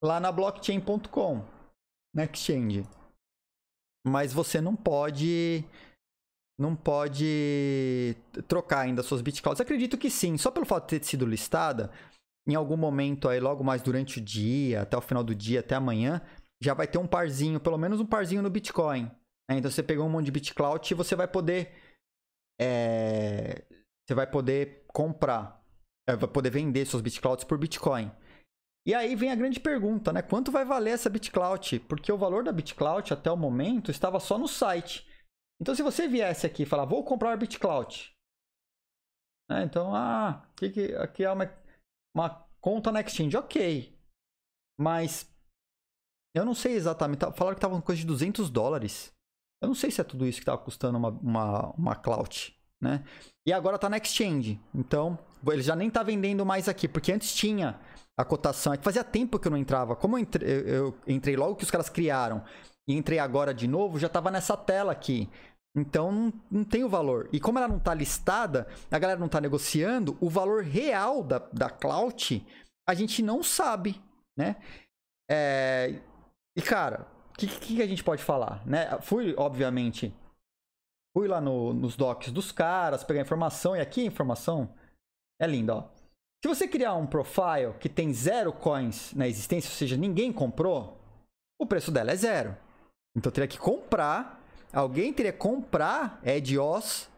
lá 0.03 0.19
na 0.19 0.33
blockchain.com, 0.33 1.45
na 2.15 2.25
exchange. 2.25 2.87
Mas 4.07 4.33
você 4.33 4.61
não 4.61 4.75
pode 4.75 5.65
não 6.59 6.77
pode 6.77 8.15
trocar 8.47 8.81
ainda 8.81 9.03
suas 9.03 9.23
bitcoins. 9.23 9.61
Acredito 9.61 9.97
que 9.97 10.11
sim, 10.11 10.37
só 10.37 10.51
pelo 10.51 10.67
fato 10.67 10.91
de 10.91 11.01
ter 11.01 11.07
sido 11.07 11.25
listada, 11.25 11.91
em 12.47 12.55
algum 12.55 12.77
momento 12.77 13.29
aí, 13.29 13.41
logo 13.41 13.65
mais 13.65 13.81
durante 13.81 14.19
o 14.19 14.21
dia, 14.21 14.83
até 14.83 14.97
o 14.97 15.01
final 15.01 15.25
do 15.25 15.35
dia, 15.35 15.61
até 15.61 15.75
amanhã, 15.75 16.21
já 16.63 16.75
vai 16.75 16.87
ter 16.87 16.99
um 16.99 17.07
parzinho, 17.07 17.61
pelo 17.61 17.79
menos 17.79 18.01
um 18.01 18.07
parzinho 18.07 18.43
no 18.43 18.51
Bitcoin. 18.51 19.05
Né? 19.49 19.59
Então 19.59 19.71
você 19.71 19.83
pegou 19.83 20.07
um 20.07 20.11
monte 20.11 20.27
de 20.27 20.33
BitClout 20.33 20.93
e 20.93 20.97
você 20.97 21.17
vai 21.17 21.27
poder. 21.27 21.73
É, 22.61 23.65
você 24.07 24.15
vai 24.15 24.27
poder 24.27 24.85
comprar, 24.89 25.60
é, 26.09 26.17
poder 26.17 26.51
vender 26.51 26.87
suas 26.87 27.03
BitClouts 27.03 27.45
por 27.45 27.59
Bitcoin. 27.59 28.11
E 28.87 28.95
aí 28.95 29.15
vem 29.15 29.31
a 29.31 29.37
grande 29.37 29.61
pergunta, 29.61 30.13
né? 30.13 30.23
Quanto 30.23 30.51
vai 30.51 30.65
valer 30.65 30.93
essa 30.93 31.11
BitClout? 31.11 31.81
Porque 31.81 32.11
o 32.11 32.19
valor 32.19 32.43
da 32.43 32.53
BitClout 32.53 33.13
até 33.13 33.31
o 33.31 33.37
momento 33.37 33.91
estava 33.91 34.19
só 34.19 34.39
no 34.39 34.49
site. 34.49 35.07
Então, 35.61 35.75
se 35.75 35.83
você 35.83 36.09
viesse 36.09 36.47
aqui 36.47 36.63
e 36.63 36.67
falar, 36.67 36.87
vou 36.87 37.05
comprar 37.05 37.37
BitCloud. 37.37 38.15
Né? 39.51 39.65
Então, 39.65 39.95
ah, 39.95 40.43
aqui, 40.53 40.95
aqui 40.95 41.25
é 41.25 41.31
uma, 41.31 41.53
uma 42.15 42.31
conta 42.61 42.91
na 42.91 43.01
Exchange. 43.03 43.37
Ok. 43.37 43.95
Mas 44.79 45.31
eu 46.35 46.45
não 46.45 46.55
sei 46.55 46.73
exatamente. 46.75 47.21
Falaram 47.21 47.55
que 47.55 47.59
estava 47.59 47.75
com 47.75 47.83
coisa 47.83 48.01
de 48.01 48.07
200 48.07 48.49
dólares. 48.49 49.13
Eu 49.63 49.69
não 49.69 49.75
sei 49.75 49.91
se 49.91 50.01
é 50.01 50.05
tudo 50.05 50.27
isso 50.27 50.39
que 50.39 50.43
estava 50.43 50.63
custando 50.63 50.97
uma, 50.97 51.11
uma, 51.11 51.71
uma 51.73 51.97
cloud. 51.97 52.59
Né? 52.81 53.05
E 53.47 53.53
agora 53.53 53.77
está 53.77 53.91
na 53.91 53.99
Exchange. 53.99 54.59
Então, 54.75 55.19
ele 55.49 55.63
já 55.63 55.75
nem 55.77 55.89
está 55.89 56.03
vendendo 56.03 56.45
mais 56.45 56.69
aqui. 56.69 56.89
Porque 56.89 57.13
antes 57.13 57.35
tinha 57.35 57.79
a 58.17 58.25
cotação. 58.25 58.73
É 58.73 58.77
fazia 58.77 59.05
tempo 59.05 59.39
que 59.39 59.49
eu 59.49 59.53
não 59.53 59.59
entrava. 59.59 59.97
Como 59.97 60.17
eu 60.17 60.21
entrei, 60.21 60.65
eu, 60.67 60.95
entrei 61.07 61.37
logo 61.37 61.57
que 61.57 61.65
os 61.65 61.71
caras 61.71 61.89
criaram 61.89 62.43
e 62.87 62.95
entrei 62.95 63.19
agora 63.19 63.55
de 63.55 63.69
novo, 63.69 63.99
já 63.99 64.07
estava 64.07 64.31
nessa 64.31 64.57
tela 64.57 64.93
aqui. 64.93 65.29
Então 65.77 66.11
não, 66.11 66.33
não 66.51 66.65
tem 66.65 66.85
o 66.85 66.89
valor. 66.89 67.29
E 67.33 67.41
como 67.41 67.59
ela 67.59 67.69
não 67.69 67.77
está 67.77 67.95
listada, 67.95 68.67
a 68.91 68.99
galera 68.99 69.19
não 69.19 69.27
está 69.27 69.41
negociando, 69.41 70.17
o 70.21 70.29
valor 70.29 70.63
real 70.63 71.23
da, 71.23 71.39
da 71.53 71.71
Clout 71.71 72.45
a 72.89 72.95
gente 72.95 73.23
não 73.23 73.43
sabe, 73.43 74.01
né? 74.37 74.57
É... 75.31 76.01
E 76.57 76.63
cara, 76.63 77.07
o 77.33 77.39
que, 77.39 77.47
que, 77.47 77.83
a 77.83 77.87
gente 77.87 78.03
pode 78.03 78.23
falar? 78.23 78.67
Né? 78.67 78.99
Fui, 79.03 79.33
obviamente, 79.39 80.13
fui 81.17 81.29
lá 81.29 81.41
no, 81.41 81.73
nos 81.73 81.97
docs 81.97 82.33
dos 82.33 82.51
caras, 82.51 83.05
pegar 83.05 83.21
informação, 83.21 83.77
e 83.77 83.81
aqui 83.81 84.01
a 84.01 84.07
informação 84.07 84.75
é 85.41 85.47
linda, 85.47 85.77
ó. 85.77 85.89
Se 86.43 86.49
você 86.49 86.69
criar 86.69 86.95
um 86.95 87.07
profile 87.07 87.75
que 87.79 87.89
tem 87.89 88.13
zero 88.13 88.53
coins 88.53 89.13
na 89.15 89.27
existência, 89.27 89.69
ou 89.69 89.75
seja, 89.75 89.97
ninguém 89.97 90.33
comprou, 90.33 90.99
o 91.61 91.67
preço 91.67 91.91
dela 91.91 92.13
é 92.13 92.17
zero. 92.17 92.57
Então 93.17 93.31
teria 93.31 93.49
que 93.49 93.59
comprar, 93.59 94.43
alguém 94.73 95.13
teria 95.13 95.33
que 95.33 95.39
comprar 95.39 96.21
EdOS 96.25 97.09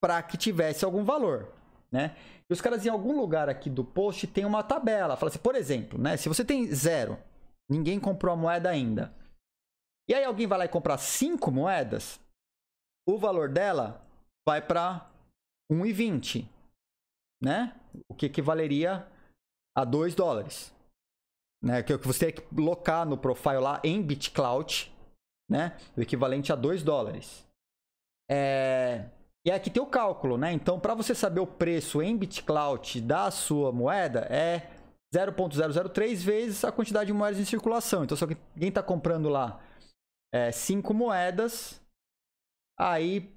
para 0.00 0.22
que 0.22 0.36
tivesse 0.36 0.84
algum 0.84 1.04
valor, 1.04 1.52
né? 1.90 2.16
E 2.48 2.52
os 2.52 2.60
caras 2.60 2.84
em 2.84 2.88
algum 2.88 3.16
lugar 3.16 3.48
aqui 3.48 3.70
do 3.70 3.84
post 3.84 4.26
tem 4.26 4.44
uma 4.44 4.62
tabela, 4.62 5.16
fala 5.16 5.30
assim, 5.30 5.38
por 5.38 5.54
exemplo, 5.54 5.98
né, 5.98 6.16
se 6.16 6.28
você 6.28 6.44
tem 6.44 6.66
zero, 6.72 7.18
ninguém 7.68 7.98
comprou 7.98 8.34
a 8.34 8.36
moeda 8.36 8.68
ainda. 8.68 9.14
E 10.08 10.14
aí 10.14 10.24
alguém 10.24 10.46
vai 10.46 10.58
lá 10.58 10.64
e 10.64 10.68
comprar 10.68 10.98
cinco 10.98 11.50
moedas, 11.50 12.20
o 13.08 13.16
valor 13.16 13.48
dela 13.48 14.04
vai 14.46 14.60
para 14.60 15.08
1,20, 15.70 16.46
né? 17.42 17.74
O 18.08 18.14
que 18.14 18.26
equivaleria 18.26 19.06
a 19.76 19.84
2 19.84 20.14
dólares. 20.14 20.72
Né? 21.62 21.82
Que 21.82 21.96
você 21.96 22.30
tem 22.30 22.34
que 22.34 22.54
locar 22.60 23.06
no 23.06 23.18
profile 23.18 23.58
lá 23.58 23.80
em 23.82 24.00
BitClout, 24.00 24.94
né? 25.50 25.76
O 25.96 26.00
equivalente 26.00 26.52
a 26.52 26.56
2 26.56 26.82
dólares. 26.82 27.46
É... 28.30 29.10
E 29.44 29.50
aqui 29.50 29.70
tem 29.70 29.82
o 29.82 29.86
cálculo, 29.86 30.38
né? 30.38 30.52
Então, 30.52 30.78
para 30.78 30.94
você 30.94 31.14
saber 31.14 31.40
o 31.40 31.46
preço 31.46 32.00
em 32.00 32.16
BitClout 32.16 33.00
da 33.00 33.30
sua 33.30 33.72
moeda, 33.72 34.20
é 34.30 34.70
0.003 35.12 36.16
vezes 36.24 36.64
a 36.64 36.70
quantidade 36.70 37.08
de 37.08 37.12
moedas 37.12 37.40
em 37.40 37.44
circulação. 37.44 38.04
Então, 38.04 38.16
se 38.16 38.22
alguém 38.22 38.38
está 38.56 38.82
comprando 38.82 39.28
lá 39.28 39.60
5 40.52 40.92
é, 40.92 40.96
moedas, 40.96 41.82
aí 42.78 43.34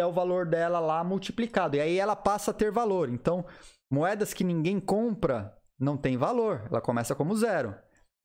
é 0.00 0.06
o 0.06 0.12
valor 0.12 0.46
dela 0.46 0.80
lá 0.80 1.02
multiplicado. 1.04 1.76
E 1.76 1.80
aí 1.80 1.98
ela 1.98 2.16
passa 2.16 2.50
a 2.50 2.54
ter 2.54 2.70
valor. 2.70 3.08
Então, 3.08 3.44
moedas 3.90 4.32
que 4.32 4.44
ninguém 4.44 4.80
compra 4.80 5.56
não 5.78 5.96
tem 5.96 6.16
valor. 6.16 6.66
Ela 6.66 6.80
começa 6.80 7.14
como 7.14 7.36
zero. 7.36 7.74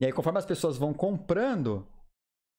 E 0.00 0.06
aí, 0.06 0.12
conforme 0.12 0.38
as 0.38 0.46
pessoas 0.46 0.76
vão 0.76 0.92
comprando, 0.92 1.86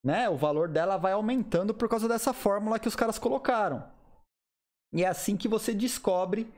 né, 0.04 0.28
o 0.30 0.38
valor 0.38 0.68
dela 0.68 0.98
vai 0.98 1.14
aumentando 1.14 1.74
por 1.74 1.88
causa 1.88 2.08
dessa 2.08 2.34
fórmula 2.34 2.80
que 2.80 2.88
os 2.88 2.96
caras 2.96 3.20
colocaram. 3.20 3.90
E 4.94 5.04
é 5.04 5.08
assim 5.08 5.36
que 5.36 5.48
você 5.48 5.74
descobre 5.74 6.52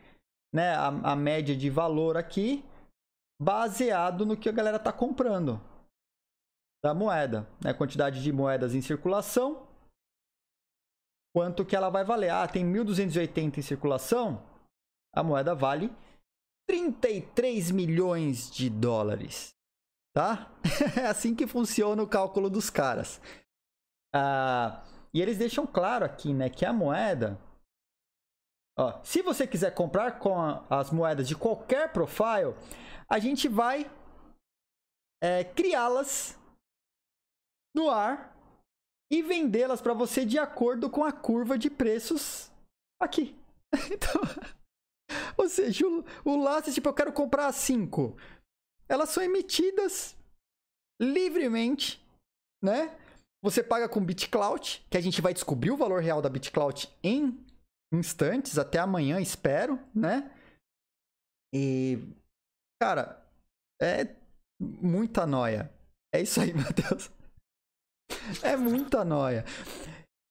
né, 0.54 0.76
a, 0.76 0.88
a 0.88 1.16
média 1.16 1.56
de 1.56 1.70
valor 1.70 2.16
aqui, 2.16 2.64
baseado 3.42 4.26
no 4.26 4.38
que 4.38 4.50
a 4.50 4.54
galera 4.54 4.78
está 4.78 4.92
comprando 4.92 5.62
da 6.84 6.94
moeda. 6.94 7.48
Né? 7.64 7.74
Quantidade 7.74 8.22
de 8.22 8.32
moedas 8.32 8.74
em 8.74 8.82
circulação, 8.82 9.68
quanto 11.34 11.66
que 11.66 11.76
ela 11.76 11.90
vai 11.90 12.04
valer. 12.04 12.30
Ah, 12.30 12.48
tem 12.48 12.66
1.280 12.66 13.58
em 13.58 13.62
circulação, 13.62 14.44
a 15.14 15.24
moeda 15.24 15.56
vale 15.56 15.92
33 16.68 17.72
milhões 17.72 18.50
de 18.52 18.70
dólares. 18.70 19.54
Tá? 20.14 20.52
é 21.00 21.06
assim 21.06 21.36
que 21.36 21.48
funciona 21.48 22.02
o 22.02 22.08
cálculo 22.08 22.50
dos 22.50 22.70
caras. 22.70 23.22
Ah, 24.14 24.84
e 25.14 25.22
eles 25.22 25.38
deixam 25.38 25.66
claro 25.66 26.06
aqui 26.06 26.34
né, 26.34 26.50
que 26.50 26.66
a 26.66 26.74
moeda 26.74 27.40
Ó, 28.80 28.98
se 29.04 29.22
você 29.22 29.46
quiser 29.46 29.76
comprar 29.76 30.20
com 30.20 30.40
as 30.70 30.90
moedas 30.90 31.28
de 31.28 31.36
qualquer 31.36 31.92
profile, 31.92 32.56
a 33.10 33.20
gente 33.20 33.50
vai 33.50 33.92
é, 35.22 35.44
criá-las 35.44 36.40
no 37.76 37.90
ar 37.90 38.34
e 39.12 39.22
vendê-las 39.22 39.82
para 39.82 39.94
você 39.94 40.26
de 40.26 40.38
acordo 40.38 40.90
com 40.90 41.04
a 41.04 41.12
curva 41.12 41.58
de 41.58 41.70
preços 41.70 42.52
aqui. 43.02 43.36
então, 43.92 44.22
ou 45.38 45.50
seja, 45.50 45.88
o, 45.88 46.04
o 46.26 46.44
laço, 46.44 46.72
tipo, 46.72 46.88
eu 46.90 46.94
quero 46.94 47.14
comprar 47.14 47.52
5. 47.52 48.16
Elas 48.88 49.10
são 49.10 49.24
emitidas 49.24 50.16
livremente, 51.02 52.04
né? 52.64 52.98
Você 53.42 53.64
paga 53.64 53.88
com 53.88 54.04
BitClout, 54.04 54.86
que 54.90 54.98
a 54.98 55.02
gente 55.02 55.22
vai 55.22 55.34
descobrir 55.34 55.72
o 55.72 55.78
valor 55.78 56.02
real 56.02 56.22
da 56.22 56.30
BitClout 56.30 56.94
em 57.02 57.46
instantes, 57.94 58.58
até 58.58 58.80
amanhã, 58.80 59.20
espero, 59.20 59.80
né? 59.96 60.30
E, 61.54 61.98
cara, 62.82 63.26
é 63.82 64.16
muita 64.60 65.26
noia. 65.26 65.72
É 66.14 66.22
isso 66.22 66.42
aí, 66.42 66.54
Matheus. 66.54 67.10
É 68.44 68.56
muita 68.56 69.04
noia. 69.04 69.44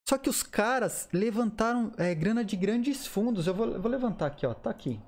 Só 0.09 0.16
que 0.16 0.30
os 0.30 0.43
caras 0.43 1.09
levantaram 1.12 1.93
é, 1.99 2.14
grana 2.14 2.45
de 2.45 2.57
grandes 2.57 3.07
fundos. 3.07 3.47
Eu 3.47 3.55
vou, 3.55 3.66
eu 3.66 3.82
vou 3.82 3.91
levantar 3.91 4.26
aqui, 4.26 4.47
ó. 4.47 4.55
Tá 4.55 4.70
aqui. 4.70 4.99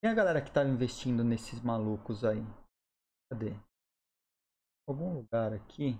Quem 0.00 0.10
é 0.10 0.12
a 0.12 0.14
galera 0.14 0.42
que 0.42 0.50
tava 0.50 0.68
investindo 0.68 1.24
nesses 1.24 1.60
malucos 1.60 2.24
aí? 2.24 2.42
Cadê? 3.30 3.54
Algum 4.86 5.14
lugar 5.14 5.52
aqui. 5.52 5.98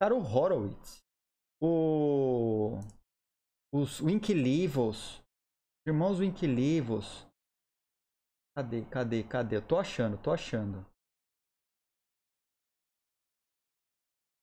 Cara, 0.00 0.14
o 0.14 0.18
Horowitz. 0.18 1.04
O 1.60 2.78
os 3.72 4.00
Winklevoss. 4.00 5.22
Irmãos 5.86 6.20
Winklevoss. 6.20 7.26
Cadê, 8.56 8.82
cadê, 8.86 9.22
cadê? 9.22 9.56
Eu 9.56 9.66
tô 9.66 9.78
achando, 9.78 10.16
tô 10.16 10.32
achando. 10.32 10.86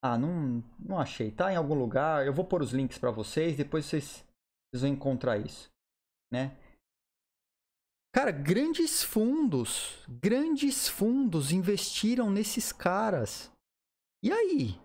Ah, 0.06 0.18
não, 0.18 0.62
não 0.78 1.00
achei. 1.00 1.32
Tá 1.32 1.54
em 1.54 1.56
algum 1.56 1.76
lugar. 1.76 2.28
Eu 2.28 2.34
vou 2.34 2.44
pôr 2.44 2.62
os 2.62 2.74
links 2.74 2.98
para 2.98 3.10
vocês. 3.10 3.56
Depois 3.56 3.86
vocês, 3.86 4.26
vocês 4.70 4.82
vão 4.82 4.90
encontrar 4.90 5.38
isso. 5.38 5.72
Né? 6.30 6.58
Cara, 8.14 8.30
grandes 8.30 9.02
fundos, 9.02 10.06
grandes 10.10 10.90
fundos 10.90 11.54
investiram 11.54 12.30
nesses 12.30 12.74
caras. 12.74 13.50
E 14.22 14.30
aí? 14.30 14.78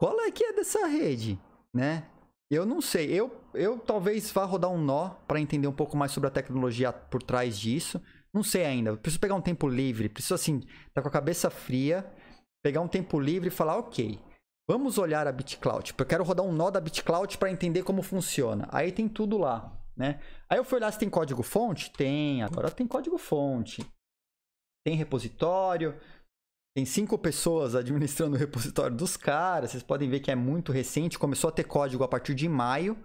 Qual 0.00 0.20
é 0.20 0.30
que 0.30 0.44
é 0.44 0.52
dessa 0.52 0.86
rede, 0.86 1.36
né? 1.74 2.08
Eu 2.48 2.64
não 2.64 2.80
sei. 2.80 3.12
Eu, 3.12 3.42
eu 3.52 3.76
talvez 3.80 4.30
vá 4.30 4.44
rodar 4.44 4.70
um 4.70 4.80
nó 4.80 5.10
para 5.26 5.40
entender 5.40 5.66
um 5.66 5.74
pouco 5.74 5.96
mais 5.96 6.12
sobre 6.12 6.28
a 6.28 6.32
tecnologia 6.32 6.92
por 6.92 7.24
trás 7.24 7.58
disso. 7.58 8.00
Não 8.32 8.44
sei 8.44 8.64
ainda. 8.64 8.96
preciso 8.96 9.20
pegar 9.20 9.34
um 9.34 9.42
tempo 9.42 9.66
livre. 9.66 10.08
Preciso, 10.08 10.34
assim, 10.34 10.62
tá 10.94 11.02
com 11.02 11.08
a 11.08 11.12
cabeça 11.12 11.50
fria, 11.50 12.08
pegar 12.62 12.80
um 12.80 12.88
tempo 12.88 13.18
livre 13.18 13.48
e 13.48 13.50
falar, 13.50 13.76
ok, 13.78 14.18
vamos 14.68 14.98
olhar 14.98 15.26
a 15.26 15.32
BitCloud. 15.32 15.94
Eu 15.96 16.06
quero 16.06 16.22
rodar 16.22 16.44
um 16.44 16.52
nó 16.52 16.70
da 16.70 16.80
BitCloud 16.80 17.38
para 17.38 17.50
entender 17.50 17.82
como 17.82 18.02
funciona. 18.02 18.68
Aí 18.70 18.92
tem 18.92 19.08
tudo 19.08 19.38
lá, 19.38 19.72
né? 19.96 20.20
Aí 20.48 20.58
eu 20.58 20.64
fui 20.64 20.76
olhar 20.78 20.92
se 20.92 20.98
tem 20.98 21.08
código 21.08 21.42
fonte. 21.42 21.90
Tem. 21.90 22.42
Agora 22.42 22.70
tem 22.70 22.86
código 22.86 23.16
fonte. 23.16 23.84
Tem 24.86 24.94
repositório. 24.94 25.98
Tem 26.76 26.84
cinco 26.84 27.18
pessoas 27.18 27.74
administrando 27.74 28.36
o 28.36 28.38
repositório 28.38 28.96
dos 28.96 29.16
caras. 29.16 29.70
Vocês 29.70 29.82
podem 29.82 30.08
ver 30.08 30.20
que 30.20 30.30
é 30.30 30.36
muito 30.36 30.70
recente. 30.70 31.18
Começou 31.18 31.48
a 31.48 31.52
ter 31.52 31.64
código 31.64 32.04
a 32.04 32.08
partir 32.08 32.34
de 32.34 32.48
maio. 32.48 32.96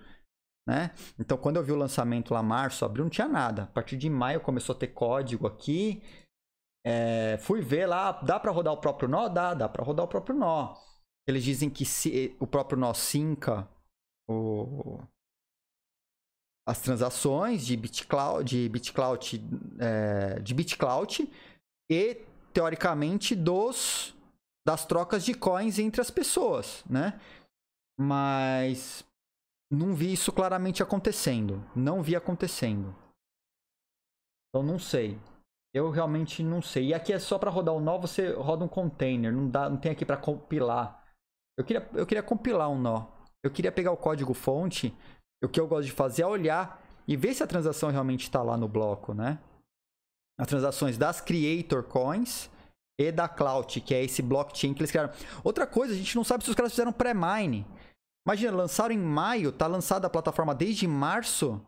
Né? 0.68 0.91
Então, 1.20 1.38
quando 1.38 1.57
eu 1.57 1.64
vi 1.64 1.72
o 1.72 1.78
lançamento 1.78 2.34
lá, 2.34 2.43
março, 2.43 2.86
abril, 2.86 3.03
não 3.03 3.09
tinha 3.09 3.28
nada. 3.28 3.64
A 3.64 3.68
partir 3.68 3.97
de 3.97 4.09
maio 4.09 4.39
começou 4.39 4.76
a 4.76 4.80
ter 4.80 4.88
código 4.88 5.47
aqui. 5.47 6.03
É, 6.86 7.38
fui 7.39 7.61
ver 7.61 7.86
lá, 7.86 8.11
dá 8.11 8.39
para 8.39 8.51
rodar 8.51 8.74
o 8.74 8.78
próprio 8.78 9.07
nó? 9.07 9.28
Dá, 9.28 9.53
dá 9.53 9.68
para 9.68 9.84
rodar 9.84 10.05
o 10.05 10.07
próprio 10.07 10.36
nó. 10.36 10.76
Eles 11.28 11.43
dizem 11.43 11.69
que 11.69 11.86
se, 11.86 12.36
o 12.39 12.45
próprio 12.45 12.78
nó 12.78 12.93
sinca 12.93 13.67
o, 14.30 14.99
as 16.67 16.82
transações 16.82 17.65
de 17.65 17.76
BitCloud, 17.76 18.49
de 18.49 18.69
BitCloud, 18.69 19.41
é, 19.80 20.39
de 20.39 20.53
BitCloud 20.53 21.32
e 21.89 22.15
teoricamente, 22.53 23.36
dos 23.36 24.13
das 24.65 24.86
trocas 24.86 25.26
de 25.26 25.34
coins 25.34 25.78
entre 25.78 25.99
as 25.99 26.09
pessoas, 26.09 26.84
né? 26.89 27.19
Mas 27.99 29.05
não 29.69 29.93
vi 29.93 30.13
isso 30.13 30.32
claramente 30.32 30.82
acontecendo. 30.82 31.63
Não 31.76 32.01
vi 32.01 32.15
acontecendo. 32.15 32.95
Então 34.49 34.63
não 34.63 34.80
sei. 34.80 35.19
Eu 35.74 35.89
realmente 35.89 36.43
não 36.43 36.61
sei. 36.61 36.88
E 36.88 36.93
aqui 36.93 37.11
é 37.11 37.19
só 37.19 37.38
para 37.38 37.49
rodar 37.51 37.74
o 37.74 37.80
nó, 37.80 37.97
você 37.97 38.32
roda 38.34 38.63
um 38.63 38.67
container, 38.67 39.34
não 39.34 39.49
dá, 39.49 39.69
não 39.69 39.78
tem 39.78 39.91
aqui 39.91 40.05
para 40.05 40.15
compilar. 40.15 41.03
Eu 41.58 41.64
queria, 41.64 41.89
eu 41.93 42.06
queria 42.06 42.24
compilar 42.24 42.70
um 42.70 42.78
nó. 42.78 43.08
Eu 43.43 43.51
queria 43.51 43.72
pegar 43.72 43.91
o 43.91 43.97
código 43.97 44.34
fonte. 44.34 44.95
O 45.43 45.49
que 45.49 45.60
eu 45.60 45.68
gosto 45.68 45.86
de 45.86 45.91
fazer 45.91 46.24
é 46.24 46.28
olhar 46.28 46.82
e 47.08 47.18
ver 47.18 47.34
se 47.34 47.43
a 47.43 47.47
transação 47.47 47.89
realmente 47.89 48.24
está 48.24 48.41
lá 48.41 48.56
no 48.56 48.68
bloco, 48.68 49.14
né? 49.14 49.39
as 50.38 50.47
transações 50.47 50.97
das 50.97 51.22
Creator 51.22 51.84
Coins 51.84 52.49
e 52.99 53.12
da 53.12 53.28
Cloud, 53.28 53.82
que 53.82 53.93
é 53.93 54.04
esse 54.04 54.22
blockchain 54.22 54.74
que 54.74 54.82
eles 54.82 54.91
criaram. 54.91 55.14
Outra 55.43 55.66
coisa, 55.66 55.93
a 55.93 55.97
gente 55.97 56.16
não 56.16 56.24
sabe 56.24 56.43
se 56.43 56.49
os 56.49 56.56
caras 56.56 56.72
fizeram 56.72 56.91
pré-mine. 56.91 57.66
Imagina, 58.26 58.51
lançaram 58.56 58.93
em 58.93 58.99
maio, 58.99 59.51
tá 59.51 59.68
lançada 59.68 60.08
a 60.08 60.10
plataforma 60.10 60.56
desde 60.56 60.88
março. 60.88 61.62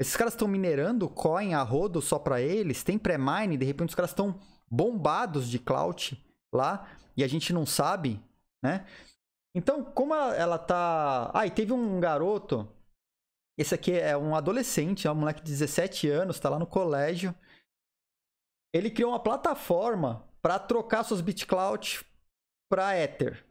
Esses 0.00 0.16
caras 0.16 0.32
estão 0.32 0.48
minerando 0.48 1.08
coin 1.08 1.52
a 1.54 1.62
rodo 1.62 2.00
só 2.00 2.18
para 2.18 2.40
eles, 2.40 2.82
tem 2.82 2.98
pré-mine, 2.98 3.58
de 3.58 3.66
repente 3.66 3.90
os 3.90 3.94
caras 3.94 4.12
estão 4.12 4.40
bombados 4.70 5.48
de 5.48 5.58
cloud 5.58 6.18
lá 6.54 6.88
e 7.16 7.22
a 7.22 7.28
gente 7.28 7.52
não 7.52 7.66
sabe, 7.66 8.18
né? 8.62 8.86
Então, 9.54 9.84
como 9.84 10.14
ela, 10.14 10.58
tá. 10.58 11.30
Ah, 11.34 11.46
e 11.46 11.50
teve 11.50 11.72
um 11.72 11.98
garoto. 12.00 12.68
Esse 13.58 13.74
aqui 13.74 13.92
é 13.92 14.16
um 14.16 14.34
adolescente, 14.34 15.06
é 15.06 15.12
um 15.12 15.16
moleque 15.16 15.42
de 15.42 15.50
17 15.50 16.08
anos, 16.08 16.40
tá 16.40 16.48
lá 16.48 16.58
no 16.58 16.66
colégio. 16.66 17.34
ele 18.72 18.90
criou 18.90 19.10
uma 19.10 19.22
plataforma 19.22 20.26
para 20.40 20.58
trocar 20.58 21.04
suas 21.04 21.20
BitCloud 21.20 22.06
para 22.70 22.96
Ether. 22.96 23.44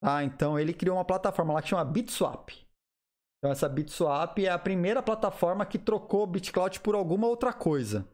Tá? 0.00 0.22
Então 0.22 0.58
ele 0.58 0.72
criou 0.72 0.96
uma 0.96 1.04
plataforma 1.04 1.54
lá 1.54 1.62
que 1.62 1.68
chama 1.68 1.84
BitSwap. 1.84 2.50
Então 3.38 3.50
essa 3.50 3.68
BitSwap 3.68 4.38
é 4.44 4.50
a 4.50 4.58
primeira 4.58 5.02
plataforma 5.02 5.66
que 5.66 5.78
trocou 5.78 6.26
BitCloud 6.26 6.80
por 6.80 6.94
alguma 6.94 7.26
outra 7.26 7.52
coisa. 7.52 8.06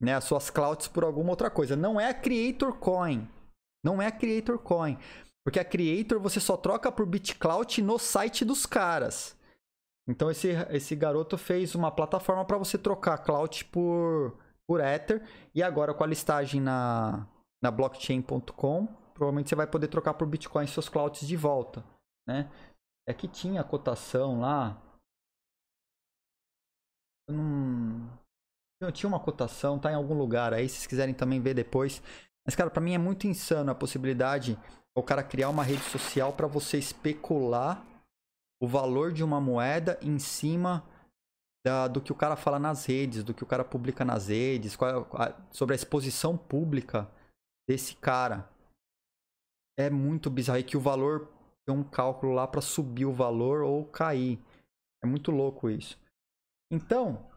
Né? 0.00 0.14
As 0.14 0.24
suas 0.24 0.50
clouds 0.50 0.86
por 0.86 1.02
alguma 1.02 1.30
outra 1.30 1.50
coisa. 1.50 1.74
Não 1.74 2.00
é 2.00 2.08
a 2.08 2.14
Creator 2.14 2.78
Coin. 2.78 3.28
Não 3.84 4.00
é 4.00 4.06
a 4.06 4.12
Creator 4.12 4.58
Coin. 4.58 4.96
Porque 5.48 5.58
a 5.58 5.64
Creator 5.64 6.20
você 6.20 6.40
só 6.40 6.58
troca 6.58 6.92
por 6.92 7.06
BitCloud 7.06 7.80
no 7.80 7.98
site 7.98 8.44
dos 8.44 8.66
caras. 8.66 9.34
Então 10.06 10.30
esse, 10.30 10.48
esse 10.68 10.94
garoto 10.94 11.38
fez 11.38 11.74
uma 11.74 11.90
plataforma 11.90 12.44
para 12.44 12.58
você 12.58 12.76
trocar 12.76 13.16
cloud 13.16 13.64
por, 13.64 14.38
por 14.66 14.78
Ether. 14.78 15.26
E 15.54 15.62
agora 15.62 15.94
com 15.94 16.04
a 16.04 16.06
listagem 16.06 16.60
na, 16.60 17.26
na 17.62 17.70
blockchain.com, 17.70 18.88
provavelmente 19.14 19.48
você 19.48 19.54
vai 19.54 19.66
poder 19.66 19.88
trocar 19.88 20.12
por 20.12 20.28
Bitcoin 20.28 20.66
seus 20.66 20.86
clouds 20.86 21.26
de 21.26 21.34
volta. 21.34 21.82
Né? 22.28 22.52
É 23.08 23.14
que 23.14 23.26
tinha 23.26 23.64
cotação 23.64 24.40
lá. 24.40 24.76
Eu 27.26 27.34
não... 27.34 28.18
Eu 28.82 28.92
tinha 28.92 29.08
uma 29.08 29.18
cotação, 29.18 29.78
tá 29.78 29.90
em 29.90 29.94
algum 29.94 30.12
lugar 30.12 30.52
aí, 30.52 30.68
se 30.68 30.74
vocês 30.74 30.86
quiserem 30.86 31.14
também 31.14 31.40
ver 31.40 31.54
depois. 31.54 32.02
Mas, 32.46 32.54
cara, 32.54 32.68
para 32.68 32.82
mim 32.82 32.92
é 32.92 32.98
muito 32.98 33.26
insano 33.26 33.70
a 33.70 33.74
possibilidade 33.74 34.58
o 34.98 35.02
cara 35.02 35.22
criar 35.22 35.48
uma 35.48 35.62
rede 35.62 35.82
social 35.82 36.32
para 36.32 36.46
você 36.46 36.78
especular 36.78 37.84
o 38.60 38.66
valor 38.66 39.12
de 39.12 39.22
uma 39.22 39.40
moeda 39.40 39.98
em 40.02 40.18
cima 40.18 40.84
da, 41.64 41.86
do 41.86 42.00
que 42.00 42.12
o 42.12 42.16
cara 42.16 42.36
fala 42.36 42.58
nas 42.58 42.84
redes, 42.86 43.22
do 43.22 43.34
que 43.34 43.42
o 43.42 43.46
cara 43.46 43.64
publica 43.64 44.04
nas 44.04 44.28
redes, 44.28 44.74
qual, 44.74 45.06
a, 45.12 45.34
sobre 45.52 45.74
a 45.74 45.76
exposição 45.76 46.36
pública 46.36 47.08
desse 47.68 47.94
cara. 47.96 48.48
É 49.78 49.88
muito 49.88 50.28
bizarro. 50.30 50.58
E 50.58 50.64
que 50.64 50.76
o 50.76 50.80
valor 50.80 51.28
tem 51.66 51.74
um 51.74 51.84
cálculo 51.84 52.32
lá 52.32 52.48
para 52.48 52.60
subir 52.60 53.04
o 53.04 53.12
valor 53.12 53.62
ou 53.62 53.84
cair. 53.84 54.42
É 55.04 55.06
muito 55.06 55.30
louco 55.30 55.70
isso. 55.70 55.96
Então, 56.72 57.30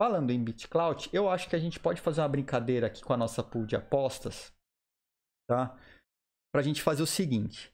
falando 0.00 0.30
em 0.30 0.42
BitCloud, 0.42 1.10
eu 1.12 1.28
acho 1.28 1.48
que 1.48 1.56
a 1.56 1.58
gente 1.58 1.80
pode 1.80 2.00
fazer 2.00 2.20
uma 2.20 2.28
brincadeira 2.28 2.86
aqui 2.86 3.02
com 3.02 3.12
a 3.12 3.16
nossa 3.16 3.42
pool 3.42 3.66
de 3.66 3.74
apostas, 3.74 4.52
tá? 5.48 5.76
Pra 6.52 6.62
gente 6.62 6.82
fazer 6.82 7.02
o 7.02 7.06
seguinte. 7.06 7.72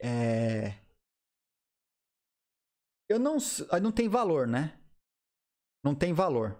É 0.00 0.86
eu 3.08 3.18
não, 3.18 3.36
não 3.80 3.92
tem 3.92 4.08
valor, 4.08 4.46
né? 4.46 4.78
Não 5.84 5.94
tem 5.94 6.12
valor. 6.12 6.58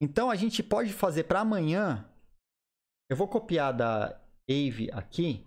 Então 0.00 0.30
a 0.30 0.36
gente 0.36 0.62
pode 0.62 0.92
fazer 0.92 1.24
para 1.24 1.40
amanhã. 1.40 2.06
Eu 3.08 3.16
vou 3.16 3.26
copiar 3.26 3.72
da 3.74 4.20
Ave 4.48 4.90
aqui. 4.92 5.46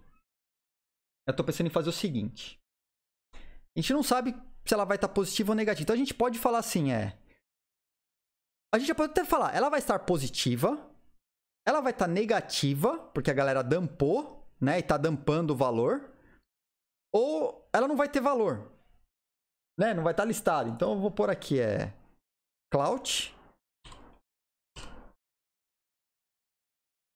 Eu 1.28 1.32
estou 1.32 1.46
pensando 1.46 1.68
em 1.68 1.74
fazer 1.74 1.90
o 1.90 1.94
seguinte. 1.94 2.60
A 3.36 3.80
gente 3.80 3.94
não 3.94 4.04
sabe 4.04 4.34
se 4.66 4.74
ela 4.74 4.86
vai 4.86 4.98
estar 4.98 5.08
positiva 5.08 5.52
ou 5.52 5.56
negativa. 5.56 5.84
Então 5.84 5.96
a 5.96 5.98
gente 5.98 6.14
pode 6.14 6.40
falar 6.40 6.60
assim, 6.60 6.92
é. 6.92 7.18
A 8.74 8.80
gente 8.80 8.94
pode 8.96 9.12
até 9.12 9.24
falar, 9.24 9.56
ela 9.56 9.70
vai 9.70 9.80
estar 9.80 10.00
positiva, 10.00 10.92
ela 11.64 11.80
vai 11.80 11.92
estar 11.92 12.08
negativa, 12.08 12.98
porque 13.14 13.30
a 13.30 13.34
galera 13.34 13.64
dampou, 13.64 14.43
né? 14.64 14.80
E 14.80 14.84
tá 14.84 14.98
dampando 14.98 15.52
o 15.52 15.56
valor. 15.56 16.10
Ou 17.14 17.68
ela 17.74 17.88
não 17.88 17.96
vai 17.96 18.10
ter 18.10 18.22
valor 18.22 18.74
né? 19.78 19.94
Não 19.94 20.04
vai 20.04 20.14
estar 20.14 20.26
listado. 20.26 20.70
Então 20.70 20.94
eu 20.94 21.00
vou 21.00 21.12
pôr 21.12 21.30
aqui 21.30 21.60
é 21.60 21.94
cloud 22.72 23.36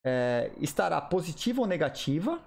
é, 0.04 0.48
estará 0.58 1.00
positiva 1.00 1.60
ou 1.60 1.66
negativa, 1.66 2.42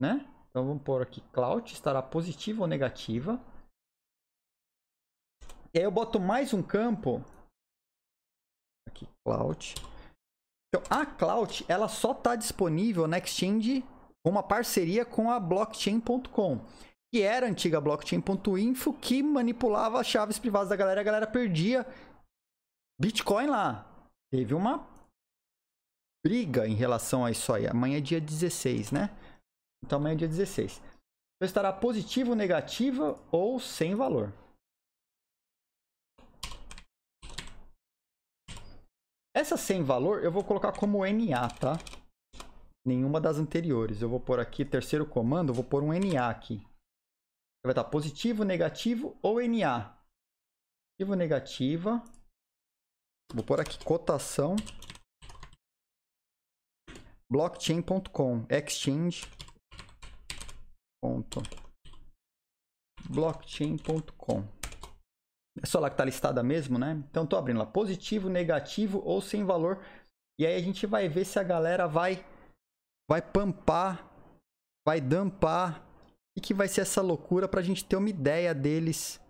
né? 0.00 0.26
Então 0.48 0.66
vamos 0.66 0.82
pôr 0.82 1.02
aqui 1.02 1.20
cloud 1.32 1.72
estará 1.72 2.02
positiva 2.02 2.62
ou 2.62 2.68
negativa. 2.68 3.40
E 5.72 5.78
aí 5.78 5.84
eu 5.84 5.90
boto 5.90 6.20
mais 6.20 6.52
um 6.52 6.62
campo 6.62 7.20
aqui 8.88 9.08
cloud. 9.26 9.74
Então 10.68 10.82
a 10.90 11.04
cloud 11.04 11.64
ela 11.68 11.88
só 11.88 12.12
está 12.12 12.36
disponível 12.36 13.08
na 13.08 13.18
exchange 13.18 13.82
uma 14.24 14.42
parceria 14.42 15.04
com 15.04 15.30
a 15.30 15.38
blockchain.com 15.38 16.64
que 17.14 17.22
era 17.22 17.46
a 17.46 17.48
antiga 17.48 17.80
blockchain.info, 17.80 18.92
que 18.94 19.22
manipulava 19.22 20.00
as 20.00 20.06
chaves 20.08 20.36
privadas 20.36 20.68
da 20.68 20.74
galera, 20.74 21.00
a 21.00 21.04
galera 21.04 21.28
perdia 21.28 21.86
Bitcoin 23.00 23.46
lá. 23.46 23.86
Teve 24.32 24.52
uma 24.52 24.84
briga 26.26 26.66
em 26.66 26.74
relação 26.74 27.24
a 27.24 27.30
isso 27.30 27.52
aí. 27.52 27.68
Amanhã 27.68 27.98
é 27.98 28.00
dia 28.00 28.20
16, 28.20 28.90
né? 28.90 29.16
Então 29.84 30.00
amanhã 30.00 30.14
é 30.14 30.18
dia 30.18 30.26
16. 30.26 30.78
Então 30.80 31.46
estará 31.46 31.72
positivo, 31.72 32.34
negativa 32.34 33.16
ou 33.30 33.60
sem 33.60 33.94
valor. 33.94 34.32
Essa 39.32 39.56
sem 39.56 39.84
valor 39.84 40.24
eu 40.24 40.32
vou 40.32 40.42
colocar 40.42 40.72
como 40.72 41.06
NA, 41.06 41.48
tá? 41.60 41.78
Nenhuma 42.86 43.20
das 43.20 43.38
anteriores. 43.38 44.02
Eu 44.02 44.08
vou 44.08 44.20
pôr 44.20 44.38
aqui, 44.38 44.64
terceiro 44.64 45.06
comando, 45.06 45.54
vou 45.54 45.64
pôr 45.64 45.82
um 45.82 45.92
NA 45.92 46.28
aqui. 46.28 46.60
Vai 47.64 47.72
estar 47.72 47.84
positivo, 47.84 48.44
negativo 48.44 49.18
ou 49.22 49.40
NA. 49.40 49.96
Positivo, 50.98 51.16
negativa. 51.16 52.04
Vou 53.32 53.42
pôr 53.42 53.60
aqui 53.60 53.82
cotação. 53.82 54.54
Blockchain.com. 57.32 58.46
Exchange. 58.50 59.26
Blockchain.com. 63.08 64.44
É 65.62 65.66
só 65.66 65.80
lá 65.80 65.88
que 65.88 65.94
está 65.94 66.04
listada 66.04 66.42
mesmo, 66.42 66.78
né? 66.78 67.02
Então 67.10 67.26
tô 67.26 67.36
abrindo 67.36 67.58
lá 67.58 67.66
positivo, 67.66 68.28
negativo 68.28 69.00
ou 69.04 69.22
sem 69.22 69.44
valor. 69.44 69.82
E 70.38 70.46
aí 70.46 70.54
a 70.54 70.62
gente 70.62 70.86
vai 70.86 71.08
ver 71.08 71.24
se 71.24 71.38
a 71.38 71.42
galera 71.42 71.86
vai 71.86 72.24
vai 73.08 73.20
pampar, 73.20 74.10
vai 74.86 75.00
dampar 75.00 75.84
e 76.36 76.40
que 76.40 76.54
vai 76.54 76.68
ser 76.68 76.82
essa 76.82 77.00
loucura 77.00 77.48
para 77.48 77.60
a 77.60 77.62
gente 77.62 77.84
ter 77.84 77.96
uma 77.96 78.08
ideia 78.08 78.54
deles. 78.54 79.20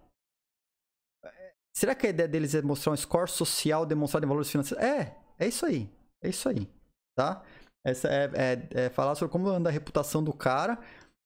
Será 1.76 1.94
que 1.94 2.06
a 2.06 2.10
ideia 2.10 2.28
deles 2.28 2.54
é 2.54 2.62
mostrar 2.62 2.92
um 2.92 2.96
score 2.96 3.30
social 3.30 3.84
demonstrado 3.84 4.24
em 4.24 4.28
valores 4.28 4.50
financeiros? 4.50 4.82
É, 4.82 5.16
é 5.38 5.48
isso 5.48 5.66
aí. 5.66 5.90
É 6.22 6.28
isso 6.28 6.48
aí. 6.48 6.68
Tá? 7.16 7.44
Essa 7.84 8.08
é, 8.08 8.30
é, 8.34 8.84
é 8.84 8.90
falar 8.90 9.14
sobre 9.14 9.32
como 9.32 9.48
anda 9.48 9.68
a 9.68 9.72
reputação 9.72 10.22
do 10.22 10.32
cara 10.32 10.78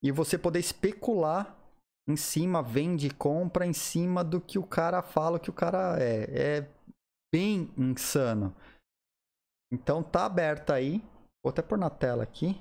e 0.03 0.11
você 0.11 0.39
poder 0.39 0.59
especular 0.59 1.57
em 2.09 2.17
cima, 2.17 2.63
vende 2.63 3.09
e 3.09 3.11
compra 3.11 3.67
em 3.67 3.73
cima 3.75 4.25
do 4.25 4.41
que 4.41 4.59
o 4.59 4.67
cara 4.67 5.03
fala, 5.03 5.39
que 5.39 5.51
o 5.51 5.53
cara 5.53 5.99
é. 6.01 6.59
É 6.59 6.79
bem 7.31 7.71
insano. 7.77 8.57
Então 9.71 10.03
tá 10.03 10.25
aberto 10.25 10.73
aí. 10.73 11.03
Vou 11.43 11.51
até 11.51 11.63
pôr 11.63 11.79
na 11.79 11.91
tela 11.91 12.23
aqui, 12.23 12.59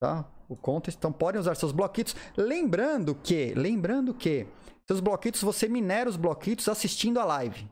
tá? 0.00 0.24
o 0.48 0.56
contest, 0.56 0.96
então 0.96 1.12
podem 1.12 1.40
usar 1.40 1.54
seus 1.54 1.72
bloquitos. 1.72 2.16
Lembrando 2.36 3.14
que, 3.14 3.52
lembrando 3.54 4.14
que, 4.14 4.46
seus 4.86 5.00
bloquitos, 5.00 5.42
você 5.42 5.68
minera 5.68 6.08
os 6.08 6.16
bloquitos 6.16 6.68
assistindo 6.68 7.20
a 7.20 7.24
live. 7.24 7.68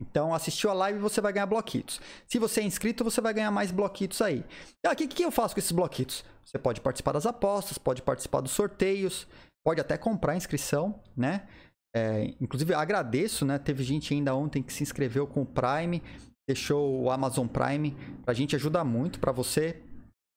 Então, 0.00 0.34
assistiu 0.34 0.70
a 0.70 0.74
live, 0.74 0.98
você 0.98 1.20
vai 1.20 1.32
ganhar 1.32 1.46
bloquitos. 1.46 2.00
Se 2.26 2.38
você 2.38 2.60
é 2.60 2.64
inscrito, 2.64 3.04
você 3.04 3.20
vai 3.20 3.34
ganhar 3.34 3.50
mais 3.50 3.70
bloquitos 3.70 4.20
aí. 4.20 4.44
E 4.84 4.88
aqui, 4.88 5.04
o 5.04 5.08
que 5.08 5.24
eu 5.24 5.30
faço 5.30 5.54
com 5.54 5.60
esses 5.60 5.72
bloquitos? 5.72 6.24
Você 6.44 6.58
pode 6.58 6.80
participar 6.80 7.12
das 7.12 7.26
apostas, 7.26 7.78
pode 7.78 8.02
participar 8.02 8.40
dos 8.40 8.52
sorteios, 8.52 9.28
pode 9.64 9.80
até 9.80 9.96
comprar 9.96 10.36
inscrição, 10.36 11.00
né? 11.16 11.46
É, 11.94 12.34
inclusive, 12.40 12.74
agradeço, 12.74 13.44
né? 13.44 13.58
Teve 13.58 13.84
gente 13.84 14.12
ainda 14.12 14.34
ontem 14.34 14.62
que 14.62 14.72
se 14.72 14.82
inscreveu 14.82 15.26
com 15.26 15.42
o 15.42 15.46
Prime, 15.46 16.02
deixou 16.46 17.02
o 17.02 17.10
Amazon 17.10 17.46
Prime. 17.46 17.92
Pra 18.24 18.34
gente 18.34 18.56
ajuda 18.56 18.84
muito, 18.84 19.20
para 19.20 19.32
você 19.32 19.82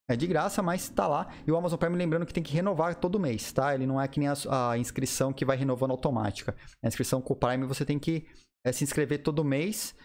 é 0.07 0.15
de 0.15 0.27
graça, 0.27 0.61
mas 0.61 0.87
tá 0.87 1.07
lá. 1.07 1.33
E 1.47 1.51
o 1.51 1.57
Amazon 1.57 1.79
Prime 1.79 1.95
lembrando 1.95 2.25
que 2.25 2.33
tem 2.33 2.43
que 2.43 2.53
renovar 2.53 2.95
todo 2.95 3.19
mês, 3.19 3.51
tá? 3.51 3.73
Ele 3.73 3.87
não 3.87 3.99
é 3.99 4.07
que 4.07 4.19
nem 4.19 4.29
a, 4.29 4.35
a 4.71 4.77
inscrição 4.77 5.33
que 5.33 5.45
vai 5.45 5.57
renovando 5.57 5.91
automática. 5.91 6.55
A 6.83 6.87
inscrição 6.87 7.21
com 7.21 7.33
o 7.33 7.35
Prime 7.35 7.65
você 7.65 7.83
tem 7.83 7.97
que 7.97 8.27
é, 8.63 8.71
se 8.71 8.83
inscrever 8.83 9.23
todo 9.23 9.43
mês. 9.43 9.95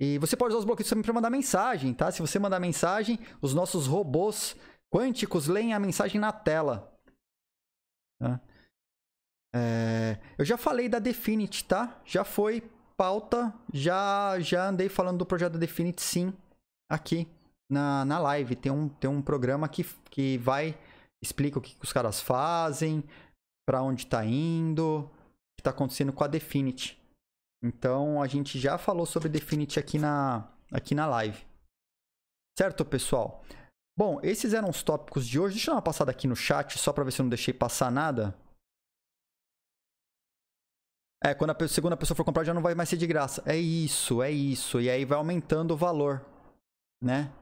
E 0.00 0.16
você 0.18 0.36
pode 0.36 0.52
usar 0.52 0.60
os 0.60 0.64
bloqueios 0.64 0.88
também 0.88 1.02
para 1.02 1.12
mandar 1.12 1.30
mensagem, 1.30 1.92
tá? 1.92 2.10
Se 2.12 2.20
você 2.20 2.38
mandar 2.38 2.60
mensagem, 2.60 3.18
os 3.42 3.52
nossos 3.52 3.88
robôs 3.88 4.54
quânticos 4.94 5.48
leem 5.48 5.74
a 5.74 5.80
mensagem 5.80 6.20
na 6.20 6.30
tela. 6.30 6.96
Tá? 8.20 8.40
É... 9.52 10.18
Eu 10.38 10.44
já 10.44 10.56
falei 10.56 10.88
da 10.88 11.00
Definite, 11.00 11.64
tá? 11.64 12.00
Já 12.04 12.22
foi 12.22 12.62
pauta, 12.98 13.54
já, 13.72 14.40
já 14.40 14.68
andei 14.68 14.88
falando 14.88 15.18
do 15.18 15.26
projeto 15.26 15.56
Definite 15.56 16.02
sim, 16.02 16.34
aqui 16.90 17.28
na, 17.70 18.04
na 18.04 18.18
live. 18.18 18.56
Tem 18.56 18.72
um, 18.72 18.88
tem 18.88 19.08
um 19.08 19.22
programa 19.22 19.68
que, 19.68 19.84
que 20.10 20.36
vai, 20.38 20.76
explica 21.22 21.60
o 21.60 21.62
que, 21.62 21.76
que 21.76 21.84
os 21.84 21.92
caras 21.92 22.20
fazem, 22.20 23.04
para 23.64 23.82
onde 23.82 24.02
está 24.02 24.24
indo, 24.24 25.04
o 25.04 25.08
que 25.56 25.60
está 25.60 25.70
acontecendo 25.70 26.12
com 26.12 26.24
a 26.24 26.26
Definity. 26.26 27.00
Então 27.62 28.20
a 28.20 28.26
gente 28.26 28.58
já 28.58 28.76
falou 28.76 29.06
sobre 29.06 29.28
Definity 29.28 29.78
aqui 29.78 29.96
na, 29.96 30.48
aqui 30.72 30.92
na 30.92 31.06
live. 31.06 31.46
Certo, 32.58 32.84
pessoal? 32.84 33.44
Bom, 33.96 34.18
esses 34.24 34.52
eram 34.52 34.70
os 34.70 34.82
tópicos 34.82 35.26
de 35.26 35.38
hoje. 35.38 35.54
Deixa 35.54 35.70
eu 35.70 35.74
dar 35.74 35.76
uma 35.76 35.82
passada 35.82 36.10
aqui 36.10 36.26
no 36.26 36.34
chat, 36.34 36.76
só 36.78 36.92
para 36.92 37.04
ver 37.04 37.12
se 37.12 37.20
eu 37.20 37.24
não 37.24 37.30
deixei 37.30 37.54
passar 37.54 37.92
nada. 37.92 38.36
É, 41.22 41.34
quando 41.34 41.50
a 41.50 41.68
segunda 41.68 41.96
pessoa 41.96 42.16
for 42.16 42.24
comprar 42.24 42.44
já 42.44 42.54
não 42.54 42.62
vai 42.62 42.74
mais 42.74 42.88
ser 42.88 42.96
de 42.96 43.06
graça. 43.06 43.42
É 43.44 43.56
isso, 43.56 44.22
é 44.22 44.30
isso. 44.30 44.80
E 44.80 44.88
aí 44.88 45.04
vai 45.04 45.18
aumentando 45.18 45.74
o 45.74 45.76
valor, 45.76 46.24
né? 47.02 47.32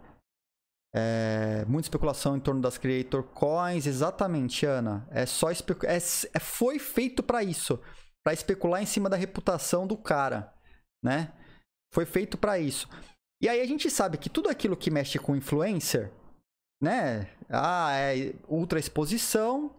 É, 0.95 1.63
muita 1.67 1.87
especulação 1.87 2.37
em 2.37 2.41
torno 2.41 2.63
das 2.63 2.79
Creator 2.79 3.23
Coins. 3.23 3.87
Exatamente, 3.87 4.65
Ana. 4.65 5.07
É 5.11 5.27
só 5.27 5.51
especu... 5.51 5.85
é, 5.85 5.97
é, 5.99 6.41
foi 6.41 6.79
feito 6.79 7.23
para 7.23 7.43
isso. 7.43 7.79
para 8.25 8.33
especular 8.33 8.83
em 8.83 8.87
cima 8.87 9.11
da 9.11 9.17
reputação 9.17 9.87
do 9.87 9.97
cara, 9.97 10.53
né? 11.05 11.33
Foi 11.93 12.07
feito 12.07 12.39
para 12.39 12.59
isso. 12.59 12.89
E 13.43 13.49
aí 13.49 13.61
a 13.61 13.67
gente 13.67 13.91
sabe 13.91 14.17
que 14.17 14.31
tudo 14.31 14.49
aquilo 14.49 14.77
que 14.77 14.91
mexe 14.91 15.19
com 15.19 15.37
influencer, 15.37 16.11
né? 16.83 17.29
Ah, 17.49 17.93
é 17.93 18.35
ultra 18.49 18.79
exposição. 18.79 19.71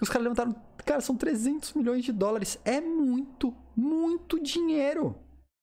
Os 0.00 0.08
caras 0.08 0.24
levantaram. 0.24 0.54
Cara, 0.84 1.00
são 1.00 1.16
300 1.16 1.72
milhões 1.72 2.04
de 2.04 2.12
dólares. 2.12 2.58
É 2.64 2.80
muito, 2.80 3.54
muito 3.76 4.40
dinheiro. 4.40 5.18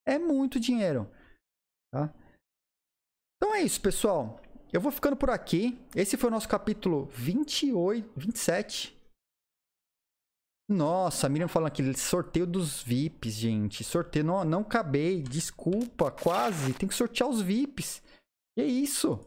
É 0.05 0.17
muito 0.17 0.59
dinheiro. 0.59 1.09
Tá? 1.93 2.13
Então 3.37 3.53
é 3.53 3.61
isso, 3.61 3.79
pessoal. 3.81 4.41
Eu 4.73 4.79
vou 4.81 4.91
ficando 4.91 5.15
por 5.15 5.29
aqui. 5.29 5.77
Esse 5.95 6.17
foi 6.17 6.29
o 6.29 6.31
nosso 6.31 6.47
capítulo 6.47 7.05
28, 7.07 8.11
27. 8.15 8.97
Nossa, 10.69 11.27
a 11.27 11.29
Miriam 11.29 11.49
falando 11.49 11.67
aqui, 11.67 11.93
sorteio 11.97 12.47
dos 12.47 12.81
VIPs, 12.81 13.33
gente. 13.33 13.83
Sorteio, 13.83 14.23
não, 14.23 14.45
não 14.45 14.61
acabei, 14.61 15.21
desculpa, 15.21 16.09
quase. 16.09 16.73
Tem 16.73 16.87
que 16.87 16.95
sortear 16.95 17.29
os 17.29 17.41
VIPs. 17.41 18.01
Que 18.57 18.63
isso? 18.63 19.19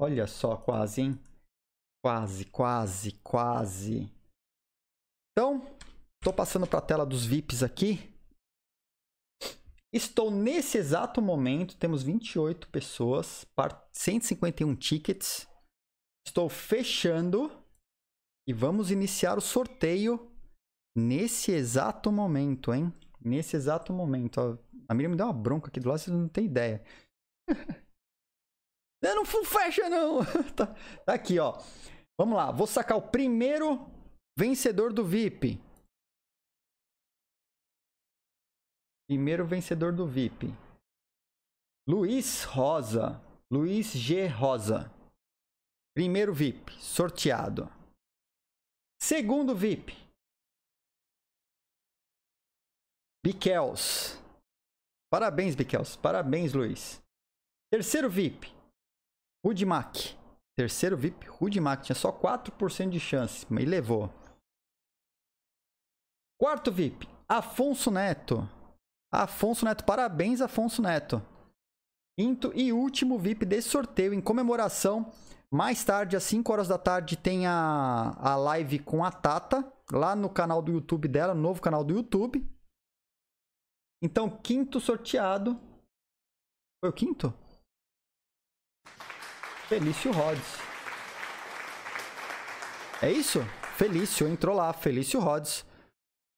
Olha 0.00 0.26
só, 0.26 0.56
quase, 0.56 1.02
hein? 1.02 1.20
Quase, 2.04 2.44
quase, 2.46 3.12
quase. 3.22 4.15
Então, 5.38 5.60
tô 6.24 6.32
passando 6.32 6.66
para 6.66 6.78
a 6.78 6.82
tela 6.82 7.04
dos 7.04 7.26
VIPs 7.26 7.62
aqui. 7.62 8.10
Estou 9.92 10.30
nesse 10.30 10.78
exato 10.78 11.20
momento, 11.20 11.76
temos 11.76 12.02
28 12.02 12.70
pessoas, 12.70 13.46
151 13.92 14.74
tickets. 14.76 15.46
Estou 16.26 16.48
fechando 16.48 17.52
e 18.48 18.54
vamos 18.54 18.90
iniciar 18.90 19.36
o 19.36 19.42
sorteio 19.42 20.34
nesse 20.96 21.52
exato 21.52 22.10
momento, 22.10 22.72
hein? 22.72 22.90
Nesse 23.20 23.56
exato 23.56 23.92
momento. 23.92 24.58
A 24.88 24.94
Miriam 24.94 25.10
me 25.10 25.16
deu 25.16 25.26
uma 25.26 25.34
bronca 25.34 25.68
aqui 25.68 25.78
do 25.78 25.90
lado, 25.90 25.98
vocês 25.98 26.16
não 26.16 26.28
tem 26.28 26.46
ideia. 26.46 26.82
não, 29.04 29.16
não 29.16 29.44
fecha 29.44 29.86
não. 29.90 30.24
tá, 30.56 30.74
tá 31.04 31.12
aqui, 31.12 31.38
ó. 31.38 31.60
Vamos 32.18 32.36
lá, 32.36 32.50
vou 32.50 32.66
sacar 32.66 32.96
o 32.96 33.10
primeiro 33.10 33.94
vencedor 34.38 34.92
do 34.92 35.04
VIP. 35.04 35.58
Primeiro 39.08 39.46
vencedor 39.46 39.92
do 39.92 40.06
VIP. 40.06 40.46
Luiz 41.88 42.44
Rosa. 42.44 43.22
Luiz 43.50 43.92
G. 43.92 44.26
Rosa. 44.26 44.92
Primeiro 45.94 46.34
VIP, 46.34 46.72
sorteado. 46.80 47.70
Segundo 49.00 49.54
VIP. 49.54 49.92
Biquels. 53.24 54.20
Parabéns, 55.10 55.54
Biquels. 55.54 55.96
Parabéns, 55.96 56.52
Luiz. 56.52 57.00
Terceiro 57.72 58.10
VIP. 58.10 58.52
Rudimac. 59.44 60.16
Terceiro 60.56 60.96
VIP, 60.96 61.26
Rudimac. 61.28 61.84
Tinha 61.84 61.94
só 61.94 62.10
4% 62.12 62.90
de 62.90 62.98
chance, 62.98 63.46
mas 63.48 63.64
levou. 63.64 64.10
Quarto 66.38 66.70
VIP, 66.70 67.08
Afonso 67.28 67.90
Neto. 67.90 68.48
Afonso 69.10 69.64
Neto, 69.64 69.84
parabéns, 69.84 70.40
Afonso 70.40 70.82
Neto. 70.82 71.22
Quinto 72.18 72.52
e 72.54 72.72
último 72.72 73.18
VIP 73.18 73.44
desse 73.44 73.68
sorteio 73.68 74.12
em 74.12 74.20
comemoração. 74.20 75.12
Mais 75.50 75.84
tarde, 75.84 76.16
às 76.16 76.24
5 76.24 76.52
horas 76.52 76.68
da 76.68 76.76
tarde, 76.76 77.16
tem 77.16 77.46
a, 77.46 78.16
a 78.18 78.36
live 78.36 78.78
com 78.80 79.04
a 79.04 79.10
Tata, 79.10 79.70
lá 79.90 80.14
no 80.14 80.28
canal 80.28 80.60
do 80.60 80.72
YouTube 80.72 81.08
dela, 81.08 81.34
no 81.34 81.40
novo 81.40 81.62
canal 81.62 81.84
do 81.84 81.94
YouTube. 81.94 82.46
Então, 84.02 84.28
quinto 84.28 84.80
sorteado. 84.80 85.58
Foi 86.80 86.90
o 86.90 86.92
quinto? 86.92 87.32
Felício 89.68 90.12
Rhodes. 90.12 90.58
É 93.02 93.10
isso? 93.10 93.40
Felício, 93.76 94.28
entrou 94.28 94.54
lá, 94.54 94.72
Felício 94.72 95.20
Rhodes. 95.20 95.64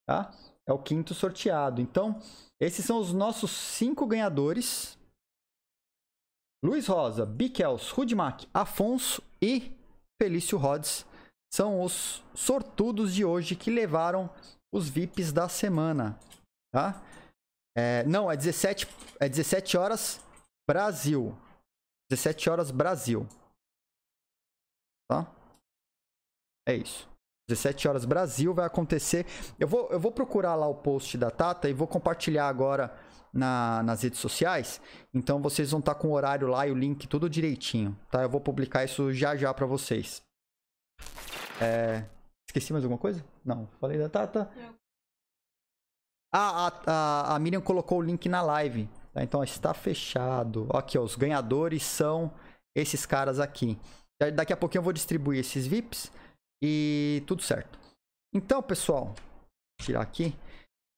Tá? 0.09 0.33
É 0.67 0.73
o 0.73 0.79
quinto 0.79 1.13
sorteado. 1.13 1.83
Então, 1.83 2.19
esses 2.59 2.83
são 2.83 2.99
os 2.99 3.13
nossos 3.13 3.51
cinco 3.51 4.07
ganhadores. 4.07 4.99
Luiz 6.65 6.87
Rosa, 6.87 7.27
Biquels, 7.27 7.91
Rudmack, 7.91 8.49
Afonso 8.55 9.23
e 9.41 9.71
Felício 10.21 10.57
Rhodes 10.57 11.05
são 11.53 11.83
os 11.83 12.25
sortudos 12.35 13.15
de 13.15 13.23
hoje 13.23 13.55
que 13.55 13.71
levaram 13.71 14.31
os 14.73 14.89
VIPs 14.89 15.31
da 15.31 15.47
semana. 15.47 16.19
Tá? 16.73 17.03
É, 17.77 18.03
não, 18.05 18.33
é 18.33 18.37
17, 18.37 18.87
é 19.21 19.29
17 19.29 19.77
horas 19.77 20.21
Brasil. 20.67 21.37
17 22.11 22.49
horas 22.49 22.71
Brasil. 22.71 23.29
Tá? 25.07 25.31
É 26.67 26.75
isso. 26.75 27.09
17 27.49 27.89
horas 27.89 28.05
Brasil 28.05 28.53
vai 28.53 28.67
acontecer. 28.67 29.27
Eu 29.59 29.67
vou, 29.67 29.89
eu 29.91 29.99
vou 29.99 30.13
procurar 30.13 30.55
lá 30.55 30.67
o 30.67 30.75
post 30.75 31.17
da 31.17 31.31
Tata 31.31 31.69
e 31.69 31.73
vou 31.73 31.87
compartilhar 31.87 32.47
agora 32.47 32.95
na, 33.33 33.83
nas 33.83 34.03
redes 34.03 34.21
sociais. 34.21 34.81
Então 35.15 35.41
vocês 35.41 35.71
vão 35.71 35.81
estar 35.81 35.95
com 35.95 36.09
o 36.09 36.13
horário 36.13 36.47
lá 36.47 36.67
e 36.67 36.71
o 36.71 36.75
link 36.75 37.07
tudo 37.09 37.29
direitinho, 37.29 37.99
tá? 38.11 38.23
Eu 38.23 38.29
vou 38.29 38.41
publicar 38.41 38.85
isso 38.85 39.13
já 39.13 39.35
já 39.35 39.53
para 39.55 39.67
vocês. 39.67 40.23
É... 41.61 42.05
Esqueci 42.47 42.73
mais 42.73 42.85
alguma 42.85 42.99
coisa? 42.99 43.25
Não, 43.45 43.69
falei 43.81 43.99
da 43.99 44.09
Tata. 44.09 44.51
Ah, 46.33 46.67
a, 46.67 46.73
a, 46.87 47.37
a 47.37 47.39
Miriam 47.39 47.61
colocou 47.61 47.99
o 47.99 48.03
link 48.03 48.29
na 48.29 48.43
live. 48.43 48.89
Tá? 49.13 49.23
Então 49.23 49.43
está 49.43 49.75
fechado. 49.75 50.69
Aqui, 50.73 50.99
ó, 50.99 51.03
os 51.03 51.17
ganhadores 51.17 51.83
são 51.83 52.33
esses 52.75 53.05
caras 53.07 53.41
aqui. 53.41 53.79
Daqui 54.35 54.53
a 54.53 54.57
pouquinho 54.57 54.81
eu 54.81 54.85
vou 54.85 54.93
distribuir 54.93 55.41
esses 55.41 55.67
VIPs. 55.67 56.11
E 56.63 57.23
tudo 57.27 57.43
certo. 57.43 57.79
Então, 58.35 58.63
pessoal, 58.63 59.15
tirar 59.81 60.03
aqui. 60.03 60.35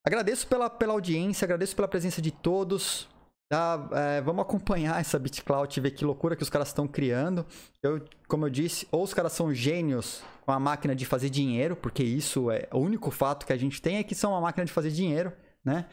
Agradeço 0.05 0.47
pela, 0.47 0.71
pela 0.71 0.95
audiência, 0.95 1.45
agradeço 1.45 1.77
pela 1.77 1.89
presença 1.89 2.23
de 2.23 2.31
todos. 2.31 3.09
Tá? 3.51 3.89
É, 3.93 4.21
vamos 4.21 4.43
acompanhar 4.43 5.01
essa 5.01 5.19
BitCloud, 5.19 5.81
ver 5.81 5.91
que 5.91 6.05
loucura 6.05 6.37
que 6.37 6.43
os 6.43 6.49
caras 6.49 6.69
estão 6.69 6.87
criando. 6.87 7.45
Eu, 7.83 8.05
como 8.29 8.47
eu 8.47 8.51
disse, 8.51 8.87
ou 8.91 9.03
os 9.03 9.13
caras 9.13 9.33
são 9.33 9.53
gênios 9.53 10.23
com 10.47 10.53
a 10.53 10.61
máquina 10.61 10.95
de 10.95 11.05
fazer 11.05 11.29
dinheiro, 11.31 11.77
porque 11.77 12.03
isso 12.03 12.51
é 12.51 12.69
o 12.73 12.79
único 12.79 13.11
fato 13.11 13.45
que 13.45 13.53
a 13.53 13.57
gente 13.57 13.83
tem 13.83 13.97
é 13.97 14.05
que 14.05 14.15
são 14.15 14.33
uma 14.33 14.41
máquina 14.41 14.65
de 14.65 14.73
fazer 14.73 14.91
dinheiro, 14.91 15.33
né? 15.65 15.87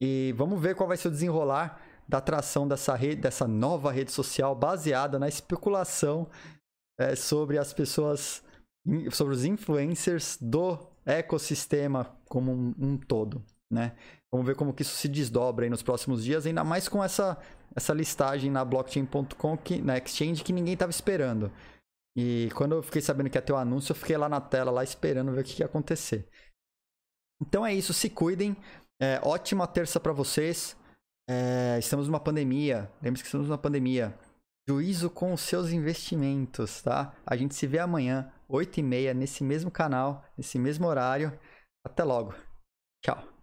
E 0.00 0.34
vamos 0.36 0.60
ver 0.60 0.74
qual 0.74 0.88
vai 0.88 0.96
ser 0.96 1.08
o 1.08 1.10
desenrolar 1.10 1.80
da 2.06 2.18
atração 2.18 2.66
dessa 2.66 2.94
rede, 2.94 3.22
dessa 3.22 3.46
nova 3.46 3.92
rede 3.92 4.12
social 4.12 4.54
baseada 4.54 5.18
na 5.18 5.28
especulação 5.28 6.28
é, 6.98 7.14
sobre 7.14 7.58
as 7.58 7.72
pessoas 7.72 8.42
sobre 9.10 9.34
os 9.34 9.44
influencers 9.44 10.38
do 10.40 10.78
ecossistema 11.04 12.16
como 12.28 12.52
um, 12.52 12.74
um, 12.78 12.96
todo, 12.96 13.42
né? 13.70 13.96
Vamos 14.30 14.46
ver 14.46 14.54
como 14.54 14.74
que 14.74 14.82
isso 14.82 14.94
se 14.94 15.08
desdobra 15.08 15.64
aí 15.64 15.70
nos 15.70 15.82
próximos 15.82 16.22
dias, 16.22 16.46
ainda 16.46 16.62
mais 16.62 16.88
com 16.88 17.02
essa, 17.02 17.38
essa 17.74 17.94
listagem 17.94 18.50
na 18.50 18.64
blockchain.com, 18.64 19.58
na 19.82 19.96
exchange, 19.96 20.44
que 20.44 20.52
ninguém 20.52 20.74
estava 20.74 20.90
esperando. 20.90 21.50
E 22.16 22.50
quando 22.54 22.74
eu 22.74 22.82
fiquei 22.82 23.00
sabendo 23.00 23.30
que 23.30 23.38
ia 23.38 23.42
ter 23.42 23.52
o 23.52 23.56
um 23.56 23.58
anúncio, 23.58 23.92
eu 23.92 23.96
fiquei 23.96 24.16
lá 24.16 24.28
na 24.28 24.40
tela, 24.40 24.70
lá 24.70 24.84
esperando 24.84 25.32
ver 25.32 25.40
o 25.40 25.44
que 25.44 25.62
ia 25.62 25.66
acontecer. 25.66 26.28
Então 27.40 27.64
é 27.64 27.72
isso, 27.72 27.94
se 27.94 28.10
cuidem. 28.10 28.56
É, 29.00 29.20
ótima 29.22 29.66
terça 29.66 30.00
para 30.00 30.12
vocês. 30.12 30.76
É, 31.30 31.76
estamos 31.78 32.08
numa 32.08 32.18
pandemia. 32.18 32.90
Lembre-se 33.00 33.22
que 33.22 33.28
estamos 33.28 33.48
numa 33.48 33.58
pandemia. 33.58 34.18
Juízo 34.68 35.08
com 35.08 35.32
os 35.32 35.40
seus 35.40 35.70
investimentos, 35.70 36.82
tá? 36.82 37.14
A 37.24 37.36
gente 37.36 37.54
se 37.54 37.66
vê 37.66 37.78
amanhã, 37.78 38.30
8 38.48 38.78
e 38.80 38.82
meia, 38.82 39.14
nesse 39.14 39.44
mesmo 39.44 39.70
canal, 39.70 40.24
nesse 40.36 40.58
mesmo 40.58 40.86
horário. 40.86 41.38
Até 41.84 42.02
logo. 42.04 42.34
Tchau. 43.02 43.37